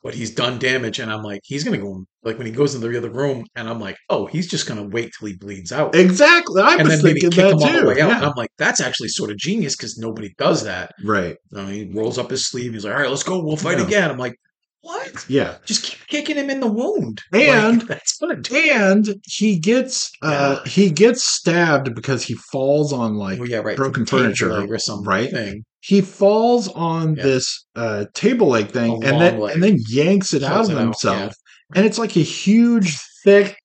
but 0.03 0.15
he's 0.15 0.35
done 0.35 0.59
damage. 0.59 0.99
And 0.99 1.11
I'm 1.13 1.23
like, 1.23 1.41
he's 1.45 1.65
gonna 1.65 1.79
go 1.79 2.05
like 2.23 2.37
when 2.39 2.47
he 2.47 2.53
goes 2.53 2.75
into 2.75 2.89
the 2.89 2.99
other 2.99 3.11
room, 3.11 3.45
and 3.57 3.69
I'm 3.69 3.81
like, 3.81 3.97
oh, 4.11 4.27
he's 4.27 4.49
just 4.49 4.67
gonna 4.67 4.87
wait 4.87 5.11
till 5.19 5.29
he 5.29 5.37
bleeds 5.37 5.73
out, 5.73 5.95
exactly. 5.95 6.61
i 6.63 6.75
and 6.77 6.89
was 6.89 7.03
then 7.03 7.13
thinking 7.15 7.31
maybe 7.31 7.51
kick 7.53 7.59
that 7.61 7.81
too 7.83 7.95
yeah. 7.97 8.21
i'm 8.21 8.33
like, 8.37 8.51
that's 8.59 8.81
actually 8.81 9.09
sort 9.09 9.31
of 9.31 9.37
genius 9.39 9.77
because 9.77 9.99
nobody 9.99 10.33
does 10.39 10.65
that. 10.65 10.93
Right. 11.05 11.37
I 11.57 11.65
mean, 11.65 11.93
he 11.93 11.99
rolls 11.99 12.19
up 12.19 12.31
his 12.31 12.47
sleeve. 12.47 12.73
He's 12.75 12.85
like, 12.85 12.95
all 12.95 13.01
right, 13.01 13.11
let's 13.11 13.23
go. 13.23 13.43
We'll 13.43 13.57
fight 13.57 13.79
Yeah. 13.79 13.85
again. 13.87 14.11
I'm 14.11 14.19
like, 14.19 14.35
what? 14.83 15.25
Yeah. 15.29 15.57
Just 15.65 15.83
keep 15.85 16.07
kicking 16.07 16.37
him 16.37 16.51
in 16.51 16.61
the 16.61 16.71
wound. 16.71 17.21
And- 17.33 17.79
Like, 17.81 17.89
that's 17.89 18.17
what. 18.21 18.51
And 18.53 19.07
he 19.25 19.59
gets 19.59 20.11
uh 20.23 20.61
Yeah. 20.65 20.71
he 20.71 20.91
gets 20.91 21.25
stabbed 21.25 21.95
because 21.95 22.23
he 22.25 22.35
falls 22.53 22.93
on 22.93 23.15
like 23.17 23.39
Well, 23.41 23.49
yeah, 23.49 23.59
right. 23.59 23.77
broken 23.77 24.07
furniture, 24.07 24.53
or 24.53 24.79
something. 24.79 25.07
right? 25.07 25.31
Thing. 25.31 25.65
He 25.81 26.01
falls 26.01 26.69
on 26.69 27.15
Yeah. 27.17 27.23
this 27.23 27.67
uh 27.77 28.05
table 28.15 28.49
leg 28.49 28.71
thing 28.71 29.03
and 29.05 29.21
then 29.21 29.39
leg. 29.41 29.55
and 29.55 29.63
then 29.63 29.79
yanks 29.89 30.35
it 30.35 30.43
out 30.43 30.65
of 30.65 30.71
it 30.71 30.77
out, 30.77 30.81
himself. 30.81 31.35
And 31.75 31.85
it's 31.87 31.99
like 31.99 32.17
a 32.17 32.21
huge 32.21 32.97
thick 33.25 33.57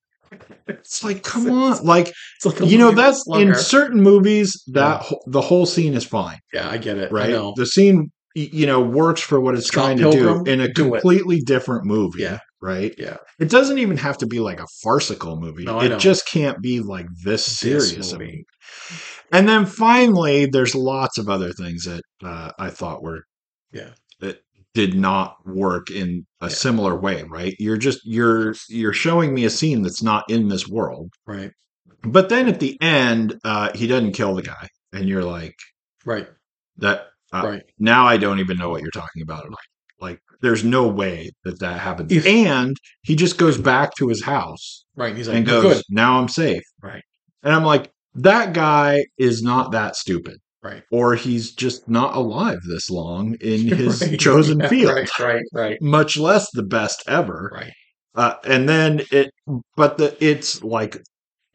it's 0.67 1.03
like 1.03 1.23
come 1.31 1.49
on 1.51 1.83
like 1.83 2.07
It's 2.37 2.45
like 2.45 2.59
you 2.69 2.77
know 2.77 2.91
that's 2.91 3.23
slugger. 3.23 3.49
in 3.49 3.55
certain 3.55 4.01
movies 4.01 4.61
that 4.67 5.05
Yeah. 5.09 5.17
the 5.27 5.41
whole 5.41 5.65
scene 5.65 5.93
is 5.93 6.05
fine 6.05 6.39
Yeah, 6.53 6.69
I 6.69 6.77
get 6.77 6.97
it. 6.97 7.11
I 7.11 7.13
right 7.15 7.29
know. 7.29 7.53
the 7.55 7.65
scene 7.65 8.11
you 8.35 8.65
know 8.65 8.81
works 8.81 9.21
for 9.21 9.39
what 9.39 9.53
it's 9.55 9.67
Scott 9.67 9.85
trying 9.85 9.97
to 9.97 10.03
Pilgrim, 10.09 10.43
do 10.43 10.51
in 10.51 10.59
a 10.61 10.67
do 10.71 10.87
it. 10.95 11.01
completely 11.01 11.39
different 11.41 11.85
movie 11.85 12.21
Yeah. 12.23 12.39
right 12.61 12.93
Yeah. 12.97 13.17
it 13.39 13.49
doesn't 13.51 13.77
even 13.77 13.97
have 13.97 14.17
to 14.19 14.25
be 14.25 14.39
like 14.39 14.59
a 14.59 14.65
farcical 14.81 15.39
movie 15.39 15.65
No, 15.65 15.79
it 15.81 15.99
just 15.99 16.27
can't 16.27 16.59
be 16.61 16.79
like 16.79 17.05
this 17.23 17.45
This 17.59 17.89
serious 17.89 18.11
a 18.11 18.17
movie. 18.17 18.45
And 19.33 19.49
then 19.49 19.65
finally 19.65 20.45
there's 20.45 20.75
lots 20.75 21.17
of 21.17 21.27
other 21.27 21.51
things 21.51 21.83
that 21.83 22.01
uh, 22.23 22.51
i 22.59 22.69
thought 22.69 23.03
were 23.03 23.23
Yeah. 23.73 23.89
that 24.21 24.41
did 24.73 24.93
not 24.95 25.37
work 25.45 25.89
in 25.91 26.25
a 26.41 26.45
Yeah. 26.45 26.49
similar 26.49 26.95
way 26.95 27.23
right 27.23 27.53
you're 27.59 27.77
just 27.77 27.99
you're 28.05 28.55
you're 28.69 28.93
showing 28.93 29.33
me 29.33 29.43
a 29.45 29.49
scene 29.49 29.81
that's 29.81 30.01
not 30.03 30.23
in 30.29 30.47
this 30.47 30.67
world 30.67 31.09
Right. 31.27 31.51
but 32.03 32.29
then 32.29 32.47
at 32.47 32.59
the 32.61 32.77
end 32.81 33.39
uh 33.43 33.71
he 33.75 33.87
doesn't 33.87 34.13
kill 34.13 34.35
the 34.35 34.43
guy 34.43 34.67
and 34.93 35.09
you're 35.09 35.23
like 35.25 35.55
Right. 36.05 36.27
that 36.77 37.07
uh, 37.33 37.41
right. 37.45 37.63
now 37.79 38.05
i 38.05 38.15
don't 38.17 38.39
even 38.39 38.57
know 38.57 38.69
what 38.69 38.81
you're 38.81 38.91
talking 38.91 39.21
about 39.21 39.45
at 39.45 39.51
all 39.51 39.57
like 39.99 40.19
there's 40.41 40.63
no 40.65 40.87
way 40.87 41.31
that 41.45 41.59
that 41.61 41.79
happens 41.79 42.11
If- 42.11 42.25
and 42.25 42.75
he 43.03 43.15
just 43.15 43.37
goes 43.37 43.57
back 43.57 43.95
to 43.97 44.07
his 44.09 44.23
house 44.23 44.85
Right. 44.95 45.15
He's 45.15 45.27
like, 45.27 45.37
and 45.37 45.45
goes 45.47 45.63
good. 45.75 45.83
now 45.89 46.19
i'm 46.19 46.27
safe 46.27 46.63
Right. 46.81 47.03
and 47.43 47.53
i'm 47.55 47.63
like 47.63 47.89
that 48.15 48.53
guy 48.53 49.05
is 49.17 49.41
not 49.41 49.71
that 49.71 49.95
stupid 49.95 50.37
Right. 50.63 50.83
or 50.91 51.15
he's 51.15 51.51
just 51.51 51.89
not 51.89 52.15
alive 52.15 52.59
this 52.69 52.89
long 52.89 53.35
in 53.41 53.67
his 53.67 54.01
Right. 54.01 54.19
chosen 54.19 54.59
Yeah, 54.61 54.67
field 54.69 54.93
Right. 54.95 55.19
Right. 55.19 55.43
Right. 55.53 55.81
much 55.81 56.17
less 56.17 56.49
the 56.53 56.63
best 56.63 57.03
ever 57.07 57.51
Right. 57.53 57.73
uh, 58.15 58.35
and 58.45 58.67
then 58.69 59.01
it 59.11 59.31
but 59.75 59.97
the 59.97 60.15
it's 60.23 60.63
like 60.63 60.97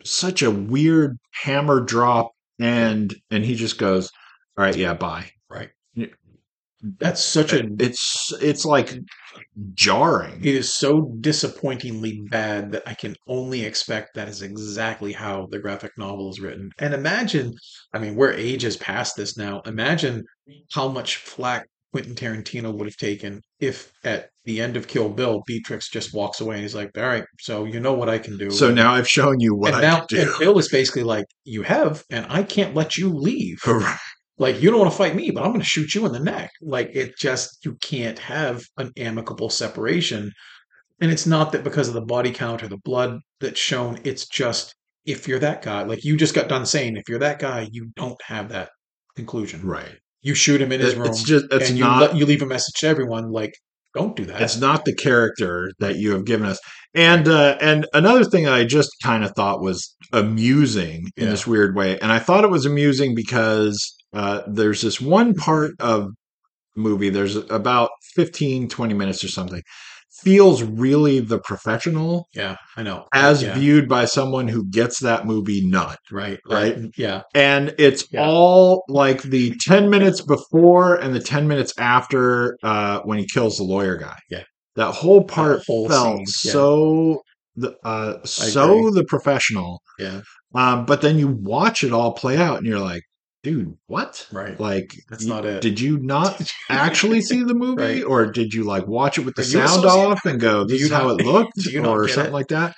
such 0.05 0.43
a 0.43 0.51
weird 0.51 1.17
hammer 1.43 1.81
drop 1.81 2.31
and 2.61 3.15
and 3.31 3.45
he 3.45 3.55
just 3.55 3.79
goes 3.79 4.11
all 4.57 4.65
right 4.65 4.77
yeah 4.77 4.95
bye 4.95 5.31
Right. 5.51 5.71
That's 6.81 7.23
such 7.23 7.53
a 7.53 7.69
it's 7.79 8.33
it's 8.41 8.65
like 8.65 8.99
jarring 9.75 10.39
It 10.41 10.55
is 10.55 10.73
so 10.73 11.13
disappointingly 11.21 12.23
bad 12.31 12.73
that 12.73 12.83
I 12.87 12.95
can 12.95 13.17
only 13.27 13.65
expect 13.65 14.15
that 14.15 14.29
is 14.29 14.43
exactly 14.43 15.13
how 15.13 15.49
the 15.51 15.59
graphic 15.59 15.93
novel 15.99 16.31
is 16.31 16.41
written. 16.41 16.71
And 16.79 16.95
imagine, 16.95 17.55
I 17.93 17.99
mean, 17.99 18.15
we're 18.15 18.33
ages 18.33 18.77
past 18.77 19.17
this 19.17 19.37
now. 19.37 19.61
Imagine 19.67 20.23
how 20.73 20.89
much 20.89 21.17
flack 21.17 21.67
Quentin 21.93 22.15
Tarantino 22.15 22.73
would 22.77 22.87
have 22.87 22.97
taken 22.97 23.41
if 23.61 23.91
at 24.05 24.29
the 24.45 24.61
end 24.61 24.77
of 24.77 24.87
Kill 24.89 25.09
Bill, 25.09 25.43
Beatrix 25.47 25.89
just 25.89 26.15
walks 26.15 26.41
away 26.41 26.57
and 26.57 26.63
he's 26.63 26.75
like, 26.75 26.91
all 26.97 27.03
right, 27.03 27.25
so 27.41 27.65
you 27.65 27.81
know 27.81 27.95
what 27.95 28.09
I 28.09 28.19
can 28.19 28.37
do. 28.37 28.51
so 28.51 28.71
now 28.71 28.93
i've 28.93 29.09
shown 29.09 29.41
you 29.41 29.55
what 29.55 29.75
and 29.75 29.77
i 29.77 29.81
now 29.81 30.01
can 30.01 30.07
do 30.09 30.23
and 30.23 30.39
Bill 30.39 30.59
is 30.59 30.69
basically 30.69 31.03
like, 31.03 31.25
you 31.45 31.63
have, 31.63 32.05
and 32.11 32.27
I 32.29 32.43
can't 32.43 32.75
let 32.75 32.97
you 32.99 33.13
leave. 33.13 33.59
Like, 34.39 34.61
you 34.63 34.71
don't 34.71 34.79
want 34.81 34.91
to 34.93 34.97
fight 34.97 35.17
me, 35.17 35.31
but 35.31 35.43
I'm 35.43 35.51
going 35.51 35.61
to 35.61 35.67
shoot 35.67 35.95
you 35.95 36.07
in 36.07 36.13
the 36.13 36.21
neck. 36.21 36.51
Like, 36.63 36.91
it 36.95 37.17
just, 37.19 37.65
you 37.65 37.77
can't 37.81 38.19
have 38.21 38.63
an 38.77 38.93
amicable 38.97 39.51
separation. 39.51 40.33
And 41.01 41.11
it's 41.11 41.27
not 41.27 41.53
that 41.53 41.65
because 41.65 41.89
of 41.89 41.95
the 41.95 42.01
body 42.05 42.31
count 42.31 42.63
or 42.63 42.69
the 42.69 42.79
blood 42.85 43.19
that's 43.41 43.59
shown, 43.61 43.99
it's 44.05 44.27
just 44.29 44.75
if 45.05 45.27
you're 45.27 45.39
that 45.41 45.63
guy, 45.63 45.83
like 45.83 46.05
you 46.05 46.17
just 46.17 46.35
got 46.35 46.49
done 46.49 46.67
saying, 46.67 46.97
if 46.97 47.05
you're 47.09 47.19
that 47.21 47.39
guy, 47.39 47.69
you 47.73 47.91
don't 47.97 48.21
have 48.27 48.51
that 48.51 48.71
conclusion. 49.17 49.61
right 49.67 49.97
You 50.23 50.35
shoot 50.35 50.61
him 50.61 50.71
in 50.73 50.81
his 50.81 50.95
room 50.95 51.07
it's 51.09 51.23
just 51.23 51.47
it's 51.51 51.71
and 51.71 51.79
you, 51.79 51.85
not 51.85 52.01
let, 52.01 52.17
you 52.17 52.27
leave 52.27 52.43
a 52.43 52.47
message 52.47 52.75
to 52.81 52.87
everyone, 52.89 53.31
like, 53.31 53.53
don't 53.95 54.15
do 54.17 54.25
that. 54.27 54.41
it's 54.43 54.59
not 54.61 54.85
the 54.85 54.95
character 54.95 55.73
that 55.79 55.97
you 55.97 56.13
have 56.13 56.25
given 56.27 56.47
us 56.47 56.59
and 56.95 57.27
uh 57.27 57.57
and 57.61 57.87
another 57.95 58.23
thing 58.23 58.47
i 58.47 58.63
just 58.63 58.91
kind 59.03 59.25
of 59.25 59.33
thought 59.35 59.63
was 59.63 59.97
amusing 60.13 61.07
in 61.17 61.25
Yeah. 61.25 61.31
this 61.31 61.47
weird 61.47 61.75
way 61.75 61.99
and 61.99 62.13
i 62.13 62.19
thought 62.19 62.45
it 62.45 62.51
was 62.51 62.67
amusing 62.67 63.15
because 63.15 63.97
uh 64.13 64.43
there's 64.47 64.83
this 64.83 65.01
one 65.01 65.35
part 65.35 65.73
of 65.81 66.11
the 66.75 66.81
movie 66.81 67.11
there's 67.11 67.37
about 67.37 67.91
15 68.15 68.69
20 68.69 68.95
minutes 68.95 69.23
or 69.25 69.29
something 69.29 69.63
feels 70.23 70.63
really 70.63 71.21
the 71.21 71.39
professional 71.41 72.27
yeah, 72.35 72.57
I 72.77 72.83
know. 72.83 73.07
as 73.13 73.43
yeah, 73.43 73.55
viewed 73.55 73.89
by 73.89 74.05
someone 74.05 74.49
who 74.49 74.65
gets 74.69 74.99
that 75.01 75.27
movie 75.27 75.65
nut 75.65 75.99
right, 76.11 76.39
right? 76.49 76.77
right. 76.77 76.91
Yeah, 76.97 77.23
and 77.35 77.75
it's 77.79 78.05
Yeah. 78.11 78.27
all 78.27 78.83
like 78.89 79.23
the 79.23 79.55
10 79.61 79.91
minutes 79.91 80.21
before 80.21 80.97
and 80.97 81.15
the 81.15 81.21
10 81.21 81.47
minutes 81.47 81.73
after 81.79 82.57
uh 82.63 83.01
when 83.05 83.19
he 83.19 83.27
kills 83.27 83.59
the 83.59 83.65
lawyer 83.65 83.97
guy 83.97 84.17
Yeah. 84.31 84.43
that 84.77 84.93
whole 84.93 85.25
part 85.25 85.63
whole 85.67 85.89
felt 85.89 86.21
yeah. 86.21 86.53
so 86.53 87.23
the 87.55 87.77
uh 87.85 88.25
so 88.25 88.91
the 88.91 89.05
professional 89.05 89.81
yeah, 90.01 90.23
um 90.55 90.85
but 90.87 91.01
then 91.01 91.19
you 91.19 91.29
watch 91.29 91.85
it 91.85 91.93
all 91.93 92.13
play 92.13 92.37
out 92.39 92.59
and 92.59 92.67
you're 92.67 92.81
like 92.81 93.03
dude 93.45 93.77
what 93.87 94.27
right. 94.33 94.59
like 94.59 94.93
That's 95.09 95.23
you- 95.25 95.29
not 95.31 95.45
it. 95.47 95.63
did 95.63 95.79
you 95.81 95.99
not 95.99 96.41
actually 96.71 97.21
see 97.21 97.43
the 97.45 97.55
movie 97.55 97.83
Right. 97.83 98.05
or 98.05 98.27
did 98.27 98.53
you 98.53 98.65
like 98.65 98.87
watch 98.89 99.17
it 99.19 99.25
with 99.25 99.37
the 99.37 99.43
Are 99.43 99.45
you 99.45 99.61
a 99.63 99.69
sound 99.69 99.85
off 99.87 100.25
and 100.25 100.41
go 100.41 100.65
this 100.69 100.81
you 100.81 100.87
is 100.87 100.93
how 100.93 101.11
it 101.11 101.25
looked 101.25 101.53
or 101.85 102.09
something 102.09 102.33
it? 102.33 102.35
like 102.35 102.49
that 102.49 102.75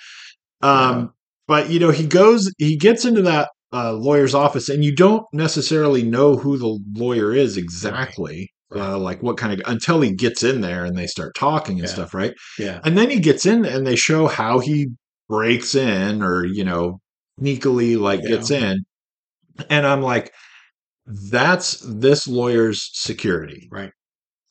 um 0.61 1.13
but 1.47 1.69
you 1.69 1.79
know 1.79 1.89
he 1.91 2.05
goes 2.05 2.51
he 2.57 2.77
gets 2.77 3.05
into 3.05 3.21
that 3.23 3.49
uh, 3.73 3.93
lawyer's 3.93 4.35
office 4.35 4.67
and 4.69 4.83
you 4.83 4.93
don't 4.93 5.23
necessarily 5.33 6.03
know 6.03 6.35
who 6.35 6.57
the 6.57 6.79
lawyer 6.93 7.33
is 7.33 7.57
exactly 7.57 8.49
Right. 8.73 8.81
Uh, 8.91 8.97
like 8.99 9.21
what 9.21 9.35
kind 9.37 9.51
of 9.59 9.67
until 9.69 9.99
he 9.99 10.13
gets 10.13 10.43
in 10.43 10.61
there 10.61 10.85
and 10.85 10.97
they 10.97 11.05
start 11.07 11.35
talking 11.35 11.77
and 11.79 11.87
Yeah. 11.87 11.93
stuff 11.93 12.13
right 12.13 12.33
Yeah, 12.57 12.79
and 12.85 12.97
then 12.97 13.09
he 13.09 13.19
gets 13.19 13.45
in 13.45 13.65
and 13.65 13.85
they 13.85 13.97
show 13.97 14.27
how 14.27 14.59
he 14.59 14.87
breaks 15.27 15.75
in 15.75 16.21
or 16.23 16.45
you 16.45 16.63
know 16.63 16.99
sneakily 17.41 17.99
like 17.99 18.21
Yeah. 18.23 18.29
gets 18.29 18.49
in 18.51 18.85
and 19.69 19.85
i'm 19.85 20.01
like 20.01 20.31
that's 21.29 21.79
this 21.87 22.27
lawyer's 22.27 22.89
security 22.93 23.67
Right. 23.71 23.91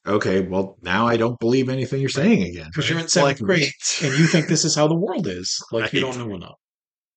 okay 0.07 0.41
well 0.43 0.77
now 0.83 1.07
i 1.07 1.17
don't 1.17 1.39
believe 1.41 1.69
anything 1.69 2.01
you're 2.01 2.09
saying 2.09 2.43
again 2.43 2.67
because 2.73 2.89
you're 2.89 2.99
in 2.99 3.09
seventh 3.09 3.41
like- 3.41 3.47
grade 3.47 3.73
and 4.03 4.19
you 4.19 4.27
think 4.27 4.47
this 4.49 4.65
is 4.65 4.75
how 4.75 4.87
the 4.89 4.95
world 4.97 5.27
is. 5.27 5.57
Like 5.73 5.93
you 5.93 6.01
don't 6.01 6.19
know 6.19 6.35
enough. 6.35 6.57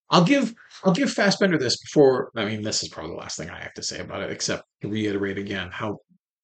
I'll 0.10 0.24
give 0.26 0.54
I'll 0.84 0.94
give 0.94 1.12
Fassbender 1.12 1.58
this 1.58 1.78
before. 1.82 2.30
I 2.36 2.46
mean, 2.46 2.62
this 2.62 2.84
is 2.84 2.90
probably 2.90 3.12
the 3.12 3.18
last 3.18 3.38
thing 3.38 3.50
I 3.50 3.60
have 3.62 3.74
to 3.76 3.82
say 3.84 4.00
about 4.00 4.22
it, 4.22 4.30
except 4.32 4.64
to 4.82 4.90
reiterate 4.90 5.38
again 5.40 5.70
how. 5.72 5.98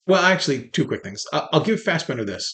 Well, 0.08 0.24
actually, 0.24 0.70
two 0.70 0.88
quick 0.88 1.04
things. 1.04 1.24
I- 1.34 1.48
I'll 1.52 1.64
give 1.64 1.82
Fassbender 1.82 2.26
this. 2.26 2.54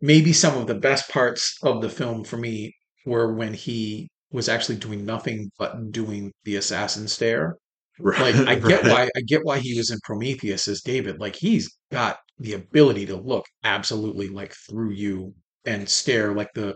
Maybe 0.00 0.32
some 0.32 0.56
of 0.58 0.66
the 0.68 0.74
best 0.74 1.08
parts 1.10 1.56
of 1.64 1.80
the 1.82 1.88
film 1.88 2.22
for 2.22 2.36
me 2.36 2.74
were 3.06 3.34
when 3.34 3.54
he 3.54 4.08
was 4.30 4.48
actually 4.48 4.76
doing 4.76 5.04
nothing 5.04 5.50
but 5.58 5.90
doing 5.90 6.30
the 6.44 6.56
assassin 6.56 7.08
stare. 7.08 7.56
Like 7.98 8.34
I 8.34 8.54
get 8.56 8.82
Right. 8.84 8.90
why 8.92 9.10
I 9.16 9.20
get 9.20 9.44
why 9.44 9.58
he 9.58 9.76
was 9.76 9.90
in 9.90 9.98
Prometheus 10.02 10.66
as 10.68 10.80
David. 10.82 11.18
Like 11.20 11.36
he's 11.36 11.70
got 11.90 12.16
the 12.38 12.54
ability 12.54 13.06
to 13.06 13.16
look 13.16 13.44
absolutely 13.64 14.28
like 14.28 14.54
through 14.68 14.92
you 14.92 15.34
and 15.64 15.88
stare 15.88 16.34
like 16.34 16.48
the 16.54 16.74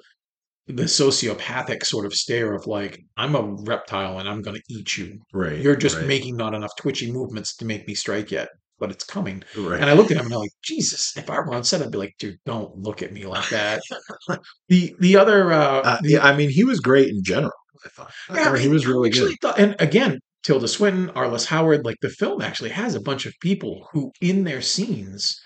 the 0.68 0.82
sociopathic 0.84 1.84
sort 1.84 2.06
of 2.06 2.12
stare 2.12 2.52
of 2.52 2.66
like 2.66 3.00
I'm 3.16 3.34
a 3.34 3.42
reptile 3.66 4.18
and 4.18 4.28
I'm 4.28 4.42
going 4.42 4.56
to 4.56 4.62
eat 4.68 4.96
you. 4.98 5.18
right 5.32 5.58
You're 5.58 5.76
just 5.76 5.96
right, 5.96 6.06
making 6.06 6.36
not 6.36 6.54
enough 6.54 6.72
twitchy 6.76 7.10
movements 7.10 7.56
to 7.56 7.64
make 7.64 7.86
me 7.86 7.94
strike 7.94 8.30
yet, 8.32 8.48
but 8.80 8.90
it's 8.90 9.04
coming. 9.04 9.42
right. 9.56 9.80
And 9.80 9.88
I 9.88 9.92
looked 9.94 10.10
at 10.10 10.16
him 10.18 10.26
and 10.26 10.34
I'm 10.34 10.40
like, 10.40 10.50
Jesus! 10.64 11.16
If 11.16 11.30
I 11.30 11.36
were 11.36 11.54
on 11.54 11.62
set, 11.64 11.82
I'd 11.82 11.92
be 11.92 11.98
like, 11.98 12.14
dude, 12.18 12.36
don't 12.46 12.76
look 12.78 13.00
at 13.02 13.12
me 13.12 13.26
like 13.26 13.48
that. 13.50 13.80
the 14.68 14.94
the 15.00 15.16
other 15.16 15.52
uh, 15.52 15.80
Uh, 15.82 16.00
the- 16.02 16.10
yeah, 16.10 16.24
I 16.24 16.36
mean, 16.36 16.50
he 16.50 16.64
was 16.64 16.80
great 16.80 17.08
in 17.08 17.22
general. 17.22 17.52
I 17.84 17.88
thought, 17.90 18.12
yeah, 18.34 18.50
I 18.52 18.58
he 18.58 18.68
was 18.68 18.86
really 18.86 19.10
good. 19.10 19.36
thought- 19.40 19.58
and 19.60 19.76
again, 19.78 20.18
Tilda 20.47 20.68
Swinton, 20.68 21.09
Arliss 21.16 21.47
Howard, 21.47 21.84
like 21.84 21.97
the 22.01 22.09
film 22.09 22.40
actually 22.40 22.70
has 22.70 22.94
a 22.94 23.01
bunch 23.01 23.26
of 23.26 23.34
people 23.40 23.88
who, 23.90 24.12
in 24.20 24.44
their 24.44 24.62
scenes, 24.62 25.40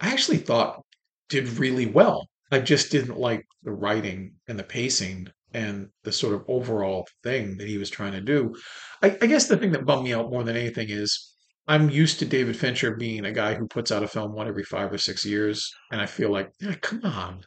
I 0.00 0.08
actually 0.08 0.38
thought 0.38 0.80
did 1.28 1.58
really 1.58 1.84
well. 1.84 2.30
I 2.50 2.60
just 2.60 2.90
didn't 2.90 3.18
like 3.18 3.44
the 3.62 3.72
writing 3.72 4.36
and 4.48 4.58
the 4.58 4.64
pacing 4.64 5.28
and 5.52 5.90
the 6.04 6.12
sort 6.12 6.32
of 6.32 6.46
overall 6.48 7.06
thing 7.22 7.58
that 7.58 7.68
he 7.68 7.76
was 7.76 7.90
trying 7.90 8.12
to 8.12 8.22
do. 8.22 8.56
I, 9.02 9.18
I 9.20 9.26
guess 9.26 9.48
the 9.48 9.58
thing 9.58 9.72
that 9.72 9.84
bummed 9.84 10.04
me 10.04 10.14
out 10.14 10.30
more 10.30 10.44
than 10.44 10.56
anything 10.56 10.88
is 10.88 11.34
I'm 11.68 11.90
used 11.90 12.18
to 12.20 12.24
David 12.24 12.56
Fincher 12.56 12.96
being 12.96 13.26
a 13.26 13.32
guy 13.32 13.52
who 13.52 13.68
puts 13.68 13.92
out 13.92 14.02
a 14.02 14.08
film 14.08 14.32
one 14.32 14.48
every 14.48 14.64
five 14.64 14.90
or 14.90 14.96
six 14.98 15.26
years, 15.26 15.70
and 15.90 16.00
I 16.00 16.06
feel 16.06 16.30
like, 16.30 16.48
"Yeah, 16.58 16.76
come 16.76 17.04
on, 17.04 17.44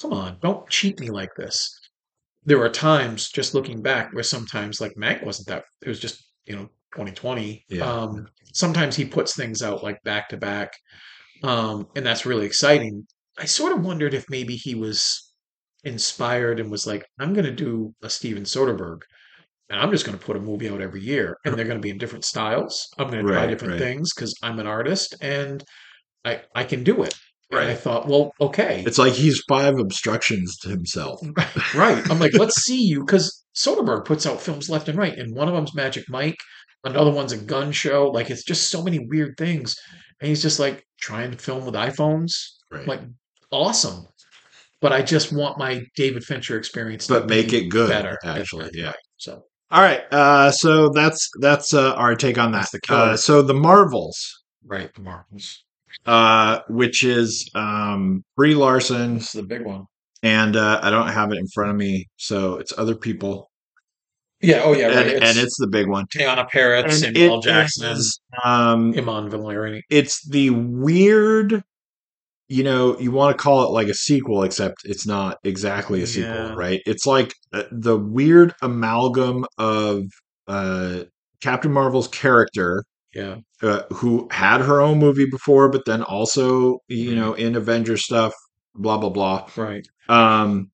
come 0.00 0.12
on, 0.12 0.38
don't 0.42 0.68
cheat 0.68 0.98
me 0.98 1.10
like 1.10 1.30
this. 1.36 1.78
There 2.46 2.62
are 2.62 2.68
times, 2.70 3.30
just 3.30 3.54
looking 3.54 3.82
back, 3.82 4.12
where 4.12 4.22
sometimes 4.22 4.80
like 4.80 4.94
Mank 4.96 5.24
wasn't 5.24 5.48
that. 5.48 5.64
It 5.82 5.88
was 5.88 6.00
just 6.00 6.24
you 6.46 6.56
know 6.56 6.68
2020. 6.94 7.64
Yeah. 7.68 7.90
Um, 7.90 8.28
sometimes 8.52 8.96
he 8.96 9.04
puts 9.04 9.34
things 9.36 9.62
out 9.62 9.82
like 9.82 10.02
back 10.04 10.28
to 10.30 10.36
back, 10.36 10.72
um, 11.42 11.88
and 11.96 12.04
that's 12.06 12.26
really 12.26 12.46
exciting. 12.46 13.06
I 13.38 13.46
sort 13.46 13.72
of 13.72 13.84
wondered 13.84 14.14
if 14.14 14.26
maybe 14.30 14.56
he 14.56 14.74
was 14.74 15.32
inspired 15.84 16.60
and 16.60 16.70
was 16.70 16.86
like, 16.86 17.06
I'm 17.18 17.34
going 17.34 17.46
to 17.46 17.52
do 17.52 17.94
a 18.02 18.10
Steven 18.10 18.44
Soderbergh, 18.44 19.00
and 19.70 19.80
I'm 19.80 19.90
just 19.90 20.06
going 20.06 20.18
to 20.18 20.24
put 20.24 20.36
a 20.36 20.40
movie 20.40 20.68
out 20.68 20.80
every 20.80 21.02
year, 21.02 21.36
and 21.44 21.56
they're 21.56 21.64
going 21.66 21.78
to 21.78 21.82
be 21.82 21.90
in 21.90 21.98
different 21.98 22.24
styles. 22.24 22.88
I'm 22.98 23.10
going 23.10 23.24
to 23.24 23.32
try 23.32 23.46
Right, 23.46 23.46
different 23.46 23.74
right. 23.74 23.80
things 23.80 24.14
because 24.14 24.34
I'm 24.42 24.58
an 24.60 24.66
artist 24.66 25.14
and 25.20 25.64
I 26.24 26.42
I 26.54 26.64
can 26.64 26.84
do 26.84 27.02
it. 27.04 27.14
And 27.62 27.70
I 27.70 27.74
thought, 27.74 28.06
well, 28.08 28.32
okay, 28.40 28.82
It's 28.86 28.98
like 28.98 29.12
he's 29.14 29.42
five 29.48 29.78
obstructions 29.78 30.56
to 30.58 30.68
himself. 30.68 31.20
right. 31.74 32.08
I'm 32.10 32.18
like, 32.18 32.34
let's 32.34 32.62
see 32.62 32.82
you 32.82 33.00
because 33.04 33.44
Soderbergh 33.54 34.04
puts 34.04 34.26
out 34.26 34.40
films 34.40 34.68
left 34.68 34.88
and 34.88 34.98
right, 34.98 35.16
and 35.16 35.34
one 35.34 35.48
of 35.48 35.54
them's 35.54 35.74
Magic 35.74 36.04
Mike, 36.08 36.36
another 36.84 37.10
one's 37.10 37.32
a 37.32 37.38
gun 37.38 37.72
show. 37.72 38.08
Like 38.10 38.30
it's 38.30 38.44
just 38.44 38.70
so 38.70 38.82
many 38.82 38.98
weird 38.98 39.36
things, 39.38 39.76
and 40.20 40.28
he's 40.28 40.42
just 40.42 40.58
like 40.58 40.84
trying 41.00 41.30
to 41.30 41.38
film 41.38 41.64
with 41.64 41.74
iPhones. 41.74 42.32
Right. 42.70 42.86
Like 42.86 43.00
awesome, 43.50 44.06
but 44.80 44.92
I 44.92 45.02
just 45.02 45.32
want 45.32 45.58
my 45.58 45.82
David 45.96 46.24
Fincher 46.24 46.58
experience, 46.58 47.06
But 47.06 47.20
to 47.20 47.26
make 47.26 47.50
be 47.50 47.58
it 47.66 47.68
good, 47.70 47.88
better. 47.88 48.18
actually, 48.24 48.70
yeah. 48.74 48.86
right. 48.86 48.96
So 49.16 49.44
All 49.70 49.80
right. 49.82 50.02
Uh, 50.12 50.50
so 50.50 50.88
that's 50.90 51.28
that's 51.40 51.72
uh, 51.72 51.94
our 51.94 52.14
take 52.16 52.38
on 52.38 52.52
that. 52.52 52.68
Uh, 52.88 53.16
so 53.16 53.42
the 53.42 53.54
Marvels, 53.54 54.18
right, 54.66 54.92
the 54.94 55.00
Marvels. 55.02 55.63
Uh, 56.06 56.60
which 56.68 57.04
is 57.04 57.50
um, 57.54 58.22
Brie 58.36 58.54
Larson, 58.54 59.14
This 59.14 59.26
is 59.34 59.40
the 59.40 59.46
big 59.46 59.64
one. 59.64 59.84
and 60.22 60.56
uh, 60.56 60.80
I 60.82 60.90
don't 60.90 61.08
have 61.08 61.32
it 61.32 61.38
in 61.38 61.46
front 61.48 61.70
of 61.70 61.76
me, 61.76 62.06
so 62.16 62.56
it's 62.56 62.72
other 62.76 62.94
people, 62.94 63.50
Yeah. 64.40 64.62
Oh 64.64 64.72
yeah. 64.72 64.88
Right. 64.88 65.14
and, 65.14 65.24
and 65.24 65.38
it's 65.38 65.56
the 65.58 65.66
big 65.68 65.88
one. 65.88 66.06
Tiana 66.14 66.48
Parrott, 66.48 66.90
Samuel 66.92 67.34
L. 67.34 67.40
Jackson, 67.40 67.86
is, 67.92 68.20
um, 68.44 68.92
Iman 68.96 69.30
Vellani. 69.30 69.80
it's 69.90 70.26
the 70.28 70.50
weird 70.50 71.62
you 72.48 72.62
know 72.62 72.98
you 73.00 73.10
want 73.10 73.34
to 73.36 73.42
call 73.42 73.64
it 73.64 73.70
like 73.70 73.88
a 73.88 73.94
sequel 73.94 74.42
except 74.42 74.76
it's 74.84 75.06
not 75.06 75.38
exactly 75.44 76.02
a 76.02 76.06
sequel 76.06 76.30
Yeah. 76.34 76.54
right 76.54 76.82
it's 76.84 77.06
like 77.06 77.32
uh, 77.54 77.62
the 77.72 77.96
weird 77.96 78.52
amalgam 78.60 79.46
of 79.56 80.02
uh 80.46 81.04
captain 81.40 81.72
marvel's 81.72 82.06
character 82.08 82.84
Yeah. 83.14 83.36
uh, 83.62 83.82
who 83.92 84.28
had 84.30 84.60
her 84.60 84.80
own 84.80 84.98
movie 84.98 85.26
before 85.30 85.68
but 85.68 85.84
then 85.86 86.02
also 86.02 86.78
you 86.88 87.12
Mhm. 87.12 87.16
know 87.16 87.34
in 87.34 87.54
avenger 87.56 87.96
stuff 87.96 88.32
blah 88.74 88.98
blah 88.98 89.10
blah 89.10 89.46
Right. 89.56 89.86
um 90.08 90.70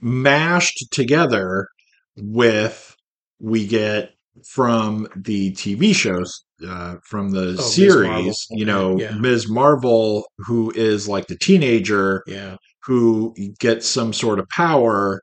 mashed 0.00 0.84
together 0.90 1.68
with 2.16 2.96
we 3.38 3.66
get 3.66 4.10
from 4.48 5.06
the 5.16 5.52
TV 5.52 5.94
shows 5.94 6.44
uh, 6.66 6.96
from 7.04 7.30
the 7.30 7.56
Oh, 7.58 7.62
series, 7.62 8.46
you 8.50 8.64
know, 8.64 8.98
Yeah. 8.98 9.14
Ms. 9.16 9.48
Marvel, 9.48 10.24
who 10.38 10.70
is 10.74 11.08
like 11.08 11.26
the 11.26 11.36
teenager 11.36 12.22
Yeah. 12.26 12.56
who 12.84 13.34
gets 13.58 13.86
some 13.86 14.12
sort 14.12 14.38
of 14.38 14.48
power, 14.48 15.20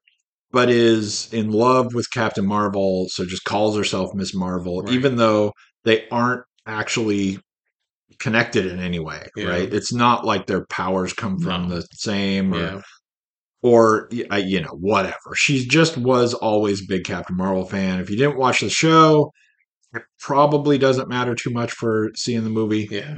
but 0.52 0.70
is 0.70 1.32
in 1.34 1.52
love 1.52 1.94
with 1.94 2.10
Captain 2.12 2.46
Marvel, 2.46 3.08
so 3.10 3.26
just 3.26 3.44
calls 3.44 3.76
herself 3.78 4.14
Miss 4.14 4.34
Marvel, 4.34 4.82
Right. 4.82 4.94
even 4.94 5.18
though 5.18 5.54
they 5.84 6.08
aren't 6.10 6.44
actually 6.66 7.40
connected 8.20 8.66
in 8.66 8.80
any 8.80 9.00
way, 9.00 9.28
Yeah. 9.36 9.48
right? 9.50 9.74
It's 9.74 9.94
not 9.94 10.26
like 10.26 10.48
their 10.48 10.66
powers 10.68 11.14
come 11.14 11.40
from 11.40 11.68
No. 11.70 11.76
the 11.76 11.88
same 11.94 12.54
or 12.54 12.58
Yeah. 12.60 12.82
or 13.64 14.08
you 14.12 14.62
know 14.62 14.70
whatever 14.80 15.34
she 15.36 15.66
just 15.68 15.98
was 15.98 16.34
always 16.36 16.80
a 16.82 16.86
big 16.88 17.04
captain 17.04 17.36
marvel 17.36 17.66
fan 17.66 18.00
if 18.00 18.08
you 18.08 18.16
didn't 18.16 18.38
watch 18.38 18.60
the 18.62 18.70
show 18.70 19.32
it 19.96 20.04
probably 20.20 20.78
doesn't 20.78 21.10
matter 21.10 21.34
too 21.34 21.50
much 21.50 21.72
for 21.72 22.12
seeing 22.16 22.44
the 22.44 22.52
movie 22.52 22.88
Yeah. 22.90 23.16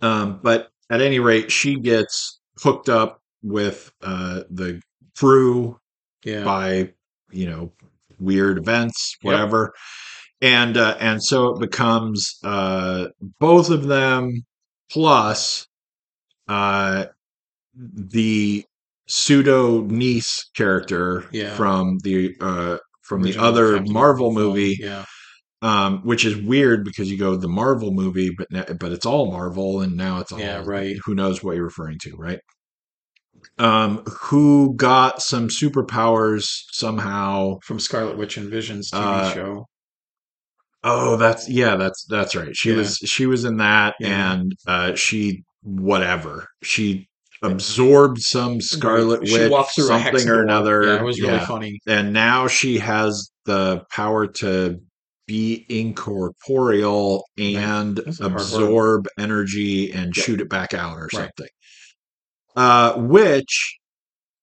um, 0.00 0.40
but 0.42 0.68
at 0.88 1.02
any 1.02 1.18
rate 1.18 1.52
she 1.52 1.78
gets 1.78 2.40
hooked 2.62 2.88
up 2.88 3.20
with 3.42 3.92
uh, 4.02 4.44
the 4.50 4.80
crew 5.18 5.76
Yeah. 6.24 6.44
by 6.44 6.92
you 7.30 7.48
know 7.48 7.72
weird 8.18 8.58
events 8.58 9.16
Yep. 9.22 9.32
whatever 9.32 9.72
and 10.40 10.76
uh, 10.76 10.96
and 11.00 11.22
so 11.22 11.54
it 11.54 11.60
becomes 11.60 12.38
uh, 12.44 13.06
both 13.40 13.70
of 13.70 13.84
them 13.88 14.32
plus 14.90 15.66
uh, 16.48 17.06
the 17.74 18.64
pseudo 19.06 19.82
niece 19.82 20.48
character 20.54 21.24
Yeah. 21.32 21.54
from 21.54 21.98
the 22.02 22.34
uh, 22.40 22.78
from 23.02 23.22
the 23.22 23.36
other 23.38 23.76
Captain 23.76 23.92
Marvel 23.92 24.32
film. 24.32 24.34
movie 24.34 24.76
Yeah. 24.80 25.04
um, 25.62 26.00
which 26.04 26.24
is 26.24 26.36
weird 26.36 26.84
because 26.84 27.10
you 27.10 27.18
go 27.18 27.36
the 27.36 27.48
Marvel 27.48 27.90
movie, 27.92 28.30
but 28.36 28.46
na- 28.50 28.74
but 28.78 28.92
it's 28.92 29.06
all 29.06 29.30
Marvel, 29.30 29.80
and 29.80 29.96
now 29.96 30.20
it's 30.20 30.30
all 30.32 30.38
Yeah, 30.38 30.62
right. 30.64 30.96
Who 31.04 31.14
knows 31.14 31.42
what 31.42 31.56
you're 31.56 31.64
referring 31.64 31.98
to, 32.02 32.14
right? 32.16 32.40
Um, 33.58 34.04
who 34.06 34.74
got 34.76 35.20
some 35.22 35.48
superpowers 35.48 36.46
somehow? 36.72 37.58
From 37.64 37.80
Scarlet 37.80 38.16
Witch 38.16 38.36
and 38.36 38.50
Visions 38.50 38.90
TV 38.90 39.00
Uh, 39.02 39.34
show. 39.34 39.66
Oh, 40.84 41.16
that's 41.16 41.48
yeah, 41.48 41.76
that's 41.76 42.04
that's 42.08 42.36
right. 42.36 42.54
She 42.56 42.70
Yeah. 42.70 42.76
was 42.76 42.96
she 43.04 43.26
was 43.26 43.44
in 43.44 43.56
that, 43.56 43.94
Yeah. 44.00 44.32
and 44.34 44.52
uh, 44.66 44.94
she 44.94 45.42
whatever 45.62 46.46
she 46.62 47.08
absorbed 47.42 48.20
some 48.20 48.60
Scarlet 48.60 49.26
She 49.26 49.32
Witch 49.34 49.50
walks 49.50 49.74
through 49.74 49.86
a 49.86 50.02
something 50.02 50.28
or 50.28 50.42
another. 50.42 50.84
Yeah, 50.84 50.96
it 50.96 51.02
was 51.04 51.20
really 51.20 51.40
funny. 51.40 51.80
and 51.86 52.12
now 52.12 52.46
she 52.48 52.78
has 52.78 53.30
the 53.44 53.82
power 53.90 54.26
to 54.26 54.78
be 55.26 55.66
incorporeal 55.68 57.24
and 57.36 57.96
That's 57.98 58.20
a 58.20 58.24
hard 58.30 58.34
word. 58.34 58.40
absorb 58.40 59.08
energy 59.18 59.92
and 59.92 60.16
Yeah. 60.16 60.22
shoot 60.22 60.40
it 60.40 60.48
back 60.48 60.72
out 60.74 60.96
or 60.96 61.02
Right. 61.12 61.24
something. 61.26 61.48
Uh, 62.58 62.94
which 62.96 63.78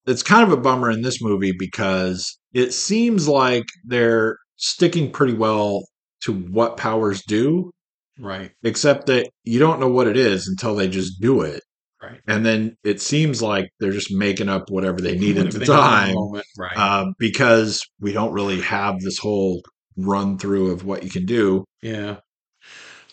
it's 0.05 0.23
kind 0.23 0.43
of 0.43 0.57
a 0.57 0.61
bummer 0.61 0.89
in 0.89 1.01
this 1.01 1.21
movie 1.21 1.51
because 1.51 2.37
it 2.53 2.71
seems 2.73 3.27
like 3.27 3.65
they're 3.83 4.37
sticking 4.55 5.11
pretty 5.11 5.33
well 5.33 5.83
to 6.23 6.31
what 6.33 6.77
powers 6.77 7.21
do, 7.23 7.71
Right. 8.17 8.51
except 8.63 9.07
that 9.07 9.29
you 9.43 9.59
don't 9.59 9.81
know 9.81 9.89
what 9.89 10.07
it 10.07 10.15
is 10.15 10.47
until 10.47 10.75
they 10.75 10.87
just 10.87 11.19
do 11.19 11.41
it. 11.41 11.61
Right. 12.01 12.21
And 12.25 12.45
then 12.45 12.77
it 12.85 13.01
seems 13.01 13.41
like 13.41 13.67
they're 13.81 13.91
just 13.91 14.11
making 14.13 14.47
up 14.47 14.69
whatever 14.69 15.01
they 15.01 15.17
need 15.17 15.37
at 15.37 15.51
the 15.51 15.59
they 15.59 15.65
need 15.65 15.69
in 15.71 15.75
time. 15.75 16.15
Right. 16.57 16.77
uh, 16.77 17.05
because 17.19 17.81
we 17.99 18.13
don't 18.13 18.31
really 18.31 18.61
have 18.61 19.01
this 19.01 19.17
whole 19.17 19.61
run 19.97 20.37
through 20.37 20.71
of 20.71 20.85
what 20.85 21.03
you 21.03 21.09
can 21.09 21.25
do. 21.25 21.65
yeah. 21.81 22.17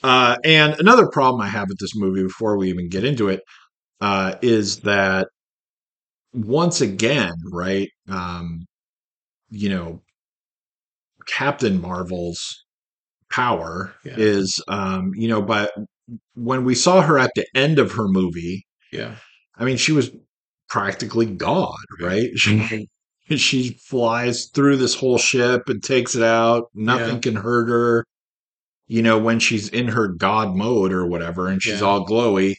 Uh, 0.04 0.36
and 0.44 0.74
another 0.80 1.06
problem 1.08 1.40
I 1.40 1.46
have 1.48 1.68
with 1.68 1.78
this 1.78 1.94
movie 1.96 2.24
before 2.24 2.56
we 2.58 2.68
even 2.70 2.88
get 2.88 3.04
into 3.04 3.28
it 3.28 3.40
uh, 4.02 4.34
is 4.42 4.80
that 4.80 5.28
once 6.34 6.80
again, 6.80 7.32
right, 7.52 7.88
um, 8.08 8.64
you 9.48 9.68
know, 9.68 10.00
Captain 11.26 11.80
Marvel's 11.80 12.64
power 13.30 13.94
Yeah. 14.04 14.14
is, 14.16 14.60
um, 14.66 15.12
you 15.14 15.28
know, 15.28 15.40
but 15.40 15.72
when 16.34 16.64
we 16.64 16.74
saw 16.74 17.00
her 17.00 17.16
at 17.18 17.30
the 17.36 17.46
end 17.54 17.78
of 17.78 17.92
her 17.92 18.08
movie, 18.08 18.66
Yeah. 18.90 19.14
I 19.56 19.64
mean, 19.64 19.76
she 19.76 19.92
was 19.92 20.10
practically 20.68 21.26
God, 21.26 21.76
right? 22.00 22.28
Mm-hmm. 22.46 22.82
She, 23.28 23.36
she 23.38 23.78
flies 23.88 24.46
through 24.52 24.78
this 24.78 24.94
whole 24.96 25.16
ship 25.16 25.68
and 25.68 25.80
takes 25.82 26.16
it 26.16 26.24
out. 26.24 26.64
Nothing 26.74 27.14
Yeah. 27.14 27.20
can 27.20 27.36
hurt 27.36 27.68
her. 27.68 28.04
You 28.88 29.00
know, 29.02 29.16
when 29.16 29.38
she's 29.38 29.68
in 29.68 29.88
her 29.88 30.08
God 30.08 30.56
mode 30.56 30.92
or 30.92 31.06
whatever, 31.06 31.46
and 31.46 31.62
she's 31.62 31.80
Yeah. 31.80 31.86
all 31.86 32.04
glowy. 32.04 32.56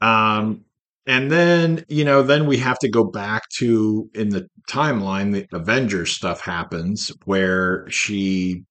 Um, 0.00 0.64
and 1.06 1.30
then 1.30 1.84
you 1.88 2.04
know, 2.04 2.22
then 2.22 2.46
we 2.46 2.58
have 2.58 2.78
to 2.80 2.88
go 2.88 3.04
back 3.04 3.42
to 3.58 4.10
in 4.14 4.30
the 4.30 4.48
timeline. 4.68 5.32
The 5.32 5.46
Avengers 5.56 6.12
stuff 6.12 6.40
happens 6.40 7.12
where 7.24 7.88
she 7.90 8.62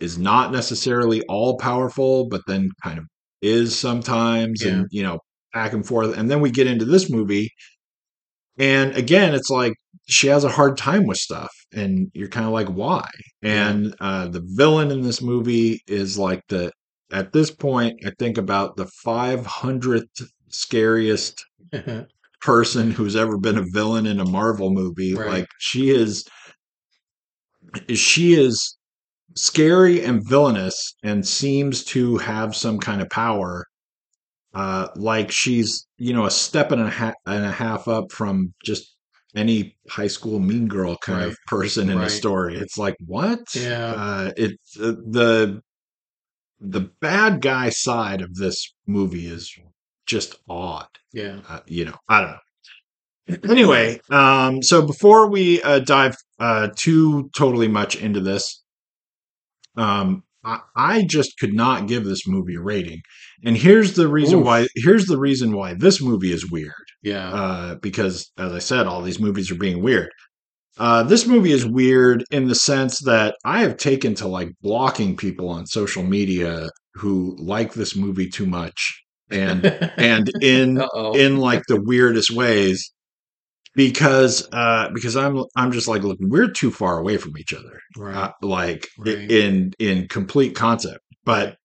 is 0.00 0.18
not 0.18 0.52
necessarily 0.52 1.22
all 1.28 1.56
powerful, 1.58 2.28
but 2.28 2.42
then 2.46 2.70
kind 2.82 2.98
of 2.98 3.06
is 3.40 3.78
sometimes, 3.78 4.62
and 4.62 4.86
you 4.90 5.02
know, 5.02 5.20
back 5.54 5.72
and 5.72 5.86
forth. 5.86 6.16
And 6.16 6.30
then 6.30 6.40
we 6.40 6.50
get 6.50 6.66
into 6.66 6.84
this 6.84 7.10
movie, 7.10 7.50
and 8.58 8.94
again, 8.96 9.34
it's 9.34 9.50
like 9.50 9.74
she 10.08 10.26
has 10.28 10.44
a 10.44 10.48
hard 10.50 10.76
time 10.76 11.06
with 11.06 11.18
stuff, 11.18 11.50
and 11.72 12.10
you're 12.12 12.28
kind 12.28 12.46
of 12.46 12.52
like, 12.52 12.68
why? 12.68 13.08
And 13.42 13.94
uh, 14.00 14.28
the 14.28 14.42
villain 14.44 14.90
in 14.90 15.02
this 15.02 15.22
movie 15.22 15.80
is 15.86 16.18
like 16.18 16.42
the 16.48 16.70
at 17.10 17.32
this 17.32 17.50
point, 17.50 18.00
I 18.06 18.12
think 18.18 18.38
about 18.38 18.76
the 18.76 18.90
500th 19.06 20.22
scariest 20.52 21.44
person 22.40 22.90
who's 22.90 23.16
ever 23.16 23.38
been 23.38 23.58
a 23.58 23.64
villain 23.72 24.06
in 24.06 24.20
a 24.20 24.28
Marvel 24.28 24.70
movie. 24.70 25.14
Right. 25.14 25.28
Like 25.28 25.48
she 25.58 25.90
is, 25.90 26.24
she 27.94 28.34
is 28.34 28.76
scary 29.34 30.04
and 30.04 30.22
villainous, 30.26 30.94
and 31.02 31.26
seems 31.26 31.84
to 31.84 32.18
have 32.18 32.54
some 32.54 32.78
kind 32.78 33.00
of 33.02 33.08
power. 33.10 33.66
Uh, 34.54 34.88
like 34.96 35.30
she's 35.30 35.86
you 35.96 36.12
know 36.12 36.26
a 36.26 36.30
step 36.30 36.72
and 36.72 36.82
a 36.82 36.90
half 36.90 37.14
and 37.24 37.44
a 37.44 37.50
half 37.50 37.88
up 37.88 38.12
from 38.12 38.52
just 38.64 38.94
any 39.34 39.74
high 39.88 40.06
school 40.08 40.38
mean 40.38 40.68
girl 40.68 40.94
kind 40.98 41.20
Right. 41.20 41.28
of 41.28 41.38
person 41.46 41.88
in 41.88 41.98
a 41.98 42.10
story. 42.10 42.56
It's 42.58 42.76
like 42.76 42.96
what? 43.06 43.40
Yeah. 43.54 43.94
Uh, 43.96 44.32
it's 44.36 44.78
uh, 44.78 44.92
the 45.08 45.62
the 46.60 46.80
bad 47.00 47.40
guy 47.40 47.70
side 47.70 48.20
of 48.20 48.34
this 48.34 48.74
movie 48.86 49.26
is 49.26 49.50
just 50.06 50.36
odd. 50.48 50.88
Yeah. 51.12 51.40
Uh, 51.48 51.60
you 51.66 51.84
know, 51.84 51.96
I 52.08 52.20
don't 52.20 52.30
know. 52.30 52.38
Anyway, 53.48 54.00
um, 54.10 54.62
so 54.62 54.84
before 54.84 55.30
we 55.30 55.62
uh, 55.62 55.78
dive 55.78 56.16
uh, 56.40 56.68
too 56.76 57.30
totally 57.36 57.68
much 57.68 57.94
into 57.94 58.20
this, 58.20 58.62
um, 59.76 60.24
I, 60.44 60.58
I 60.74 61.04
just 61.04 61.38
could 61.38 61.54
not 61.54 61.86
give 61.86 62.04
this 62.04 62.26
movie 62.26 62.56
a 62.56 62.60
rating, 62.60 63.00
and 63.44 63.56
here's 63.56 63.94
the 63.94 64.08
reason 64.08 64.40
Oof. 64.40 64.44
why. 64.44 64.66
Here's 64.74 65.06
the 65.06 65.18
reason 65.18 65.56
why 65.56 65.74
this 65.74 66.02
movie 66.02 66.32
is 66.32 66.50
weird. 66.50 66.74
Yeah. 67.02 67.32
Uh, 67.32 67.74
because, 67.76 68.30
as 68.36 68.52
I 68.52 68.58
said, 68.58 68.86
all 68.86 69.02
these 69.02 69.20
movies 69.20 69.50
are 69.50 69.56
being 69.56 69.82
weird. 69.82 70.10
Uh, 70.78 71.02
this 71.02 71.26
movie 71.26 71.52
is 71.52 71.66
weird 71.66 72.24
in 72.30 72.48
the 72.48 72.54
sense 72.54 73.00
that 73.00 73.36
I 73.44 73.60
have 73.60 73.76
taken 73.76 74.14
to 74.16 74.28
like 74.28 74.48
blocking 74.62 75.16
people 75.16 75.48
on 75.48 75.66
social 75.66 76.02
media 76.02 76.70
who 76.94 77.36
like 77.38 77.74
this 77.74 77.94
movie 77.94 78.28
too 78.28 78.46
much, 78.46 79.01
and 79.32 79.64
and 79.96 80.30
in 80.40 80.80
Uh-oh. 80.80 81.12
in 81.14 81.38
like 81.38 81.62
the 81.68 81.80
weirdest 81.80 82.30
ways 82.30 82.92
because 83.74 84.46
uh 84.52 84.88
because 84.92 85.16
i'm 85.16 85.42
i'm 85.56 85.72
just 85.72 85.88
like 85.88 86.02
look 86.02 86.18
we're 86.20 86.50
too 86.50 86.70
far 86.70 86.98
away 86.98 87.16
from 87.16 87.36
each 87.38 87.52
other 87.54 87.78
right. 87.96 88.14
uh, 88.14 88.32
like 88.42 88.88
Right. 88.98 89.30
in 89.30 89.72
in 89.78 90.08
complete 90.08 90.54
concept 90.54 90.98
but 91.24 91.56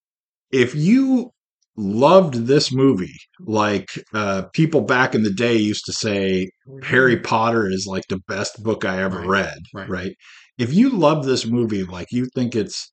if 0.52 0.74
you 0.74 1.32
loved 1.76 2.48
this 2.48 2.72
movie 2.72 3.16
like 3.42 3.90
uh 4.14 4.44
people 4.54 4.82
back 4.82 5.14
in 5.14 5.24
the 5.24 5.34
day 5.34 5.56
used 5.56 5.86
to 5.86 5.94
say 5.94 6.50
harry 6.84 7.20
potter 7.20 7.68
is 7.70 7.86
like 7.88 8.04
the 8.10 8.20
best 8.28 8.64
book 8.64 8.86
i 8.86 9.02
ever 9.04 9.20
Mm-hmm. 9.20 9.30
Right, 9.30 9.54
read 9.74 9.90
right. 9.90 10.16
if 10.58 10.74
you 10.74 10.90
love 10.90 11.26
this 11.26 11.46
movie 11.46 11.84
like 11.84 12.08
you 12.12 12.28
think 12.34 12.56
it's 12.56 12.90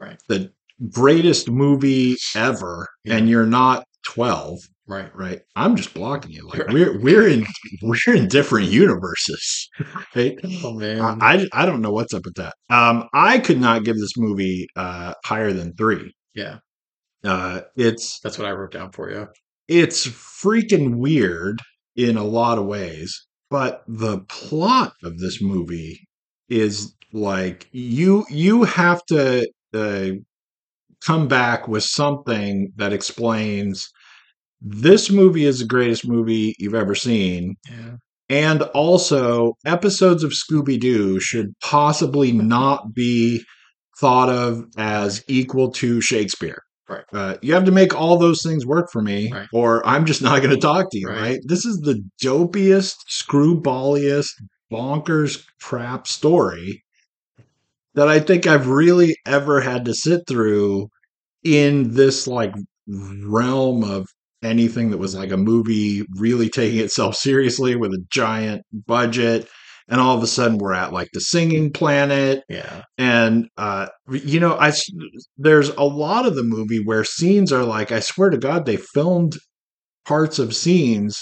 Right. 0.00 0.16
the 0.28 0.50
greatest 0.90 1.50
movie 1.50 2.16
ever 2.36 2.86
Yeah. 3.04 3.16
and 3.16 3.28
you're 3.28 3.46
not 3.46 3.84
12 4.14 4.58
Right. 4.86 5.14
right? 5.14 5.40
I'm 5.54 5.76
just 5.76 5.92
blocking 5.92 6.30
you. 6.30 6.48
Like 6.48 6.66
we're 6.68 6.98
we're 7.02 7.28
in 7.28 7.46
we're 7.82 8.14
in 8.14 8.26
different 8.28 8.68
universes. 8.70 9.68
Right? 10.16 10.38
Oh 10.64 10.72
man. 10.72 11.00
I, 11.00 11.16
I 11.20 11.48
I 11.52 11.66
don't 11.66 11.82
know 11.82 11.92
what's 11.92 12.14
up 12.14 12.24
with 12.24 12.34
that. 12.36 12.54
Um, 12.70 13.08
I 13.12 13.38
could 13.38 13.60
not 13.60 13.84
give 13.84 13.96
this 13.96 14.16
movie 14.16 14.66
uh 14.76 15.12
higher 15.24 15.52
than 15.52 15.74
three. 15.74 16.12
yeah. 16.34 16.58
Uh, 17.24 17.62
it's 17.76 18.20
That's 18.20 18.38
what 18.38 18.46
I 18.48 18.52
wrote 18.52 18.72
down 18.72 18.92
for 18.92 19.10
you. 19.10 19.26
it's 19.66 20.06
freaking 20.06 20.96
weird 20.96 21.60
in 21.96 22.16
a 22.16 22.24
lot 22.24 22.58
of 22.58 22.66
ways, 22.66 23.26
but 23.50 23.82
the 23.88 24.20
plot 24.28 24.92
of 25.02 25.18
this 25.18 25.42
movie 25.42 25.98
is 26.48 26.94
like 27.12 27.66
you 27.72 28.24
you 28.30 28.62
have 28.64 29.04
to 29.06 29.46
uh, 29.74 30.10
come 31.04 31.28
back 31.28 31.68
with 31.68 31.82
something 31.84 32.72
that 32.76 32.92
explains 32.92 33.88
this 34.60 35.10
movie 35.10 35.44
is 35.44 35.60
the 35.60 35.66
greatest 35.66 36.06
movie 36.06 36.54
you've 36.58 36.74
ever 36.74 36.94
seen 36.94 37.56
Yeah. 37.70 37.96
and 38.28 38.62
also 38.62 39.54
episodes 39.64 40.24
of 40.24 40.32
scooby-doo 40.32 41.20
should 41.20 41.52
possibly 41.62 42.32
not 42.56 42.94
be 42.94 43.42
thought 44.00 44.28
of 44.28 44.64
as 44.76 45.24
equal 45.28 45.70
to 45.72 46.00
shakespeare 46.00 46.62
Right. 46.88 47.04
uh, 47.12 47.36
you 47.42 47.52
have 47.52 47.64
to 47.66 47.70
make 47.72 47.94
all 47.94 48.16
those 48.18 48.42
things 48.42 48.64
work 48.64 48.88
for 48.90 49.02
me 49.02 49.30
Right. 49.32 49.46
or 49.52 49.86
i'm 49.86 50.06
just 50.06 50.22
not 50.22 50.38
going 50.42 50.54
to 50.54 50.60
talk 50.60 50.90
to 50.90 50.98
you 50.98 51.08
Right. 51.08 51.20
right. 51.20 51.40
this 51.44 51.64
is 51.64 51.78
the 51.80 52.02
dopiest 52.22 52.94
screwballiest 53.10 54.30
bonkers 54.72 55.44
crap 55.62 56.06
story 56.06 56.82
that 57.94 58.08
i 58.08 58.18
think 58.20 58.46
i've 58.46 58.68
really 58.68 59.16
ever 59.26 59.60
had 59.60 59.84
to 59.86 59.94
sit 59.94 60.22
through 60.26 60.88
in 61.44 61.92
this 61.94 62.26
like 62.26 62.54
realm 62.86 63.84
of 63.84 64.06
anything 64.42 64.90
that 64.90 64.98
was 64.98 65.14
like 65.14 65.30
a 65.32 65.36
movie 65.36 66.04
really 66.16 66.48
taking 66.48 66.80
itself 66.80 67.14
seriously 67.16 67.74
with 67.76 67.92
a 67.92 68.04
giant 68.10 68.62
budget 68.72 69.48
and 69.88 70.00
all 70.00 70.16
of 70.16 70.22
a 70.22 70.26
sudden 70.28 70.58
we're 70.58 70.72
at 70.74 70.92
like 70.92 71.08
the 71.12 71.20
singing 71.20 71.72
planet 71.72 72.44
Yeah. 72.48 72.82
and 72.98 73.48
uh 73.56 73.88
you 74.10 74.38
know 74.38 74.56
i 74.58 74.72
there's 75.38 75.70
a 75.70 75.82
lot 75.82 76.24
of 76.26 76.36
the 76.36 76.44
movie 76.44 76.80
where 76.84 77.02
scenes 77.04 77.52
are 77.52 77.64
like 77.64 77.90
i 77.90 77.98
swear 78.00 78.30
to 78.30 78.38
god 78.38 78.64
they 78.64 78.76
filmed 78.76 79.36
parts 80.06 80.38
of 80.38 80.54
scenes 80.54 81.20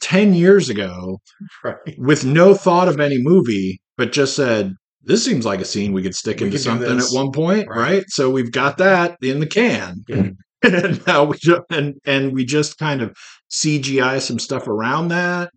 10 0.00 0.34
years 0.34 0.68
ago 0.68 1.18
Right. 1.62 1.76
with 1.98 2.24
no 2.24 2.54
thought 2.54 2.88
of 2.88 3.00
any 3.00 3.18
movie 3.20 3.80
but 3.96 4.12
just 4.12 4.36
said 4.36 4.72
this 5.06 5.24
seems 5.24 5.44
like 5.46 5.60
a 5.60 5.64
scene 5.64 5.92
we 5.92 6.02
could 6.02 6.14
stick 6.14 6.40
We 6.40 6.46
into 6.46 6.58
something 6.58 6.98
at 6.98 7.04
one 7.12 7.30
point 7.30 7.68
Right. 7.68 7.78
right. 7.78 8.04
so 8.08 8.30
we've 8.30 8.52
got 8.52 8.78
that 8.78 9.16
in 9.22 9.38
the 9.40 9.46
can 9.46 10.02
Yeah. 10.08 10.28
And 10.64 11.06
now 11.06 11.24
we 11.24 11.36
ju- 11.38 11.64
and 11.70 11.94
and 12.04 12.32
we 12.32 12.44
just 12.44 12.78
kind 12.78 13.02
of 13.02 13.16
cgi 13.50 14.20
some 14.20 14.38
stuff 14.38 14.66
around 14.68 15.08
that 15.08 15.50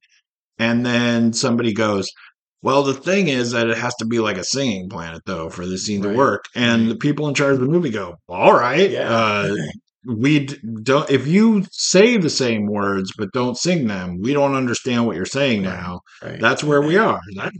and 0.59 0.85
then 0.85 1.33
somebody 1.33 1.73
goes 1.73 2.07
well 2.61 2.83
the 2.83 2.93
thing 2.93 3.27
is 3.27 3.51
that 3.51 3.67
it 3.69 3.77
has 3.77 3.95
to 3.95 4.05
be 4.05 4.19
like 4.19 4.37
a 4.37 4.43
singing 4.43 4.89
planet 4.89 5.21
though 5.25 5.49
for 5.49 5.65
this 5.65 5.85
scene 5.85 6.01
to 6.01 6.13
work 6.13 6.45
and 6.55 6.83
Right. 6.83 6.89
the 6.89 6.97
people 6.97 7.27
in 7.27 7.33
charge 7.35 7.53
of 7.55 7.59
the 7.61 7.67
movie 7.67 7.89
go 7.89 8.15
all 8.27 8.53
right 8.53 8.89
Yeah. 8.91 9.09
uh, 9.09 9.55
we 10.05 10.45
don't 10.83 11.09
if 11.09 11.27
you 11.27 11.65
say 11.71 12.17
the 12.17 12.29
same 12.29 12.65
words 12.67 13.11
but 13.17 13.31
don't 13.33 13.57
sing 13.57 13.87
them 13.87 14.19
we 14.21 14.33
don't 14.33 14.55
understand 14.55 15.05
what 15.05 15.15
you're 15.15 15.25
saying 15.25 15.63
Right. 15.63 15.73
now 15.73 15.99
Right. 16.21 16.39
that's 16.39 16.63
where 16.63 16.81
we 16.81 16.97
are 16.97 17.19
that, 17.35 17.51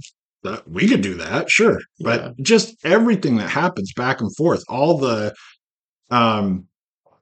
that 0.44 0.70
we 0.70 0.88
could 0.88 1.02
do 1.02 1.16
that 1.16 1.50
sure 1.50 1.80
but 2.00 2.22
Yeah. 2.22 2.32
just 2.42 2.76
everything 2.86 3.38
that 3.38 3.50
happens 3.50 3.92
back 3.96 4.22
and 4.22 4.34
forth 4.36 4.64
all 4.70 4.98
the 4.98 5.34
um 6.10 6.67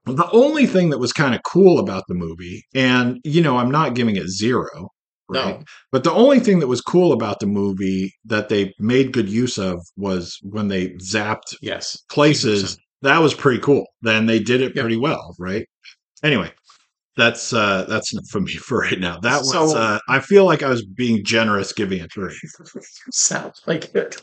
the 0.06 0.30
only 0.32 0.66
thing 0.68 0.90
that 0.90 1.00
was 1.00 1.12
kind 1.14 1.34
of 1.36 1.42
cool 1.44 1.80
about 1.80 2.04
the 2.08 2.14
movie 2.14 2.64
and 2.74 3.20
you 3.24 3.42
know 3.42 3.58
i'm 3.58 3.72
not 3.72 3.96
giving 3.96 4.16
it 4.16 4.28
zero 4.28 4.90
right 5.30 5.60
No. 5.60 5.64
but 5.92 6.04
the 6.04 6.12
only 6.12 6.40
thing 6.40 6.60
that 6.60 6.68
was 6.68 6.82
cool 6.82 7.12
about 7.14 7.40
the 7.40 7.48
movie 7.48 8.14
that 8.26 8.50
they 8.50 8.74
made 8.80 9.12
good 9.14 9.28
use 9.30 9.58
of 9.58 9.80
was 9.98 10.38
when 10.44 10.68
they 10.68 10.90
zapped 11.02 11.56
Yes. 11.62 11.98
places 12.10 12.78
that 13.02 13.20
was 13.20 13.34
pretty 13.34 13.60
cool 13.60 13.86
then 14.02 14.26
they 14.28 14.40
did 14.40 14.62
it 14.62 14.76
Yep. 14.76 14.84
pretty 14.84 14.98
well 14.98 15.36
right 15.40 15.66
anyway 16.24 16.52
that's 17.18 17.54
uh 17.54 17.86
that's 17.88 18.14
enough 18.14 18.28
for 18.30 18.42
me 18.42 18.54
for 18.68 18.80
right 18.80 19.00
now 19.00 19.18
that 19.22 19.40
was 19.40 19.52
So- 19.52 19.78
uh 19.78 20.00
i 20.08 20.20
feel 20.20 20.46
like 20.46 20.62
i 20.64 20.70
was 20.70 20.86
being 20.86 21.24
generous 21.26 21.74
giving 21.74 22.00
it 22.02 22.12
three 22.14 22.38
Sounds 23.12 23.62
like 23.66 23.94
it. 23.96 24.22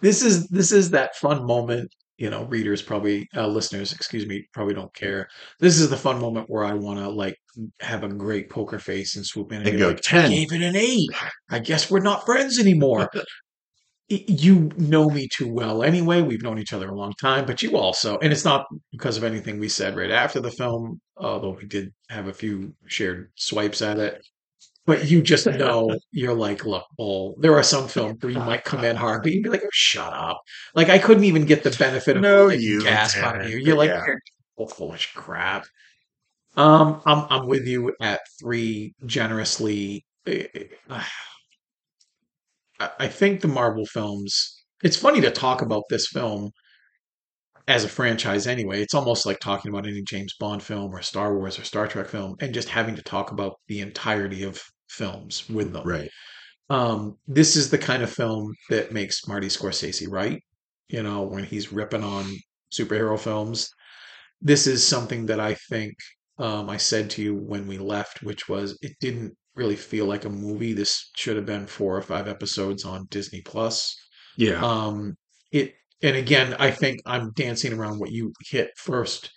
This 0.00 0.22
is 0.22 0.48
this 0.48 0.72
is 0.72 0.90
that 0.90 1.14
fun 1.16 1.44
moment. 1.46 1.94
You 2.20 2.28
know, 2.28 2.44
readers 2.44 2.82
probably, 2.82 3.26
uh, 3.34 3.46
listeners, 3.46 3.92
excuse 3.92 4.26
me, 4.26 4.46
probably 4.52 4.74
don't 4.74 4.94
care. 4.94 5.26
This 5.58 5.80
is 5.80 5.88
the 5.88 5.96
fun 5.96 6.20
moment 6.20 6.50
where 6.50 6.64
I 6.64 6.74
want 6.74 6.98
to 7.00 7.08
like 7.08 7.36
have 7.80 8.04
a 8.04 8.08
great 8.08 8.50
poker 8.50 8.78
face 8.78 9.16
and 9.16 9.24
swoop 9.24 9.52
in 9.52 9.60
and, 9.62 9.68
and 9.68 9.78
go 9.78 9.88
like, 9.88 10.02
10 10.02 10.30
gave 10.30 10.52
it 10.52 10.60
an 10.62 10.76
eight. 10.76 11.08
I 11.50 11.60
guess 11.60 11.90
we're 11.90 12.00
not 12.00 12.26
friends 12.26 12.58
anymore. 12.58 13.10
You 14.12 14.72
know 14.76 15.08
me 15.08 15.28
too 15.28 15.46
well 15.52 15.84
anyway. 15.84 16.20
We've 16.20 16.42
known 16.42 16.58
each 16.58 16.72
other 16.72 16.88
a 16.88 16.94
long 16.96 17.12
time, 17.20 17.46
but 17.46 17.62
you 17.62 17.76
also, 17.76 18.18
and 18.18 18.32
it's 18.32 18.44
not 18.44 18.66
because 18.90 19.16
of 19.16 19.22
anything 19.22 19.60
we 19.60 19.68
said 19.68 19.94
right 19.94 20.10
after 20.10 20.40
the 20.40 20.50
film, 20.50 21.00
although 21.16 21.56
we 21.56 21.64
did 21.68 21.92
have 22.08 22.26
a 22.26 22.32
few 22.32 22.74
shared 22.86 23.30
swipes 23.36 23.80
at 23.82 24.00
it. 24.00 24.20
But 24.90 25.08
you 25.08 25.22
just 25.22 25.46
know 25.46 25.96
you're 26.10 26.34
like, 26.34 26.64
look, 26.64 26.84
Bull, 26.96 27.36
there 27.38 27.56
are 27.56 27.62
some 27.62 27.86
films 27.86 28.20
where 28.20 28.32
you 28.32 28.40
might 28.40 28.64
come 28.64 28.82
in 28.82 28.96
hard, 29.04 29.22
but 29.22 29.30
you'd 29.30 29.44
be 29.44 29.48
like, 29.48 29.62
oh, 29.64 29.68
shut 29.72 30.12
up. 30.12 30.42
Like 30.74 30.88
I 30.88 30.98
couldn't 30.98 31.22
even 31.22 31.44
get 31.44 31.62
the 31.62 31.70
benefit 31.70 32.16
of 32.16 32.22
No, 32.22 32.46
like, 32.46 32.58
you 32.58 32.82
gasp 32.82 33.18
out 33.18 33.40
of 33.40 33.48
you. 33.48 33.58
You're 33.58 33.76
like, 33.76 33.90
Yeah. 33.90 34.04
you're 34.04 34.68
full 34.68 34.96
crap. 35.14 35.64
Um, 36.56 37.00
I'm 37.06 37.24
I'm 37.30 37.46
with 37.46 37.68
you 37.68 37.94
at 38.00 38.18
three 38.40 38.94
generously. 39.06 40.04
I 40.26 41.06
think 43.06 43.42
the 43.42 43.48
Marvel 43.48 43.86
films. 43.86 44.60
It's 44.82 44.96
funny 44.96 45.20
to 45.20 45.30
talk 45.30 45.62
about 45.62 45.84
this 45.88 46.08
film 46.08 46.50
as 47.68 47.84
a 47.84 47.88
franchise 47.88 48.48
anyway. 48.48 48.82
It's 48.82 48.94
almost 48.94 49.24
like 49.24 49.38
talking 49.38 49.68
about 49.68 49.86
any 49.86 50.02
James 50.02 50.34
Bond 50.40 50.64
film 50.64 50.92
or 50.92 51.00
Star 51.00 51.36
Wars 51.36 51.60
or 51.60 51.64
Star 51.64 51.86
Trek 51.86 52.08
film 52.08 52.34
and 52.40 52.52
just 52.52 52.68
having 52.70 52.96
to 52.96 53.02
talk 53.02 53.30
about 53.30 53.54
the 53.68 53.80
entirety 53.82 54.42
of 54.42 54.60
films 54.90 55.48
with 55.48 55.72
them. 55.72 55.86
right 55.86 56.10
Um, 56.68 57.16
this 57.26 57.56
is 57.56 57.70
the 57.70 57.78
kind 57.78 58.02
of 58.02 58.12
film 58.12 58.54
that 58.68 58.92
makes 58.92 59.26
Marty 59.26 59.48
Scorsese 59.48 60.06
right. 60.08 60.40
You 60.88 61.02
know, 61.02 61.22
when 61.22 61.44
he's 61.44 61.72
ripping 61.72 62.04
on 62.04 62.24
superhero 62.72 63.18
films. 63.18 63.70
This 64.40 64.66
is 64.66 64.86
something 64.86 65.26
that 65.26 65.40
I 65.40 65.54
think 65.68 65.94
um, 66.38 66.70
I 66.70 66.78
said 66.78 67.10
to 67.10 67.22
you 67.22 67.34
when 67.34 67.66
we 67.66 67.78
left, 67.78 68.22
which 68.22 68.48
was 68.48 68.78
it 68.80 68.92
didn't 69.00 69.34
really 69.54 69.76
feel 69.76 70.06
like 70.06 70.24
a 70.24 70.30
movie. 70.30 70.72
This 70.72 71.10
should 71.16 71.36
have 71.36 71.46
been 71.46 71.66
four 71.66 71.96
or 71.96 72.02
five 72.02 72.28
episodes 72.28 72.84
on 72.84 73.06
Disney 73.10 73.42
Plus. 73.42 73.94
yeah 74.36 74.64
Um, 74.64 75.16
it 75.52 75.74
and 76.02 76.16
again, 76.16 76.54
I 76.58 76.70
think 76.70 77.00
I'm 77.04 77.32
dancing 77.32 77.72
around 77.74 77.98
what 77.98 78.10
you 78.10 78.32
hit 78.48 78.70
first, 78.76 79.30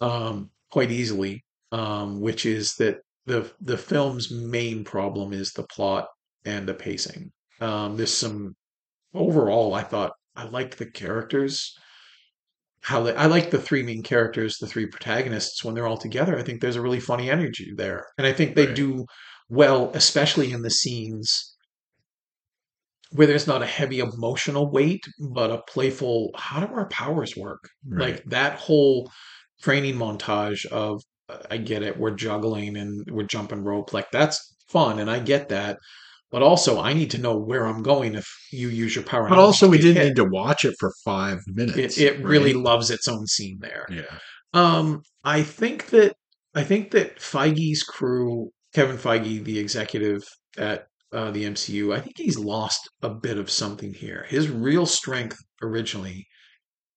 um, 0.00 0.50
quite 0.70 0.92
easily, 0.92 1.44
um, 1.72 2.20
which 2.20 2.46
is 2.46 2.74
that 2.76 2.98
the 3.26 3.52
the 3.60 3.78
film's 3.78 4.30
main 4.30 4.84
problem 4.84 5.32
is 5.32 5.52
the 5.52 5.64
plot 5.64 6.08
and 6.44 6.68
the 6.68 6.74
pacing. 6.74 7.32
Um, 7.60 7.96
there's 7.96 8.12
some 8.14 8.56
overall, 9.14 9.74
I 9.74 9.82
thought 9.84 10.12
I 10.36 10.44
liked 10.44 10.78
the 10.78 10.90
characters. 10.90 11.74
how 12.82 13.02
they, 13.02 13.14
I 13.14 13.26
like 13.26 13.50
the 13.50 13.60
three 13.60 13.82
main 13.82 14.02
characters, 14.02 14.58
the 14.58 14.66
three 14.66 14.86
protagonists 14.86 15.64
when 15.64 15.74
they're 15.74 15.86
all 15.86 15.96
together. 15.98 16.38
I 16.38 16.42
think 16.42 16.60
there's 16.60 16.76
a 16.76 16.82
really 16.82 17.00
funny 17.00 17.30
energy 17.30 17.72
there, 17.76 18.06
and 18.18 18.26
I 18.26 18.32
think 18.32 18.56
they 18.56 18.66
Right. 18.66 18.76
do 18.76 19.06
well, 19.48 19.90
especially 19.94 20.52
in 20.52 20.62
the 20.62 20.70
scenes 20.70 21.54
where 23.10 23.26
there's 23.26 23.46
not 23.46 23.62
a 23.62 23.66
heavy 23.66 23.98
emotional 23.98 24.70
weight, 24.70 25.04
but 25.32 25.50
a 25.50 25.62
playful. 25.68 26.30
How 26.36 26.64
do 26.64 26.72
our 26.74 26.88
powers 26.88 27.36
work? 27.36 27.68
Right. 27.86 28.14
Like 28.14 28.24
that 28.26 28.58
whole 28.58 29.10
training 29.62 29.96
montage 29.96 30.64
of 30.66 31.02
I 31.50 31.56
get 31.58 31.82
it, 31.82 31.98
we're 31.98 32.14
juggling 32.14 32.76
and 32.76 33.04
we're 33.10 33.24
jumping 33.24 33.62
rope, 33.62 33.92
like 33.92 34.10
that's 34.10 34.54
fun, 34.68 34.98
and 34.98 35.10
I 35.10 35.18
get 35.18 35.48
that. 35.50 35.78
But 36.30 36.42
also, 36.42 36.80
I 36.80 36.94
need 36.94 37.10
to 37.10 37.18
know 37.18 37.36
where 37.36 37.66
I'm 37.66 37.82
going 37.82 38.14
if 38.14 38.26
you 38.50 38.68
use 38.68 38.94
your 38.94 39.04
power. 39.04 39.28
But 39.28 39.38
also, 39.38 39.68
we 39.68 39.76
didn't 39.76 39.96
hit. 39.96 40.04
need 40.08 40.16
to 40.16 40.24
watch 40.24 40.64
it 40.64 40.74
for 40.80 40.90
five 41.04 41.40
minutes. 41.46 41.98
It, 41.98 42.14
it 42.14 42.24
really 42.24 42.54
loves 42.54 42.90
its 42.90 43.06
own 43.06 43.26
scene 43.26 43.58
there. 43.60 43.86
Yeah. 43.90 44.18
Um, 44.54 45.02
I 45.24 45.42
think 45.42 45.90
that 45.90 46.16
I 46.54 46.64
think 46.64 46.90
that 46.92 47.18
Feige's 47.18 47.82
crew, 47.82 48.50
Kevin 48.74 48.96
Feige, 48.96 49.44
the 49.44 49.58
executive 49.58 50.22
at 50.56 50.86
uh, 51.12 51.30
the 51.30 51.44
MCU, 51.44 51.94
I 51.94 52.00
think 52.00 52.16
he's 52.16 52.38
lost 52.38 52.88
a 53.02 53.10
bit 53.10 53.38
of 53.38 53.50
something 53.50 53.92
here. 53.92 54.24
His 54.28 54.48
real 54.48 54.86
strength 54.86 55.36
originally 55.60 56.26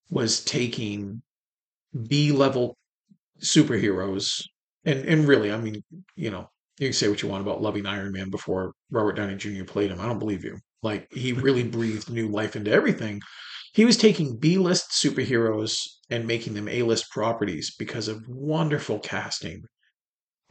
was 0.09 0.43
taking 0.43 1.21
B 2.07 2.31
level 2.31 2.77
superheroes, 3.41 4.41
and 4.86 4.99
and 5.07 5.27
really, 5.27 5.51
I 5.51 5.57
mean, 5.57 5.83
you 6.15 6.29
know, 6.31 6.49
you 6.79 6.88
can 6.88 6.93
say 6.93 7.07
what 7.09 7.21
you 7.21 7.29
want 7.29 7.41
about 7.41 7.61
loving 7.61 7.86
Iron 7.86 8.11
Man 8.13 8.29
before 8.29 8.73
Robert 8.91 9.13
Downey 9.13 9.36
Jr. 9.36 9.65
played 9.65 9.91
him. 9.91 9.99
I 9.99 10.05
don't 10.07 10.19
believe 10.19 10.43
you. 10.43 10.57
Like 10.83 11.07
he 11.11 11.33
really 11.47 11.63
breathed 11.63 12.09
new 12.09 12.27
life 12.29 12.55
into 12.55 12.71
everything. 12.71 13.21
He 13.73 13.86
was 13.86 13.97
taking 13.97 14.38
B 14.38 14.57
list 14.57 14.91
superheroes 14.91 15.77
and 16.09 16.25
making 16.27 16.53
them 16.53 16.69
A 16.69 16.83
list 16.83 17.11
properties 17.11 17.75
because 17.77 18.07
of 18.07 18.23
wonderful 18.29 18.99
casting 18.99 19.63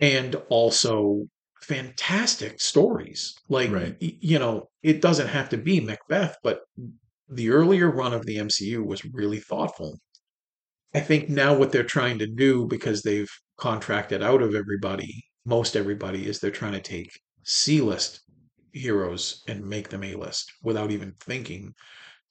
and 0.00 0.34
also 0.48 1.26
fantastic 1.62 2.60
stories. 2.60 3.34
Like, 3.48 3.70
Right. 3.70 3.96
you 4.00 4.38
know, 4.38 4.68
it 4.82 5.00
doesn't 5.00 5.28
have 5.28 5.48
to 5.50 5.56
be 5.56 5.80
Macbeth, 5.80 6.36
but 6.42 6.60
the 7.28 7.50
earlier 7.50 7.90
run 7.90 8.12
of 8.12 8.26
the 8.26 8.38
MCU 8.38 8.82
was 8.82 9.04
really 9.04 9.40
thoughtful. 9.40 9.98
I 10.94 11.00
think 11.00 11.28
now 11.28 11.56
what 11.56 11.72
they're 11.72 11.82
trying 11.82 12.18
to 12.20 12.26
do, 12.26 12.66
because 12.66 13.02
they've 13.02 13.30
contracted 13.58 14.22
out 14.22 14.42
of 14.42 14.54
everybody, 14.54 15.24
most 15.44 15.76
everybody, 15.76 16.26
is 16.26 16.38
they're 16.38 16.52
trying 16.52 16.72
to 16.72 16.80
take 16.80 17.10
C 17.42 17.80
list 17.80 18.20
heroes 18.72 19.42
and 19.48 19.64
make 19.64 19.88
them 19.88 20.04
A 20.04 20.14
list 20.14 20.52
without 20.62 20.92
even 20.92 21.12
thinking 21.20 21.74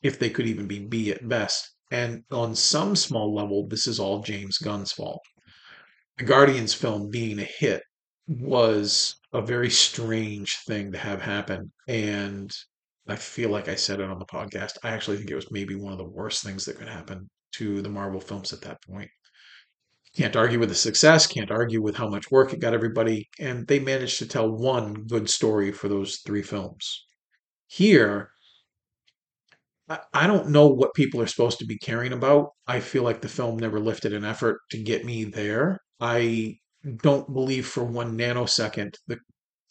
if 0.02 0.18
they 0.18 0.30
could 0.30 0.48
even 0.48 0.68
be 0.68 0.80
B 0.80 1.12
at 1.12 1.28
best. 1.28 1.76
And 1.92 2.24
on 2.32 2.56
some 2.56 2.96
small 2.96 3.36
level, 3.36 3.68
this 3.68 3.86
is 3.86 4.00
all 4.00 4.22
James 4.22 4.58
Gunn's 4.58 4.94
fault. 4.94 5.22
The 6.18 6.24
Guardians 6.24 6.74
film 6.74 7.10
being 7.10 7.40
a 7.40 7.44
hit 7.44 7.84
was 8.28 9.16
a 9.34 9.42
very 9.42 9.70
strange 9.70 10.60
thing 10.68 10.92
to 10.94 10.98
have 10.98 11.22
happen. 11.22 11.72
And 11.88 12.52
I 13.08 13.18
feel 13.18 13.50
like 13.50 13.68
I 13.68 13.76
said 13.76 14.00
it 14.00 14.10
on 14.10 14.20
the 14.20 14.26
podcast. 14.26 14.78
I 14.84 14.90
actually 14.92 15.18
think 15.18 15.30
it 15.30 15.36
was 15.36 15.52
maybe 15.52 15.76
one 15.76 15.92
of 15.92 15.98
the 15.98 16.06
worst 16.06 16.44
things 16.44 16.64
that 16.66 16.78
could 16.78 16.88
happen 16.88 17.30
to 17.54 17.82
the 17.82 17.90
Marvel 17.90 18.20
films 18.22 18.54
at 18.54 18.62
that 18.62 18.82
point. 18.84 19.10
Can't 20.16 20.36
argue 20.36 20.60
with 20.60 20.70
the 20.70 20.76
success, 20.76 21.26
can't 21.28 21.52
argue 21.52 21.82
with 21.82 21.96
how 21.96 22.08
much 22.08 22.30
work 22.32 22.54
it 22.54 22.60
got 22.60 22.74
everybody, 22.74 23.30
and 23.40 23.68
they 23.68 23.80
managed 23.80 24.20
to 24.20 24.28
tell 24.28 24.50
one 24.50 25.06
good 25.08 25.30
story 25.30 25.72
for 25.72 25.88
those 25.88 26.18
three 26.18 26.44
films. 26.44 27.06
Here, 27.68 28.32
I- 30.14 30.28
don't 30.28 30.50
know 30.50 30.68
what 30.68 30.94
people 30.94 31.22
are 31.22 31.28
supposed 31.28 31.60
to 31.60 31.66
be 31.66 31.78
caring 31.78 32.14
about. 32.14 32.52
I 32.68 32.80
feel 32.80 33.04
like 33.04 33.22
the 33.22 33.28
film 33.30 33.58
never 33.58 33.80
lifted 33.80 34.14
an 34.14 34.24
effort 34.26 34.62
to 34.72 34.78
get 34.82 35.06
me 35.06 35.24
there. 35.26 35.80
I 36.00 36.58
don't 37.02 37.32
believe 37.34 37.66
for 37.68 37.84
one 37.84 38.18
nanosecond 38.18 38.96
the 39.08 39.20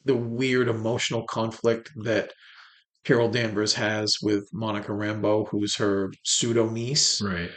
the 0.05 0.17
weird 0.17 0.69
emotional 0.69 1.25
conflict 1.27 1.91
that 2.05 2.33
Carol 3.05 3.31
Danvers 3.31 3.75
has 3.75 4.17
with 4.23 4.49
Monica 4.53 4.93
Rambeau, 4.93 5.49
who's 5.49 5.77
her 5.77 6.13
pseudo 6.25 6.69
niece. 6.71 7.23
Right. 7.23 7.51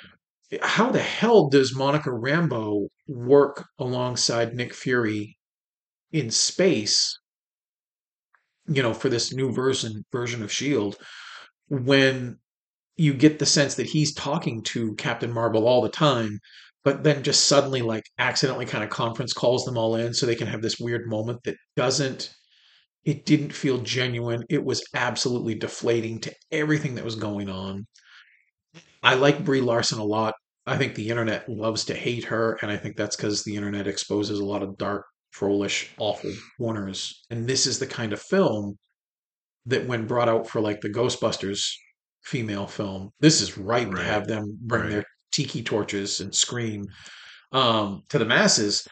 How 0.62 0.92
the 0.92 1.02
hell 1.02 1.50
does 1.50 1.76
Monica 1.76 2.10
Rambeau 2.10 2.88
work 3.08 3.66
alongside 3.80 4.54
Nick 4.54 4.74
Fury 4.74 5.38
in 6.12 6.30
space? 6.32 7.18
You 8.68 8.82
know, 8.82 8.94
for 8.94 9.10
this 9.10 9.34
new 9.34 9.52
version 9.52 10.04
version 10.12 10.44
of 10.44 10.52
Shield, 10.52 10.98
when 11.68 12.40
you 12.98 13.14
get 13.14 13.40
the 13.40 13.46
sense 13.46 13.76
that 13.76 13.88
he's 13.88 14.14
talking 14.14 14.64
to 14.64 14.96
Captain 14.96 15.32
Marvel 15.32 15.68
all 15.68 15.82
the 15.82 15.90
time, 15.90 16.40
but 16.84 17.04
then 17.04 17.24
just 17.24 17.46
suddenly, 17.48 17.82
like, 17.82 18.04
accidentally 18.20 18.66
kind 18.66 18.84
of 18.84 18.90
conference 18.90 19.34
calls 19.34 19.66
them 19.66 19.78
all 19.78 19.96
in 19.96 20.14
so 20.14 20.26
they 20.26 20.36
can 20.36 20.48
have 20.48 20.62
this 20.62 20.80
weird 20.80 21.08
moment 21.08 21.40
that 21.44 21.58
doesn't, 21.76 22.34
it 23.04 23.26
didn't 23.26 23.54
feel 23.54 23.80
genuine. 23.80 24.44
It 24.50 24.64
was 24.64 24.84
absolutely 24.94 25.56
deflating 25.56 26.20
to 26.22 26.34
everything 26.52 26.96
that 26.96 27.06
was 27.06 27.16
going 27.16 27.50
on. 27.50 27.86
I 29.06 29.14
like 29.14 29.46
Brie 29.46 29.62
Larson 29.62 30.00
a 30.00 30.04
lot. 30.04 30.34
I 30.66 30.78
think 30.78 30.96
the 30.96 31.10
internet 31.10 31.48
loves 31.48 31.86
to 31.86 31.94
hate 31.94 32.26
her, 32.26 32.58
and 32.62 32.72
I 32.72 32.78
think 32.78 32.98
that's 32.98 33.16
because 33.16 33.44
the 33.44 33.56
internet 33.56 33.88
exposes 33.88 34.40
a 34.40 34.46
lot 34.46 34.64
of 34.64 34.78
dark, 34.78 35.06
trollish, 35.32 35.92
awful 36.00 36.32
corners. 36.58 37.24
And 37.30 37.48
this 37.48 37.68
is 37.68 37.78
the 37.80 37.88
kind 37.88 38.14
of 38.14 38.22
film 38.22 38.78
that, 39.68 39.88
when 39.88 40.08
brought 40.08 40.30
out 40.30 40.48
for 40.50 40.62
like 40.62 40.82
the 40.82 40.90
Ghostbusters 40.90 41.64
female 42.24 42.68
film, 42.68 43.12
this 43.20 43.42
is 43.42 43.58
right, 43.58 43.90
to 43.90 44.04
have 44.04 44.28
them 44.28 44.58
bring 44.62 44.82
Right. 44.84 44.90
their 44.90 45.04
tiki 45.32 45.62
torches 45.64 46.20
and 46.22 46.34
scream 46.34 46.86
um, 47.52 48.02
to 48.10 48.18
the 48.18 48.26
masses. 48.26 48.88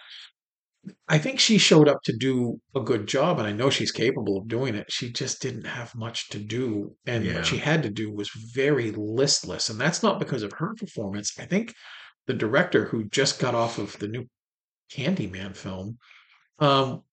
I 1.07 1.17
think 1.17 1.39
she 1.39 1.57
showed 1.57 1.88
up 1.88 2.01
to 2.03 2.15
do 2.15 2.59
a 2.75 2.81
good 2.81 3.07
job, 3.07 3.39
and 3.39 3.47
I 3.47 3.53
know 3.53 3.69
she's 3.69 3.91
capable 3.91 4.38
of 4.38 4.47
doing 4.47 4.75
it. 4.75 4.91
She 4.91 5.11
just 5.11 5.41
didn't 5.41 5.65
have 5.65 5.95
much 5.95 6.29
to 6.29 6.39
do, 6.39 6.95
and 7.05 7.23
Yeah. 7.23 7.36
what 7.36 7.45
she 7.45 7.57
had 7.57 7.84
to 7.84 7.89
do 7.89 8.11
was 8.11 8.29
very 8.53 8.91
listless. 8.91 9.69
And 9.69 9.79
that's 9.79 10.03
not 10.03 10.19
because 10.19 10.43
of 10.43 10.51
her 10.53 10.73
performance. 10.75 11.39
I 11.39 11.45
think 11.45 11.73
the 12.27 12.34
director, 12.34 12.86
who 12.86 13.07
just 13.09 13.39
got 13.39 13.55
off 13.55 13.77
of 13.77 13.97
the 13.99 14.07
new 14.07 14.25
Candyman 14.93 15.55
film, 15.55 15.97
um, 16.59 17.03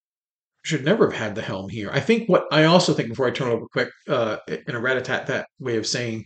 should 0.63 0.83
never 0.85 1.09
have 1.09 1.19
had 1.19 1.35
the 1.35 1.41
helm 1.41 1.69
here. 1.69 1.89
I 1.91 1.99
think 1.99 2.29
what 2.29 2.45
I 2.51 2.65
also 2.65 2.93
think 2.93 3.09
before 3.09 3.27
I 3.27 3.31
turn 3.31 3.49
over 3.51 3.65
quick, 3.71 3.89
uh, 4.07 4.37
in 4.47 4.75
a 4.75 4.79
rat-a-tat 4.79 5.27
that 5.27 5.47
way 5.59 5.77
of 5.77 5.87
saying, 5.87 6.25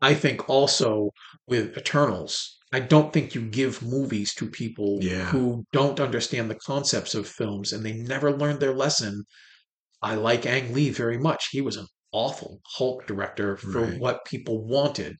I 0.00 0.14
think 0.14 0.48
also 0.48 1.10
with 1.46 1.76
Eternals, 1.76 2.58
I 2.76 2.80
don't 2.80 3.10
think 3.10 3.34
you 3.34 3.40
give 3.40 3.80
movies 3.82 4.34
to 4.34 4.50
people 4.50 4.98
Yeah. 5.00 5.24
who 5.30 5.64
don't 5.72 5.98
understand 5.98 6.50
the 6.50 6.60
concepts 6.72 7.14
of 7.14 7.26
films 7.26 7.72
and 7.72 7.82
they 7.82 7.94
never 7.94 8.36
learned 8.36 8.60
their 8.60 8.74
lesson. 8.74 9.24
I 10.02 10.14
like 10.16 10.44
Ang 10.44 10.74
Lee 10.74 10.90
very 10.90 11.16
much. 11.16 11.48
He 11.52 11.62
was 11.62 11.76
an 11.78 11.86
awful 12.12 12.60
Hulk 12.76 13.06
director 13.06 13.56
for 13.56 13.80
Right. 13.80 13.98
what 13.98 14.26
people 14.26 14.62
wanted. 14.66 15.16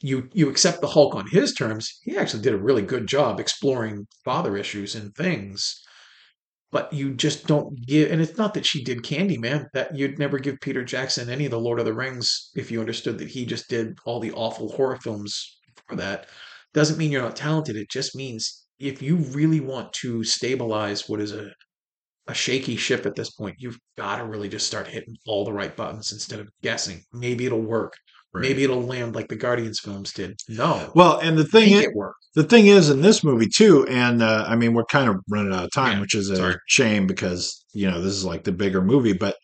You 0.00 0.28
you 0.32 0.48
accept 0.48 0.80
the 0.80 0.86
Hulk 0.94 1.16
on 1.16 1.26
his 1.26 1.52
terms. 1.54 1.88
He 2.02 2.16
actually 2.16 2.42
did 2.44 2.54
a 2.54 2.64
really 2.68 2.82
good 2.82 3.08
job 3.08 3.40
exploring 3.40 4.06
father 4.24 4.56
issues 4.56 4.94
and 4.94 5.12
things 5.16 5.82
but 6.72 6.92
you 6.92 7.14
just 7.14 7.46
don't 7.46 7.68
give 7.86 8.10
and 8.12 8.20
it's 8.20 8.36
not 8.38 8.52
that 8.54 8.66
she 8.66 8.82
did 8.84 9.02
candyman 9.02 9.66
that 9.72 9.96
you'd 9.96 10.18
never 10.18 10.38
give 10.38 10.56
peter 10.60 10.84
jackson 10.84 11.30
any 11.30 11.44
of 11.44 11.52
the 11.52 11.60
lord 11.60 11.78
of 11.78 11.86
the 11.86 11.94
rings 11.94 12.50
if 12.56 12.70
you 12.72 12.80
understood 12.80 13.18
that 13.18 13.28
he 13.28 13.46
just 13.46 13.68
did 13.68 13.96
all 14.04 14.18
the 14.20 14.32
awful 14.32 14.68
horror 14.72 14.98
films 15.00 15.58
for 15.88 15.94
that 15.96 16.28
doesn't 16.76 16.98
mean 16.98 17.10
you're 17.10 17.22
not 17.22 17.34
talented 17.36 17.74
it 17.76 17.90
just 17.90 18.14
means 18.14 18.66
if 18.78 19.02
you 19.02 19.16
really 19.16 19.60
want 19.60 19.92
to 19.94 20.22
stabilize 20.22 21.08
what 21.08 21.20
is 21.20 21.32
a 21.32 21.50
a 22.28 22.34
shaky 22.34 22.76
ship 22.76 23.06
at 23.06 23.14
this 23.16 23.30
point 23.30 23.56
you've 23.58 23.78
got 23.96 24.16
to 24.18 24.24
really 24.24 24.48
just 24.48 24.66
start 24.66 24.86
hitting 24.88 25.16
all 25.26 25.44
the 25.44 25.52
right 25.52 25.76
buttons 25.76 26.12
instead 26.12 26.40
of 26.40 26.48
guessing 26.62 27.00
maybe 27.12 27.46
it'll 27.46 27.60
work 27.78 27.94
Right. 28.34 28.42
maybe 28.42 28.64
it'll 28.64 28.82
land 28.82 29.14
like 29.14 29.28
the 29.28 29.36
guardians 29.36 29.80
films 29.80 30.12
did 30.12 30.36
no 30.48 30.92
Well, 30.94 31.18
and 31.20 31.38
the 31.38 31.44
thing 31.44 31.72
is, 31.72 31.86
the 32.34 32.42
thing 32.44 32.66
is 32.66 32.90
in 32.90 33.00
this 33.00 33.24
movie 33.24 33.48
too, 33.48 33.86
and 33.88 34.22
uh, 34.22 34.44
I 34.46 34.56
mean 34.56 34.74
we're 34.74 34.84
kind 34.84 35.08
of 35.08 35.16
running 35.30 35.54
out 35.54 35.64
of 35.64 35.70
time, 35.72 35.94
Yeah, 35.94 36.00
which 36.02 36.14
is 36.14 36.28
a 36.28 36.36
sorry. 36.36 36.56
shame 36.66 37.06
because 37.06 37.64
you 37.72 37.90
know 37.90 37.98
this 38.02 38.12
is 38.12 38.26
like 38.26 38.44
the 38.44 38.52
bigger 38.52 38.82
movie, 38.82 39.14
but 39.14 39.36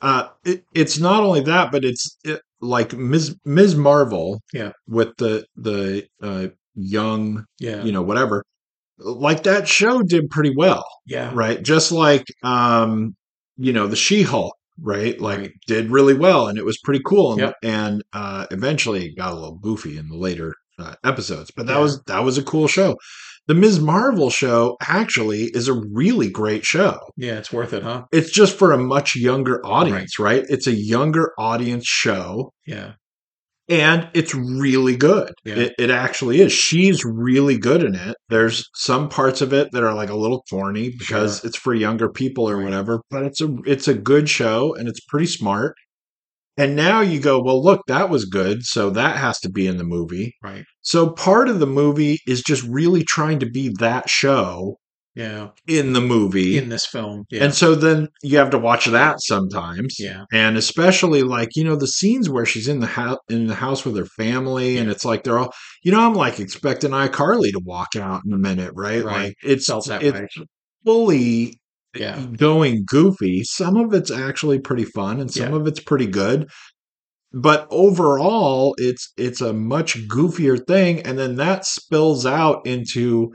uh, 0.00 0.28
it, 0.46 0.64
it's 0.74 0.98
not 0.98 1.22
only 1.22 1.42
that, 1.42 1.72
but 1.72 1.84
it's 1.84 2.16
it, 2.24 2.40
like 2.62 2.94
Ms. 2.94 3.36
Ms. 3.44 3.74
Marvel, 3.76 4.40
Yeah. 4.54 4.72
with 4.88 5.10
the 5.18 5.44
the 5.56 6.06
uh, 6.22 6.46
young, 6.74 7.44
yeah 7.58 7.84
you 7.84 7.92
know, 7.92 8.02
whatever. 8.02 8.44
Like 8.98 9.42
that 9.44 9.66
show 9.68 10.02
did 10.02 10.30
pretty 10.30 10.52
well, 10.56 10.84
yeah 11.06 11.30
right? 11.34 11.62
Just 11.62 11.92
like 11.92 12.24
um, 12.42 13.14
you 13.56 13.72
know 13.72 13.86
the 13.86 13.96
She 13.96 14.22
Hulk, 14.22 14.54
right? 14.80 15.20
Like 15.20 15.38
Right. 15.38 15.52
did 15.66 15.90
really 15.90 16.14
well, 16.14 16.46
and 16.48 16.58
it 16.58 16.64
was 16.64 16.78
pretty 16.84 17.00
cool, 17.04 17.32
and 17.32 17.40
Yep. 17.40 17.54
and 17.62 18.04
uh, 18.12 18.46
eventually 18.50 19.06
it 19.06 19.16
got 19.16 19.32
a 19.32 19.34
little 19.34 19.56
goofy 19.58 19.98
in 19.98 20.08
the 20.08 20.16
later 20.16 20.54
uh, 20.78 20.94
episodes, 21.04 21.50
but 21.56 21.66
that 21.66 21.74
Yeah. 21.76 21.80
was 21.80 22.02
that 22.06 22.24
was 22.24 22.38
a 22.38 22.42
cool 22.42 22.68
show. 22.68 22.96
The 23.48 23.54
Ms. 23.54 23.80
Marvel 23.80 24.30
show 24.30 24.76
actually 24.80 25.50
is 25.52 25.66
a 25.66 25.72
really 25.74 26.30
great 26.30 26.64
show. 26.64 26.96
yeah 27.16 27.38
it's 27.38 27.52
worth 27.52 27.72
it 27.72 27.82
huh 27.82 28.04
It's 28.12 28.30
just 28.30 28.56
for 28.56 28.70
a 28.72 28.78
much 28.78 29.16
younger 29.16 29.60
audience, 29.66 30.18
right? 30.20 30.44
It's 30.48 30.68
a 30.68 30.72
younger 30.74 31.32
audience 31.38 31.84
show. 31.86 32.52
yeah 32.66 32.92
and 33.72 34.08
it's 34.12 34.34
really 34.34 34.96
good. 34.96 35.32
Yeah. 35.44 35.54
It, 35.54 35.72
it 35.78 35.90
actually 35.90 36.40
is. 36.40 36.52
She's 36.52 37.04
really 37.04 37.56
good 37.56 37.82
in 37.82 37.94
it. 37.94 38.14
There's 38.28 38.68
some 38.74 39.08
parts 39.08 39.40
of 39.40 39.52
it 39.54 39.70
that 39.72 39.82
are 39.82 39.94
like 39.94 40.10
a 40.10 40.14
little 40.14 40.44
corny 40.50 40.90
because 40.98 41.40
Sure. 41.40 41.48
it's 41.48 41.56
for 41.56 41.74
younger 41.74 42.10
people 42.10 42.48
or 42.48 42.56
Right. 42.58 42.64
whatever, 42.64 43.00
but 43.10 43.22
it's 43.24 43.40
a 43.40 43.48
it's 43.66 43.88
a 43.88 43.94
good 43.94 44.28
show 44.28 44.74
and 44.74 44.88
it's 44.88 45.00
pretty 45.00 45.26
smart. 45.26 45.74
And 46.58 46.76
now 46.76 47.00
you 47.00 47.18
go, 47.18 47.40
well, 47.42 47.62
look, 47.64 47.80
that 47.86 48.10
was 48.10 48.26
good, 48.26 48.64
so 48.64 48.90
that 48.90 49.16
has 49.16 49.40
to 49.40 49.48
be 49.50 49.66
in 49.66 49.78
the 49.78 49.84
movie. 49.84 50.34
Right. 50.42 50.64
So 50.82 51.08
part 51.10 51.48
of 51.48 51.60
the 51.60 51.66
movie 51.66 52.18
is 52.26 52.42
just 52.42 52.62
really 52.64 53.02
trying 53.04 53.38
to 53.40 53.46
be 53.46 53.72
that 53.78 54.10
show 54.10 54.76
Yeah. 55.14 55.48
in 55.68 55.92
the 55.92 56.00
movie. 56.00 56.56
In 56.56 56.70
this 56.70 56.86
film. 56.86 57.24
Yeah. 57.30 57.44
And 57.44 57.54
so 57.54 57.74
then 57.74 58.08
you 58.22 58.38
have 58.38 58.48
to 58.50 58.58
watch 58.58 58.86
that 58.86 59.20
sometimes. 59.20 59.96
Yeah. 59.98 60.24
And 60.32 60.56
especially 60.56 61.22
like, 61.22 61.50
you 61.54 61.64
know, 61.64 61.76
the 61.76 61.86
scenes 61.86 62.30
where 62.30 62.46
she's 62.46 62.66
in 62.66 62.80
the 62.80 62.86
house 62.86 63.18
in 63.28 63.46
the 63.46 63.54
house 63.54 63.84
with 63.84 63.96
her 63.96 64.06
family 64.06 64.78
and 64.78 64.90
it's 64.90 65.04
like 65.04 65.24
they're 65.24 65.38
all 65.38 65.52
you 65.82 65.92
know, 65.92 66.00
I'm 66.00 66.14
like 66.14 66.40
expecting 66.40 66.92
iCarly 66.92 67.50
to 67.52 67.60
walk 67.64 67.88
out 67.96 68.22
in 68.24 68.32
a 68.32 68.38
minute, 68.38 68.72
right? 68.74 69.04
Right. 69.04 69.24
Like 69.24 69.34
it's 69.44 69.66
Felt 69.66 69.86
that 69.88 70.02
it's 70.02 70.38
way. 70.38 70.46
fully 70.86 71.60
Yeah. 71.94 72.24
going 72.38 72.84
goofy. 72.86 73.44
Some 73.44 73.76
of 73.76 73.92
it's 73.92 74.10
actually 74.10 74.60
pretty 74.60 74.84
fun 74.84 75.20
and 75.20 75.30
some 75.30 75.50
Yeah. 75.50 75.56
of 75.58 75.66
it's 75.66 75.80
pretty 75.80 76.06
good. 76.06 76.48
But 77.34 77.66
overall, 77.70 78.74
it's 78.78 79.12
it's 79.18 79.40
a 79.42 79.52
much 79.52 79.96
goofier 80.08 80.58
thing 80.66 81.00
and 81.02 81.18
then 81.18 81.36
that 81.36 81.66
spills 81.66 82.24
out 82.26 82.66
into 82.66 83.30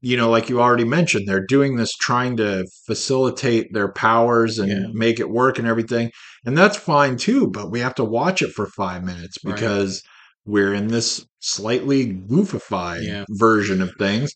you 0.00 0.16
know, 0.16 0.30
like 0.30 0.48
you 0.48 0.60
already 0.60 0.84
mentioned, 0.84 1.26
they're 1.26 1.44
doing 1.44 1.76
this 1.76 1.92
trying 1.92 2.36
to 2.36 2.66
facilitate 2.86 3.72
their 3.72 3.90
powers 3.92 4.58
and 4.58 4.70
Yeah. 4.70 4.86
make 4.92 5.18
it 5.18 5.28
work 5.28 5.58
and 5.58 5.66
everything. 5.66 6.10
And 6.44 6.56
that's 6.56 6.76
fine 6.76 7.16
too, 7.16 7.48
but 7.48 7.70
we 7.70 7.80
have 7.80 7.94
to 7.96 8.04
watch 8.04 8.40
it 8.42 8.52
for 8.52 8.66
five 8.68 9.02
minutes 9.04 9.38
Right. 9.44 9.54
because 9.56 10.02
we're 10.44 10.72
in 10.72 10.88
this 10.88 11.26
slightly 11.40 12.06
goofified 12.14 13.02
Yeah. 13.04 13.24
version 13.30 13.82
of 13.82 13.90
things. 13.98 14.30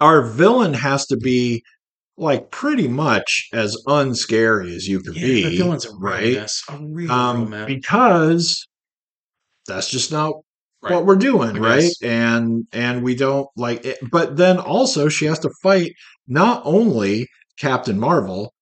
Our 0.00 0.22
villain 0.26 0.74
has 0.74 1.06
to 1.06 1.16
be 1.16 1.62
like 2.16 2.50
pretty 2.50 2.88
much 2.88 3.48
as 3.52 3.76
unscary 3.86 4.74
as 4.74 4.86
you 4.88 5.00
could 5.00 5.14
Yeah, 5.16 5.22
be. 5.26 5.42
the 5.44 5.56
villain's 5.58 5.86
a 5.86 5.90
real 5.90 5.98
right? 6.00 6.34
mess. 6.34 6.62
A 6.68 6.76
real, 6.76 6.86
real 6.88 7.10
Um, 7.12 7.50
mess. 7.50 7.66
because 7.66 8.66
that's 9.66 9.88
just 9.90 10.10
not 10.10 10.34
Right. 10.82 10.94
what 10.94 11.04
we're 11.06 11.16
doing, 11.16 11.56
right? 11.56 11.90
And 12.02 12.66
and 12.72 13.02
we 13.02 13.14
don't 13.14 13.46
like 13.56 13.84
it. 13.84 13.98
But 14.10 14.36
then 14.36 14.58
also 14.58 15.08
she 15.08 15.26
has 15.26 15.38
to 15.40 15.50
fight 15.62 15.92
not 16.26 16.62
only 16.64 17.26
Captain 17.58 17.98
Marvel, 18.00 18.52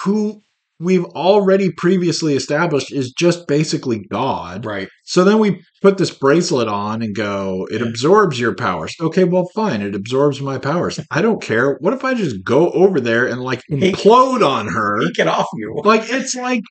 who 0.00 0.40
we've 0.78 1.06
already 1.06 1.72
previously 1.72 2.34
established 2.36 2.92
is 2.92 3.10
just 3.12 3.46
basically 3.48 4.00
God. 4.10 4.66
Right. 4.66 4.88
So 5.04 5.24
then 5.24 5.38
we 5.38 5.62
put 5.80 5.96
this 5.96 6.10
bracelet 6.10 6.68
on 6.68 7.00
and 7.00 7.14
go, 7.14 7.66
it 7.70 7.80
Yeah. 7.80 7.86
absorbs 7.88 8.38
your 8.38 8.54
powers. 8.54 8.94
Okay, 9.00 9.24
well, 9.24 9.48
fine, 9.54 9.80
it 9.80 9.94
absorbs 9.94 10.42
my 10.42 10.58
powers. 10.58 11.00
I 11.10 11.22
don't 11.22 11.40
care. 11.40 11.78
What 11.80 11.94
if 11.94 12.04
I 12.04 12.12
just 12.12 12.44
go 12.44 12.70
over 12.72 13.00
there 13.00 13.24
and 13.26 13.40
like 13.40 13.62
implode 13.70 14.46
on 14.46 14.66
her? 14.66 15.00
Take 15.06 15.20
it 15.20 15.28
off 15.28 15.46
you. 15.54 15.80
Like 15.82 16.02
it's 16.10 16.34
like 16.34 16.62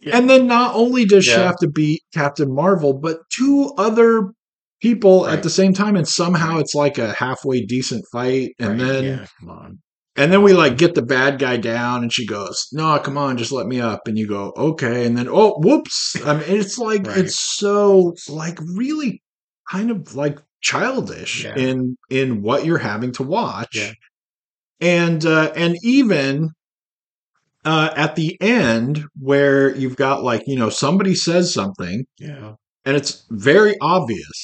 Yeah. 0.00 0.16
and 0.16 0.30
then 0.30 0.46
not 0.46 0.74
only 0.76 1.04
does 1.04 1.24
she 1.24 1.32
have 1.32 1.56
to 1.58 1.68
beat 1.68 2.02
Captain 2.14 2.54
Marvel, 2.54 2.92
but 2.94 3.18
two 3.32 3.72
other 3.76 4.32
people 4.80 5.24
Right. 5.24 5.34
at 5.34 5.42
the 5.42 5.50
same 5.50 5.72
time, 5.74 5.96
and 5.96 6.06
somehow 6.06 6.58
it's 6.58 6.74
like 6.74 6.98
a 6.98 7.12
halfway 7.12 7.64
decent 7.66 8.04
fight. 8.12 8.52
And 8.60 8.70
Right, 8.70 8.78
then 8.78 9.04
yeah, 9.04 9.26
come 9.40 9.50
on. 9.50 9.78
and 10.16 10.32
then 10.32 10.42
we 10.42 10.52
like 10.52 10.78
get 10.78 10.94
the 10.94 11.02
bad 11.02 11.38
guy 11.40 11.56
down, 11.56 12.02
and 12.02 12.12
she 12.12 12.26
goes, 12.26 12.68
"No, 12.72 12.96
come 13.00 13.18
on, 13.18 13.36
just 13.38 13.50
let 13.52 13.66
me 13.66 13.80
up." 13.80 14.06
And 14.06 14.16
you 14.16 14.28
go, 14.28 14.52
"Okay." 14.56 15.04
And 15.04 15.16
then 15.18 15.28
oh, 15.28 15.58
whoops! 15.60 16.14
I 16.24 16.34
mean, 16.34 16.44
it's 16.46 16.78
like 16.78 17.04
Right. 17.06 17.18
it's 17.18 17.38
so 17.40 18.14
like 18.28 18.58
really 18.76 19.20
kind 19.70 19.90
of 19.90 20.14
like 20.14 20.38
childish 20.60 21.42
Yeah. 21.44 21.56
in 21.56 21.96
in 22.08 22.42
what 22.42 22.64
you're 22.64 22.78
having 22.78 23.10
to 23.12 23.22
watch. 23.24 23.74
Yeah. 23.76 23.92
And 24.80 25.26
uh, 25.26 25.52
and 25.56 25.76
even 25.82 26.50
uh, 27.72 27.90
at 28.04 28.16
the 28.16 28.30
end 28.40 28.92
where 29.28 29.74
you've 29.76 29.96
got 30.06 30.22
like 30.30 30.42
you 30.50 30.56
know 30.60 30.70
somebody 30.70 31.14
says 31.14 31.52
something 31.52 31.96
Yeah. 32.18 32.54
and 32.86 32.96
it's 32.96 33.12
very 33.30 33.74
obvious 33.96 34.38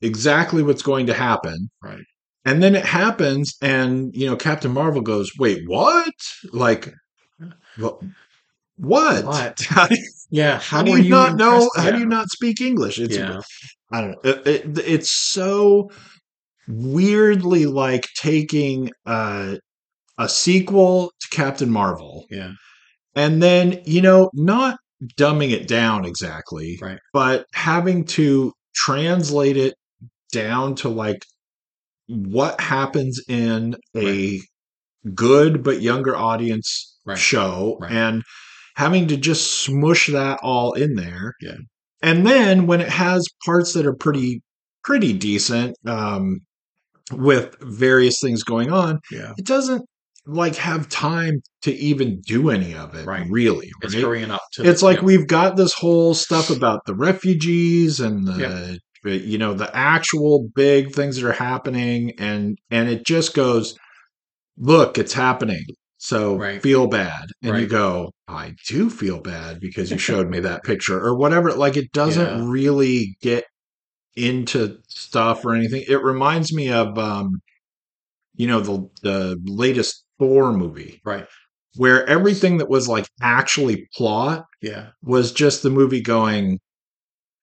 exactly 0.00 0.62
what's 0.62 0.82
going 0.90 1.06
to 1.08 1.14
happen 1.14 1.58
Right. 1.82 2.04
and 2.44 2.62
then 2.62 2.74
it 2.80 2.84
happens 3.02 3.46
and 3.60 4.14
you 4.20 4.26
know 4.28 4.36
captain 4.36 4.72
marvel 4.80 5.02
goes 5.02 5.28
wait 5.38 5.60
what 5.66 6.14
like 6.52 6.92
what 7.82 7.94
what, 8.76 9.24
What? 9.24 9.60
how 9.76 9.88
Yeah. 10.30 10.58
how 10.70 10.82
do 10.82 10.90
you, 11.02 11.10
not 11.18 11.34
know 11.36 11.54
impressed? 11.64 11.78
how 11.80 11.90
do 11.90 11.98
you 11.98 12.06
not 12.06 12.28
speak 12.38 12.60
english 12.60 12.96
it's 13.04 13.16
yeah. 13.16 13.40
i 13.90 14.00
don't 14.00 14.12
know 14.12 14.30
it, 14.30 14.46
it- 14.46 14.78
it's 14.94 15.10
so 15.10 15.90
weirdly 16.68 17.66
like 17.66 18.06
taking 18.20 18.90
uh, 19.06 19.56
a 20.18 20.28
sequel 20.28 21.10
to 21.20 21.28
captain 21.36 21.70
marvel 21.70 22.24
Yeah. 22.30 22.52
And 23.18 23.42
then 23.42 23.80
you 23.84 24.00
know 24.00 24.30
not 24.34 24.78
dumbing 25.16 25.50
it 25.50 25.68
down 25.68 26.04
exactly 26.04 26.78
Right. 26.80 26.98
but 27.12 27.46
having 27.54 28.04
to 28.16 28.52
translate 28.74 29.56
it 29.56 29.74
down 30.32 30.74
to 30.76 30.88
like 30.88 31.22
what 32.06 32.60
happens 32.60 33.20
in 33.28 33.76
a 33.96 34.40
good 35.14 35.62
but 35.62 35.82
younger 35.82 36.16
audience 36.16 36.96
Right. 37.04 37.18
show 37.18 37.78
Right. 37.80 37.92
and 37.92 38.22
having 38.76 39.08
to 39.08 39.16
just 39.16 39.62
smush 39.62 40.08
that 40.08 40.38
all 40.42 40.72
in 40.74 40.94
there 40.94 41.34
Yeah. 41.40 41.56
and 42.02 42.26
then 42.26 42.66
when 42.66 42.80
it 42.80 42.88
has 42.90 43.26
parts 43.44 43.72
that 43.74 43.86
are 43.86 43.94
pretty 43.94 44.42
pretty 44.84 45.12
decent 45.12 45.76
um 45.86 46.40
with 47.12 47.56
various 47.62 48.20
things 48.20 48.42
going 48.42 48.70
on 48.72 49.00
Yeah. 49.10 49.32
it 49.38 49.46
doesn't 49.46 49.82
like 50.28 50.56
have 50.56 50.88
time 50.90 51.40
to 51.62 51.72
even 51.74 52.20
do 52.20 52.50
any 52.50 52.74
of 52.74 52.94
it 52.94 53.06
Right. 53.06 53.26
really 53.30 53.70
It's 53.82 53.94
right? 53.94 54.04
hurrying 54.04 54.30
up 54.30 54.42
to. 54.52 54.68
it's 54.68 54.82
like 54.82 54.98
yeah. 54.98 55.04
we've 55.04 55.26
got 55.26 55.56
this 55.56 55.72
whole 55.72 56.12
stuff 56.14 56.50
about 56.50 56.84
the 56.86 56.94
refugees 56.94 57.98
and 58.00 58.26
the 58.26 58.78
you 59.04 59.38
know 59.38 59.54
the 59.54 59.74
actual 59.74 60.48
big 60.54 60.92
things 60.92 61.16
that 61.20 61.26
are 61.26 61.32
happening 61.32 62.12
and 62.18 62.58
and 62.70 62.88
it 62.90 63.06
just 63.06 63.32
goes 63.34 63.74
look 64.58 64.98
it's 64.98 65.14
happening 65.14 65.64
so 65.96 66.36
Right. 66.36 66.60
feel 66.62 66.86
bad 66.88 67.26
and 67.42 67.58
you 67.58 67.66
go 67.66 68.10
i 68.28 68.54
do 68.66 68.90
feel 68.90 69.20
bad 69.20 69.60
because 69.60 69.90
you 69.90 69.98
showed 70.08 70.28
me 70.28 70.40
that 70.40 70.62
picture 70.64 71.00
or 71.00 71.16
whatever 71.16 71.52
like 71.54 71.76
it 71.76 71.90
doesn't 71.92 72.38
Yeah. 72.40 72.50
really 72.50 73.16
get 73.22 73.44
into 74.16 74.78
stuff 74.88 75.44
or 75.44 75.54
anything 75.54 75.84
it 75.88 76.02
reminds 76.02 76.52
me 76.52 76.70
of 76.70 76.98
um 76.98 77.40
you 78.34 78.46
know 78.46 78.60
the 78.60 78.88
the 79.02 79.40
latest 79.44 80.04
thor 80.18 80.52
movie 80.52 81.00
Right. 81.04 81.26
where 81.76 82.06
everything 82.08 82.58
that 82.58 82.68
was 82.68 82.88
like 82.88 83.06
actually 83.22 83.86
plot 83.96 84.44
Yeah. 84.62 84.88
was 85.02 85.32
just 85.32 85.62
the 85.62 85.70
movie 85.70 86.00
going 86.02 86.58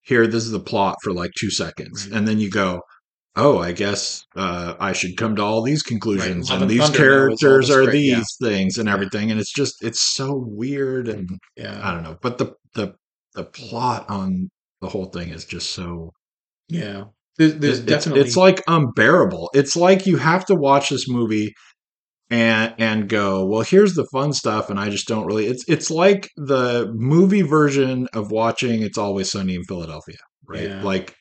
here 0.01 0.27
this 0.27 0.43
is 0.43 0.51
the 0.51 0.59
plot 0.59 0.97
for 1.03 1.11
like 1.13 1.31
two 1.39 1.49
seconds 1.51 2.07
Right. 2.07 2.17
and 2.17 2.27
then 2.27 2.39
you 2.39 2.49
go 2.49 2.81
oh 3.35 3.59
i 3.59 3.71
guess 3.71 4.23
uh, 4.35 4.75
i 4.79 4.93
should 4.93 5.17
come 5.17 5.35
to 5.35 5.41
all 5.41 5.61
these 5.61 5.83
conclusions 5.83 6.49
Love 6.49 6.61
and 6.61 6.71
and 6.71 6.79
these 6.79 6.89
Thunder 6.89 7.27
now 7.27 7.33
is 7.33 7.43
all 7.43 7.51
the 7.51 7.57
characters 7.57 7.69
are 7.71 7.91
these 7.91 8.37
yeah. 8.41 8.47
things 8.47 8.77
and 8.77 8.87
everything 8.89 9.31
and 9.31 9.39
it's 9.39 9.51
just 9.53 9.75
it's 9.83 10.01
so 10.01 10.33
weird 10.35 11.07
and 11.07 11.29
yeah, 11.57 11.79
i 11.83 11.91
don't 11.93 12.03
know 12.03 12.17
but 12.21 12.37
the 12.37 12.53
the 12.75 12.93
the 13.33 13.43
plot 13.43 14.05
on 14.09 14.49
the 14.81 14.87
whole 14.89 15.05
thing 15.05 15.29
is 15.29 15.43
just 15.45 15.71
so 15.71 16.11
Yeah. 16.69 17.05
There's, 17.37 17.55
there's 17.55 17.79
it's, 17.79 17.85
definitely. 17.87 18.21
it's 18.21 18.37
like 18.37 18.61
unbearable 18.67 19.49
it's 19.53 19.75
like 19.75 20.05
you 20.05 20.15
have 20.17 20.45
to 20.45 20.55
watch 20.55 20.89
this 20.89 21.09
movie 21.09 21.53
and 22.29 22.73
and 22.79 23.07
go 23.09 23.45
well 23.45 23.61
here's 23.61 23.93
the 23.93 24.05
fun 24.11 24.33
stuff 24.33 24.69
and 24.69 24.79
i 24.79 24.89
just 24.89 25.07
don't 25.07 25.25
really 25.27 25.45
it's 25.45 25.63
it's 25.67 25.91
like 25.91 26.29
the 26.37 26.91
movie 26.95 27.43
version 27.43 28.07
of 28.13 28.31
watching 28.31 28.81
it's 28.81 28.97
always 28.97 29.31
sunny 29.31 29.55
in 29.55 29.63
philadelphia 29.63 30.17
right 30.47 30.63
Yeah. 30.69 30.81
like 30.83 31.15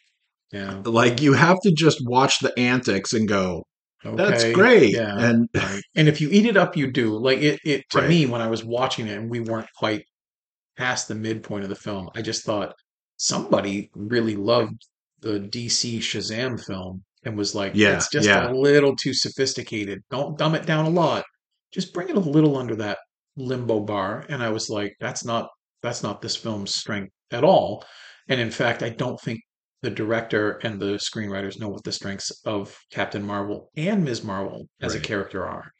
yeah. 0.52 0.80
like 0.84 1.20
you 1.20 1.32
have 1.34 1.58
to 1.64 1.72
just 1.72 1.98
watch 2.06 2.38
the 2.40 2.58
antics 2.58 3.12
and 3.12 3.28
go 3.28 3.64
that's 4.02 4.44
great 4.52 4.90
Yeah. 4.94 5.14
and 5.18 5.48
right. 5.54 5.82
And 5.96 6.08
if 6.08 6.20
you 6.20 6.28
eat 6.30 6.44
it 6.44 6.58
up, 6.58 6.76
you 6.76 6.90
do. 6.92 7.16
Like 7.18 7.38
it. 7.38 7.58
It 7.64 7.84
to 7.92 8.00
Right. 8.00 8.08
me 8.10 8.26
when 8.26 8.42
I 8.42 8.48
was 8.48 8.62
watching 8.62 9.06
it 9.08 9.16
and 9.16 9.30
we 9.30 9.40
weren't 9.40 9.68
quite 9.78 10.04
past 10.76 11.08
the 11.08 11.14
midpoint 11.14 11.64
of 11.64 11.70
the 11.70 11.74
film, 11.74 12.10
I 12.14 12.20
just 12.20 12.44
thought 12.44 12.74
somebody 13.16 13.90
really 13.94 14.36
loved 14.36 14.76
the 15.20 15.40
DC 15.40 16.00
Shazam 16.00 16.62
film 16.62 17.02
and 17.24 17.36
was 17.36 17.54
like, 17.54 17.72
Yeah, 17.74 17.96
it's 17.96 18.08
just 18.10 18.28
yeah. 18.28 18.50
a 18.50 18.52
little 18.52 18.96
too 18.96 19.14
sophisticated. 19.14 20.00
Don't 20.10 20.38
dumb 20.38 20.54
it 20.54 20.66
down 20.66 20.86
a 20.86 20.90
lot. 20.90 21.24
Just 21.72 21.92
bring 21.92 22.08
it 22.08 22.16
a 22.16 22.20
little 22.20 22.56
under 22.56 22.76
that 22.76 22.98
limbo 23.36 23.80
bar. 23.80 24.24
And 24.28 24.42
I 24.42 24.50
was 24.50 24.70
like, 24.70 24.94
that's 25.00 25.24
not 25.24 25.48
that's 25.82 26.02
not 26.02 26.22
this 26.22 26.36
film's 26.36 26.74
strength 26.74 27.12
at 27.30 27.44
all. 27.44 27.84
And 28.28 28.40
in 28.40 28.50
fact, 28.50 28.82
I 28.82 28.88
don't 28.88 29.20
think 29.20 29.40
the 29.82 29.90
director 29.90 30.58
and 30.62 30.80
the 30.80 30.94
screenwriters 30.94 31.60
know 31.60 31.68
what 31.68 31.84
the 31.84 31.92
strengths 31.92 32.30
of 32.46 32.74
Captain 32.90 33.22
Marvel 33.22 33.70
and 33.76 34.02
Ms. 34.02 34.24
Marvel 34.24 34.66
as 34.80 34.94
a 34.94 35.00
character 35.00 35.46
are. 35.46 35.70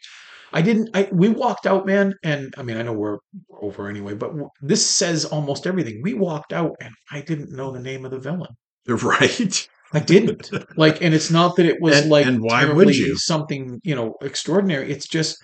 I 0.53 0.62
didn't. 0.62 0.90
I 0.95 1.09
we 1.11 1.30
walked 1.30 1.66
out, 1.66 1.84
man, 1.86 2.14
and 2.22 2.55
I 2.57 2.62
mean, 2.62 2.76
I 2.76 2.82
know 2.82 2.92
we're 2.92 3.18
over 3.61 3.88
anyway, 3.88 4.14
but 4.14 4.28
w- 4.28 4.49
this 4.61 4.88
says 4.88 5.24
almost 5.24 5.66
everything. 5.66 6.01
We 6.03 6.14
walked 6.14 6.53
out, 6.53 6.76
and 6.80 6.95
I 7.11 7.22
didn't 7.22 7.51
know 7.51 7.72
the 7.72 7.80
name 7.80 8.05
of 8.05 8.11
the 8.12 8.20
villain. 8.20 8.55
Right. 8.86 9.68
I 9.95 10.01
didn't 10.01 10.51
like, 10.76 11.01
and 11.03 11.14
it's 11.14 11.30
not 11.30 11.57
that 11.57 11.66
it 11.66 11.78
was 11.80 12.01
And- 12.01 12.11
like 12.11 12.26
and 12.26 12.40
why 12.42 12.64
would 12.70 12.95
you? 12.95 13.16
something 13.16 13.80
you 13.84 13.95
know 13.95 14.14
extraordinary. 14.22 14.90
It's 14.90 15.07
just 15.09 15.36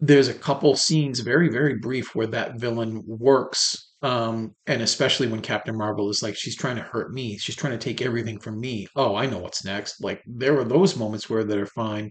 there's 0.00 0.28
a 0.28 0.34
couple 0.34 0.74
scenes, 0.76 1.20
very 1.20 1.48
very 1.48 1.76
brief, 1.78 2.14
where 2.14 2.26
that 2.28 2.58
villain 2.60 3.02
works, 3.06 3.92
um, 4.02 4.50
and 4.66 4.82
especially 4.82 5.28
when 5.28 5.40
Captain 5.40 5.76
Marvel 5.78 6.10
is 6.10 6.22
like, 6.22 6.36
she's 6.36 6.56
trying 6.56 6.76
to 6.76 6.82
hurt 6.82 7.12
me, 7.12 7.38
she's 7.38 7.56
trying 7.56 7.78
to 7.78 7.84
take 7.84 8.02
everything 8.02 8.38
from 8.40 8.58
me. 8.60 8.86
Oh, 8.96 9.14
I 9.14 9.26
know 9.26 9.38
what's 9.38 9.64
next. 9.64 10.02
Like 10.02 10.20
there 10.26 10.54
were 10.54 10.64
those 10.64 10.96
moments 10.96 11.30
where 11.30 11.44
they're 11.44 11.66
fine, 11.66 12.10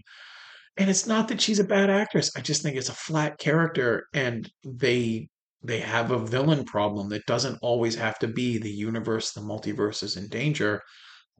and 0.78 0.88
it's 0.90 1.06
not 1.06 1.28
that 1.28 1.40
she's 1.42 1.58
a 1.60 1.64
bad 1.64 1.90
actress. 1.90 2.30
I 2.36 2.40
just 2.40 2.62
think 2.62 2.76
it's 2.76 2.88
a 2.88 2.94
flat 2.94 3.38
character, 3.38 4.06
and 4.14 4.50
they 4.64 5.28
they 5.62 5.80
have 5.80 6.10
a 6.10 6.18
villain 6.18 6.64
problem 6.64 7.08
that 7.10 7.26
doesn't 7.26 7.58
always 7.62 7.94
have 7.94 8.18
to 8.18 8.28
be 8.28 8.58
the 8.58 8.70
universe, 8.70 9.32
the 9.32 9.40
multiverse 9.40 10.02
is 10.02 10.16
in 10.16 10.28
danger. 10.28 10.80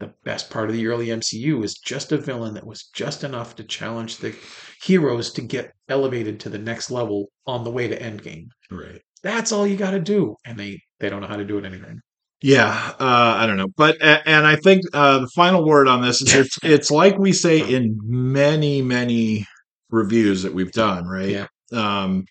The 0.05 0.12
best 0.24 0.50
part 0.50 0.68
of 0.68 0.74
the 0.76 0.86
early 0.86 1.07
MCU 1.07 1.64
is 1.64 1.74
just 1.78 2.12
a 2.12 2.18
villain 2.18 2.52
that 2.55 2.66
was 2.66 2.90
just 2.94 3.24
enough 3.24 3.57
to 3.57 3.64
challenge 3.64 4.18
the 4.18 4.34
heroes 4.82 5.32
to 5.32 5.40
get 5.42 5.72
elevated 5.88 6.38
to 6.40 6.50
the 6.50 6.59
next 6.59 6.90
level 6.90 7.30
on 7.46 7.64
the 7.64 7.70
way 7.70 7.88
to 7.88 7.98
Endgame. 7.98 8.48
Right. 8.70 9.00
That's 9.22 9.50
all 9.50 9.66
you 9.66 9.76
got 9.78 9.92
to 9.92 10.00
do, 10.00 10.36
and 10.44 10.59
they 10.59 10.78
they 11.00 11.09
don't 11.09 11.22
know 11.22 11.26
how 11.26 11.36
to 11.36 11.44
do 11.46 11.57
it 11.57 11.64
anymore. 11.64 11.94
Yeah, 12.42 12.92
uh, 13.00 13.36
I 13.38 13.46
don't 13.46 13.57
know, 13.57 13.68
but 13.78 13.96
and 14.02 14.46
I 14.46 14.57
think 14.57 14.82
uh, 14.92 15.20
the 15.20 15.28
final 15.34 15.64
word 15.64 15.88
on 15.88 16.02
this 16.02 16.20
is 16.20 16.34
it's 16.34 16.59
it's 16.62 16.90
like 16.90 17.16
we 17.16 17.32
say 17.32 17.59
in 17.61 17.98
many 18.05 18.82
many 18.82 19.46
reviews 19.90 20.42
that 20.42 20.52
we've 20.52 20.72
done, 20.72 21.07
right? 21.07 21.30
Yeah. 21.30 21.46
Um, 21.72 22.26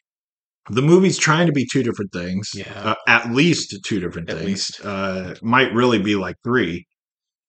the 0.69 0.83
movie's 0.83 1.17
trying 1.17 1.47
to 1.47 1.51
be 1.53 1.65
two 1.65 1.81
different 1.81 2.11
things, 2.13 2.51
Yeah. 2.53 2.71
uh, 2.91 2.95
at 3.07 3.31
least 3.31 3.75
two 3.85 3.99
different 3.99 4.29
At 4.29 4.37
things. 4.37 4.47
least. 4.47 4.85
uh, 4.85 5.33
might 5.41 5.73
really 5.73 5.99
be 5.99 6.15
like 6.15 6.35
three, 6.43 6.85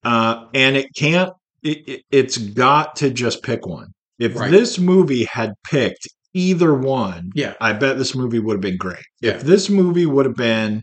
uh, 0.05 0.47
and 0.55 0.77
it 0.77 0.89
can't. 0.97 1.33
It, 1.63 1.89
it, 1.89 2.03
it's 2.11 2.37
got 2.37 2.97
to 2.97 3.11
just 3.11 3.43
pick 3.43 3.67
one. 3.67 3.89
If 4.19 4.37
Right. 4.37 4.51
this 4.51 4.79
movie 4.79 5.25
had 5.25 5.53
picked 5.65 6.07
either 6.35 6.75
one, 6.75 7.31
Yeah, 7.35 7.55
I 7.61 7.73
bet 7.73 7.97
this 7.99 8.15
movie 8.15 8.39
would 8.39 8.55
have 8.55 8.61
been 8.61 8.77
great. 8.77 9.05
Yeah. 9.21 9.33
If 9.33 9.43
this 9.43 9.71
movie 9.71 10.07
would 10.07 10.27
have 10.27 10.37
been, 10.37 10.83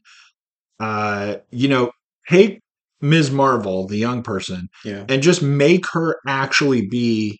uh, 0.80 1.36
you 1.51 1.67
know, 1.67 1.91
take 2.30 2.59
Ms. 3.01 3.32
Marvel, 3.32 3.88
the 3.88 3.97
young 3.97 4.24
person, 4.24 4.67
yeah, 4.84 5.05
and 5.09 5.22
just 5.22 5.41
make 5.41 5.86
her 5.93 6.17
actually 6.28 6.88
be 6.88 7.39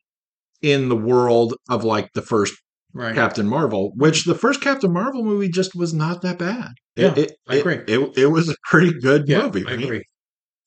in 0.62 0.90
the 0.90 0.96
world 0.96 1.56
of 1.70 1.84
like 1.84 2.10
the 2.14 2.22
first 2.22 2.54
right. 2.94 3.16
Captain 3.16 3.48
Marvel, 3.48 3.92
which 3.96 4.26
the 4.26 4.36
first 4.36 4.62
Captain 4.62 4.92
Marvel 4.94 5.24
movie 5.24 5.50
just 5.50 5.76
was 5.76 5.94
not 5.94 6.22
that 6.22 6.38
bad. 6.40 6.72
Yeah, 6.96 7.12
it, 7.12 7.18
it, 7.18 7.32
I 7.48 7.56
agree. 7.56 7.76
It, 7.76 7.90
it, 7.90 8.18
it 8.18 8.28
was 8.28 8.50
a 8.50 8.56
pretty 8.70 8.94
good 9.00 9.28
yeah, 9.28 9.44
movie. 9.44 9.66
I 9.68 9.72
right? 9.76 9.84
agree. 9.84 10.04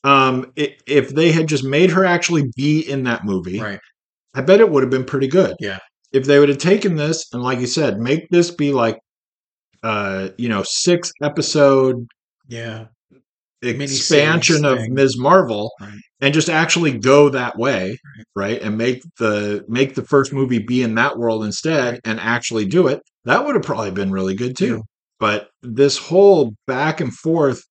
Um, 0.05 0.53
i 0.59 0.77
if 0.87 1.09
they 1.11 1.33
had 1.33 1.49
just 1.49 1.65
made 1.65 1.91
her 1.91 2.05
actually 2.05 2.45
be 2.57 2.81
in 2.81 3.05
that 3.05 3.25
movie, 3.25 3.61
Right. 3.61 3.81
I 4.35 4.43
bet 4.43 4.61
it 4.61 4.71
would 4.71 4.83
have 4.83 4.91
been 4.91 5.05
pretty 5.05 5.29
good. 5.29 5.57
Yeah. 5.61 5.79
If 6.13 6.25
they 6.27 6.39
would 6.39 6.49
have 6.49 6.59
taken 6.59 6.97
this 6.97 7.27
and, 7.33 7.43
like 7.43 7.59
you 7.61 7.67
said, 7.67 7.99
make 7.99 8.29
this 8.31 8.51
be 8.51 8.73
like, 8.73 8.99
uh, 9.83 10.29
you 10.39 10.49
know, 10.49 10.63
six 10.65 11.11
episode 11.23 12.07
Yeah, 12.49 12.87
expansion 13.63 14.65
of 14.65 14.79
thing. 14.79 14.95
Ms. 14.95 15.17
Marvel, 15.19 15.73
Right. 15.81 15.99
and 16.21 16.35
just 16.35 16.49
actually 16.51 16.99
go 16.99 17.29
that 17.31 17.57
way, 17.59 17.99
right. 18.37 18.61
And 18.61 18.77
make 18.79 19.03
the 19.19 19.65
make 19.69 19.95
the 19.95 20.05
first 20.05 20.33
movie 20.33 20.59
be 20.59 20.83
in 20.83 20.95
that 20.97 21.19
world 21.19 21.45
instead, 21.45 22.01
and 22.05 22.21
actually 22.21 22.67
do 22.67 22.87
it. 22.89 23.01
That 23.25 23.45
would 23.45 23.55
have 23.55 23.65
probably 23.65 23.91
been 23.91 24.11
really 24.13 24.35
good 24.35 24.57
too. 24.57 24.67
Yeah. 24.77 24.81
But 25.21 25.49
this 25.63 25.97
whole 25.97 26.53
back 26.67 27.01
and 27.01 27.13
forth 27.15 27.63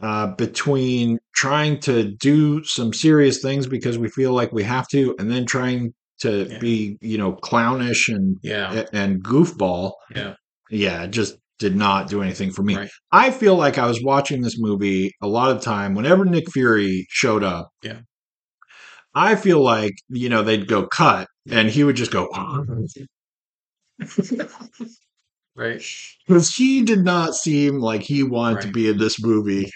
uh, 0.00 0.28
between 0.36 1.18
trying 1.34 1.78
to 1.80 2.12
do 2.16 2.62
some 2.64 2.92
serious 2.92 3.40
things 3.42 3.66
because 3.66 3.98
we 3.98 4.08
feel 4.08 4.32
like 4.32 4.52
we 4.52 4.62
have 4.62 4.88
to, 4.88 5.14
and 5.18 5.30
then 5.30 5.44
trying 5.46 5.92
to 6.20 6.46
Yeah. 6.50 6.58
be, 6.58 6.98
you 7.00 7.16
know, 7.18 7.32
clownish 7.32 8.08
and 8.08 8.36
yeah, 8.42 8.84
and 8.92 9.22
goofball. 9.22 9.92
yeah. 10.14 10.34
Yeah, 10.70 11.06
just 11.06 11.36
did 11.58 11.74
not 11.76 12.08
do 12.08 12.22
anything 12.22 12.50
for 12.52 12.62
me. 12.62 12.76
Right. 12.76 12.90
I 13.12 13.30
feel 13.30 13.56
like 13.56 13.76
I 13.76 13.86
was 13.86 14.02
watching 14.02 14.40
this 14.42 14.58
movie 14.58 15.12
a 15.20 15.26
lot 15.26 15.54
of 15.54 15.60
time 15.62 15.94
whenever 15.94 16.24
Nick 16.24 16.50
Fury 16.52 17.06
showed 17.10 17.42
up. 17.42 17.70
Yeah. 17.82 18.00
I 19.14 19.34
feel 19.34 19.60
like, 19.62 19.92
you 20.08 20.28
know, 20.28 20.42
they'd 20.42 20.68
go 20.68 20.86
cut 20.86 21.26
and 21.50 21.68
he 21.68 21.82
would 21.84 21.96
just 21.96 22.12
go, 22.12 22.28
Right. 25.56 25.82
because 26.26 26.54
he 26.54 26.82
did 26.82 27.00
not 27.04 27.34
seem 27.34 27.80
like 27.80 28.02
he 28.02 28.22
wanted 28.22 28.62
to 28.62 28.68
be 28.70 28.88
in 28.88 28.98
this 28.98 29.22
movie. 29.22 29.70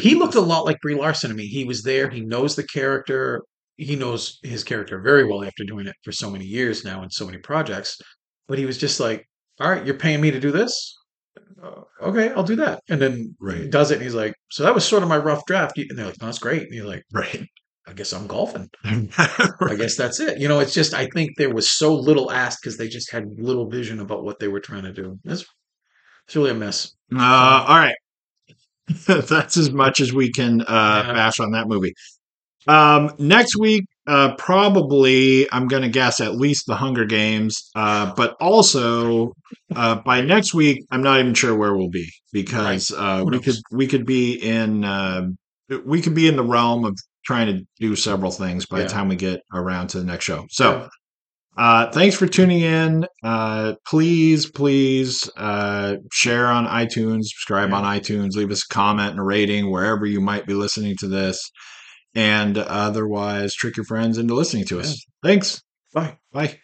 He 0.00 0.14
looked 0.14 0.34
a 0.34 0.40
lot 0.40 0.64
like 0.64 0.80
Brie 0.80 0.94
Larson 0.94 1.30
to 1.30 1.36
me. 1.36 1.46
He 1.46 1.64
was 1.64 1.82
there. 1.82 2.08
He 2.10 2.20
knows 2.20 2.56
the 2.56 2.66
character. 2.66 3.42
He 3.76 3.94
knows 3.96 4.38
his 4.42 4.64
character 4.64 5.00
very 5.00 5.24
well 5.24 5.44
after 5.44 5.64
doing 5.64 5.86
it 5.86 5.94
for 6.04 6.12
so 6.12 6.30
many 6.30 6.44
years 6.44 6.84
now 6.84 7.02
and 7.02 7.12
so 7.12 7.24
many 7.26 7.38
projects. 7.38 7.96
But 8.48 8.58
he 8.58 8.66
was 8.66 8.78
just 8.78 8.98
like, 9.00 9.24
"All 9.60 9.70
right, 9.70 9.84
you're 9.86 9.96
paying 9.98 10.20
me 10.20 10.30
to 10.30 10.40
do 10.40 10.50
this. 10.50 10.96
Uh, 11.62 11.82
okay, 12.02 12.30
I'll 12.30 12.42
do 12.42 12.56
that." 12.56 12.82
And 12.88 13.00
then 13.00 13.36
Right. 13.40 13.58
he 13.62 13.68
does 13.68 13.90
it. 13.90 13.94
And 13.96 14.02
he's 14.02 14.14
like, 14.14 14.34
"So 14.50 14.62
that 14.64 14.74
was 14.74 14.84
sort 14.84 15.02
of 15.02 15.08
my 15.08 15.16
rough 15.18 15.44
draft." 15.46 15.78
And 15.78 15.96
they're 15.98 16.06
like, 16.06 16.20
"No, 16.20 16.26
that's 16.26 16.38
great." 16.38 16.62
And 16.62 16.72
he's 16.74 16.82
like, 16.82 17.04
right. 17.12 17.44
"I 17.86 17.92
guess 17.92 18.12
I'm 18.12 18.26
golfing. 18.26 18.68
I 18.84 19.74
guess 19.76 19.96
that's 19.96 20.18
it." 20.20 20.38
You 20.40 20.48
know, 20.48 20.60
it's 20.60 20.74
just 20.74 20.94
I 20.94 21.06
think 21.14 21.36
there 21.36 21.54
was 21.54 21.70
so 21.70 21.94
little 21.94 22.30
asked 22.32 22.58
because 22.62 22.76
they 22.78 22.88
just 22.88 23.10
had 23.12 23.26
little 23.38 23.68
vision 23.68 24.00
about 24.00 24.24
what 24.24 24.38
they 24.40 24.48
were 24.48 24.60
trying 24.60 24.84
to 24.84 24.92
do. 24.92 25.18
It's 25.24 25.44
it's 26.26 26.36
really 26.36 26.50
a 26.50 26.54
mess. 26.54 26.92
Uh, 27.14 27.64
all 27.68 27.78
right. 27.78 27.94
That's 29.06 29.56
as 29.56 29.70
much 29.70 30.00
as 30.00 30.12
we 30.12 30.30
can 30.32 30.62
uh, 30.62 31.04
Yeah. 31.06 31.12
bash 31.12 31.40
on 31.40 31.52
that 31.52 31.68
movie. 31.68 31.92
Um, 32.66 33.12
next 33.18 33.56
week, 33.58 33.84
uh, 34.06 34.34
probably, 34.36 35.50
I'm 35.52 35.68
going 35.68 35.82
to 35.82 35.88
guess 35.88 36.20
at 36.20 36.36
least 36.36 36.66
the 36.66 36.74
Hunger 36.74 37.04
Games. 37.04 37.70
Uh, 37.74 38.12
but 38.14 38.36
also, 38.40 39.32
uh, 39.74 39.96
by 39.96 40.20
next 40.20 40.54
week, 40.54 40.84
I'm 40.90 41.02
not 41.02 41.20
even 41.20 41.34
sure 41.34 41.54
where 41.56 41.74
we'll 41.76 41.88
be 41.90 42.08
because 42.32 42.90
uh, 42.90 43.22
we 43.24 43.32
knows? 43.32 43.44
could 43.44 43.54
we 43.72 43.86
could 43.86 44.06
be 44.06 44.34
in 44.34 44.84
uh, 44.84 45.28
we 45.84 46.00
could 46.02 46.14
be 46.14 46.28
in 46.28 46.36
the 46.36 46.42
realm 46.44 46.84
of 46.84 46.98
trying 47.24 47.46
to 47.58 47.64
do 47.78 47.94
several 47.96 48.30
things 48.30 48.66
by 48.66 48.78
Yeah. 48.78 48.84
the 48.84 48.90
time 48.90 49.08
we 49.08 49.16
get 49.16 49.40
around 49.52 49.88
to 49.88 49.98
the 49.98 50.04
next 50.04 50.24
show. 50.24 50.46
So. 50.50 50.88
Uh, 51.58 51.90
thanks 51.90 52.14
for 52.14 52.28
tuning 52.28 52.60
in. 52.60 53.04
Uh, 53.24 53.74
please, 53.84 54.48
please 54.48 55.28
uh, 55.36 55.96
share 56.12 56.46
on 56.46 56.66
iTunes, 56.68 57.24
subscribe 57.24 57.70
Yeah. 57.70 57.76
on 57.78 57.84
iTunes, 57.98 58.36
leave 58.36 58.52
us 58.52 58.62
a 58.64 58.72
comment 58.72 59.10
and 59.10 59.18
a 59.18 59.24
rating 59.24 59.68
wherever 59.70 60.06
you 60.06 60.20
might 60.20 60.46
be 60.46 60.54
listening 60.54 60.94
to 61.00 61.08
this, 61.08 61.50
and 62.14 62.56
otherwise 62.56 63.54
trick 63.54 63.76
your 63.76 63.84
friends 63.84 64.18
into 64.18 64.34
listening 64.34 64.66
to 64.66 64.78
us. 64.78 65.04
Thanks. 65.24 65.60
Bye. 65.92 66.18
Bye. 66.32 66.60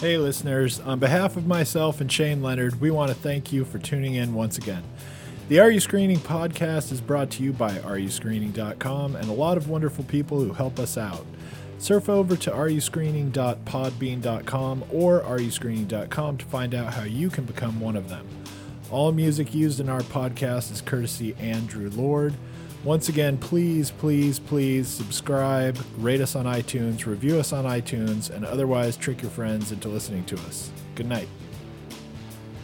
Hey, 0.00 0.16
listeners, 0.16 0.78
on 0.80 0.98
behalf 1.00 1.36
of 1.36 1.46
myself 1.46 2.00
and 2.00 2.10
Shane 2.10 2.40
Leonard, 2.40 2.80
we 2.80 2.92
want 2.92 3.10
to 3.10 3.16
thank 3.16 3.52
you 3.52 3.64
for 3.64 3.78
tuning 3.80 4.14
in 4.14 4.32
once 4.34 4.58
again. 4.58 4.84
The 5.48 5.58
Are 5.58 5.70
You 5.70 5.80
Screening 5.80 6.18
podcast 6.18 6.92
is 6.92 7.00
brought 7.00 7.30
to 7.32 7.42
you 7.42 7.52
by 7.52 7.72
areyouscreening.com 7.72 9.16
and 9.16 9.28
a 9.28 9.32
lot 9.32 9.56
of 9.56 9.68
wonderful 9.68 10.04
people 10.04 10.38
who 10.40 10.52
help 10.52 10.78
us 10.78 10.96
out. 10.96 11.26
Surf 11.82 12.08
over 12.08 12.36
to 12.36 12.50
areyouscreening.podbean.com 12.52 14.84
or 14.92 15.20
areyouscreening.com 15.22 16.38
to 16.38 16.44
find 16.44 16.76
out 16.76 16.94
how 16.94 17.02
you 17.02 17.28
can 17.28 17.44
become 17.44 17.80
one 17.80 17.96
of 17.96 18.08
them. 18.08 18.24
All 18.92 19.10
music 19.10 19.52
used 19.52 19.80
in 19.80 19.88
our 19.88 20.02
podcast 20.02 20.70
is 20.70 20.80
courtesy 20.80 21.34
Andrew 21.40 21.90
Lord. 21.92 22.34
Once 22.84 23.08
again, 23.08 23.36
please, 23.36 23.90
please, 23.90 24.38
please 24.38 24.86
subscribe, 24.86 25.76
rate 25.98 26.20
us 26.20 26.36
on 26.36 26.44
iTunes, 26.44 27.04
review 27.04 27.40
us 27.40 27.52
on 27.52 27.64
iTunes, 27.64 28.30
and 28.30 28.44
otherwise 28.44 28.96
trick 28.96 29.20
your 29.20 29.32
friends 29.32 29.72
into 29.72 29.88
listening 29.88 30.24
to 30.26 30.36
us. 30.36 30.70
Good 30.94 31.08
night. 31.08 31.26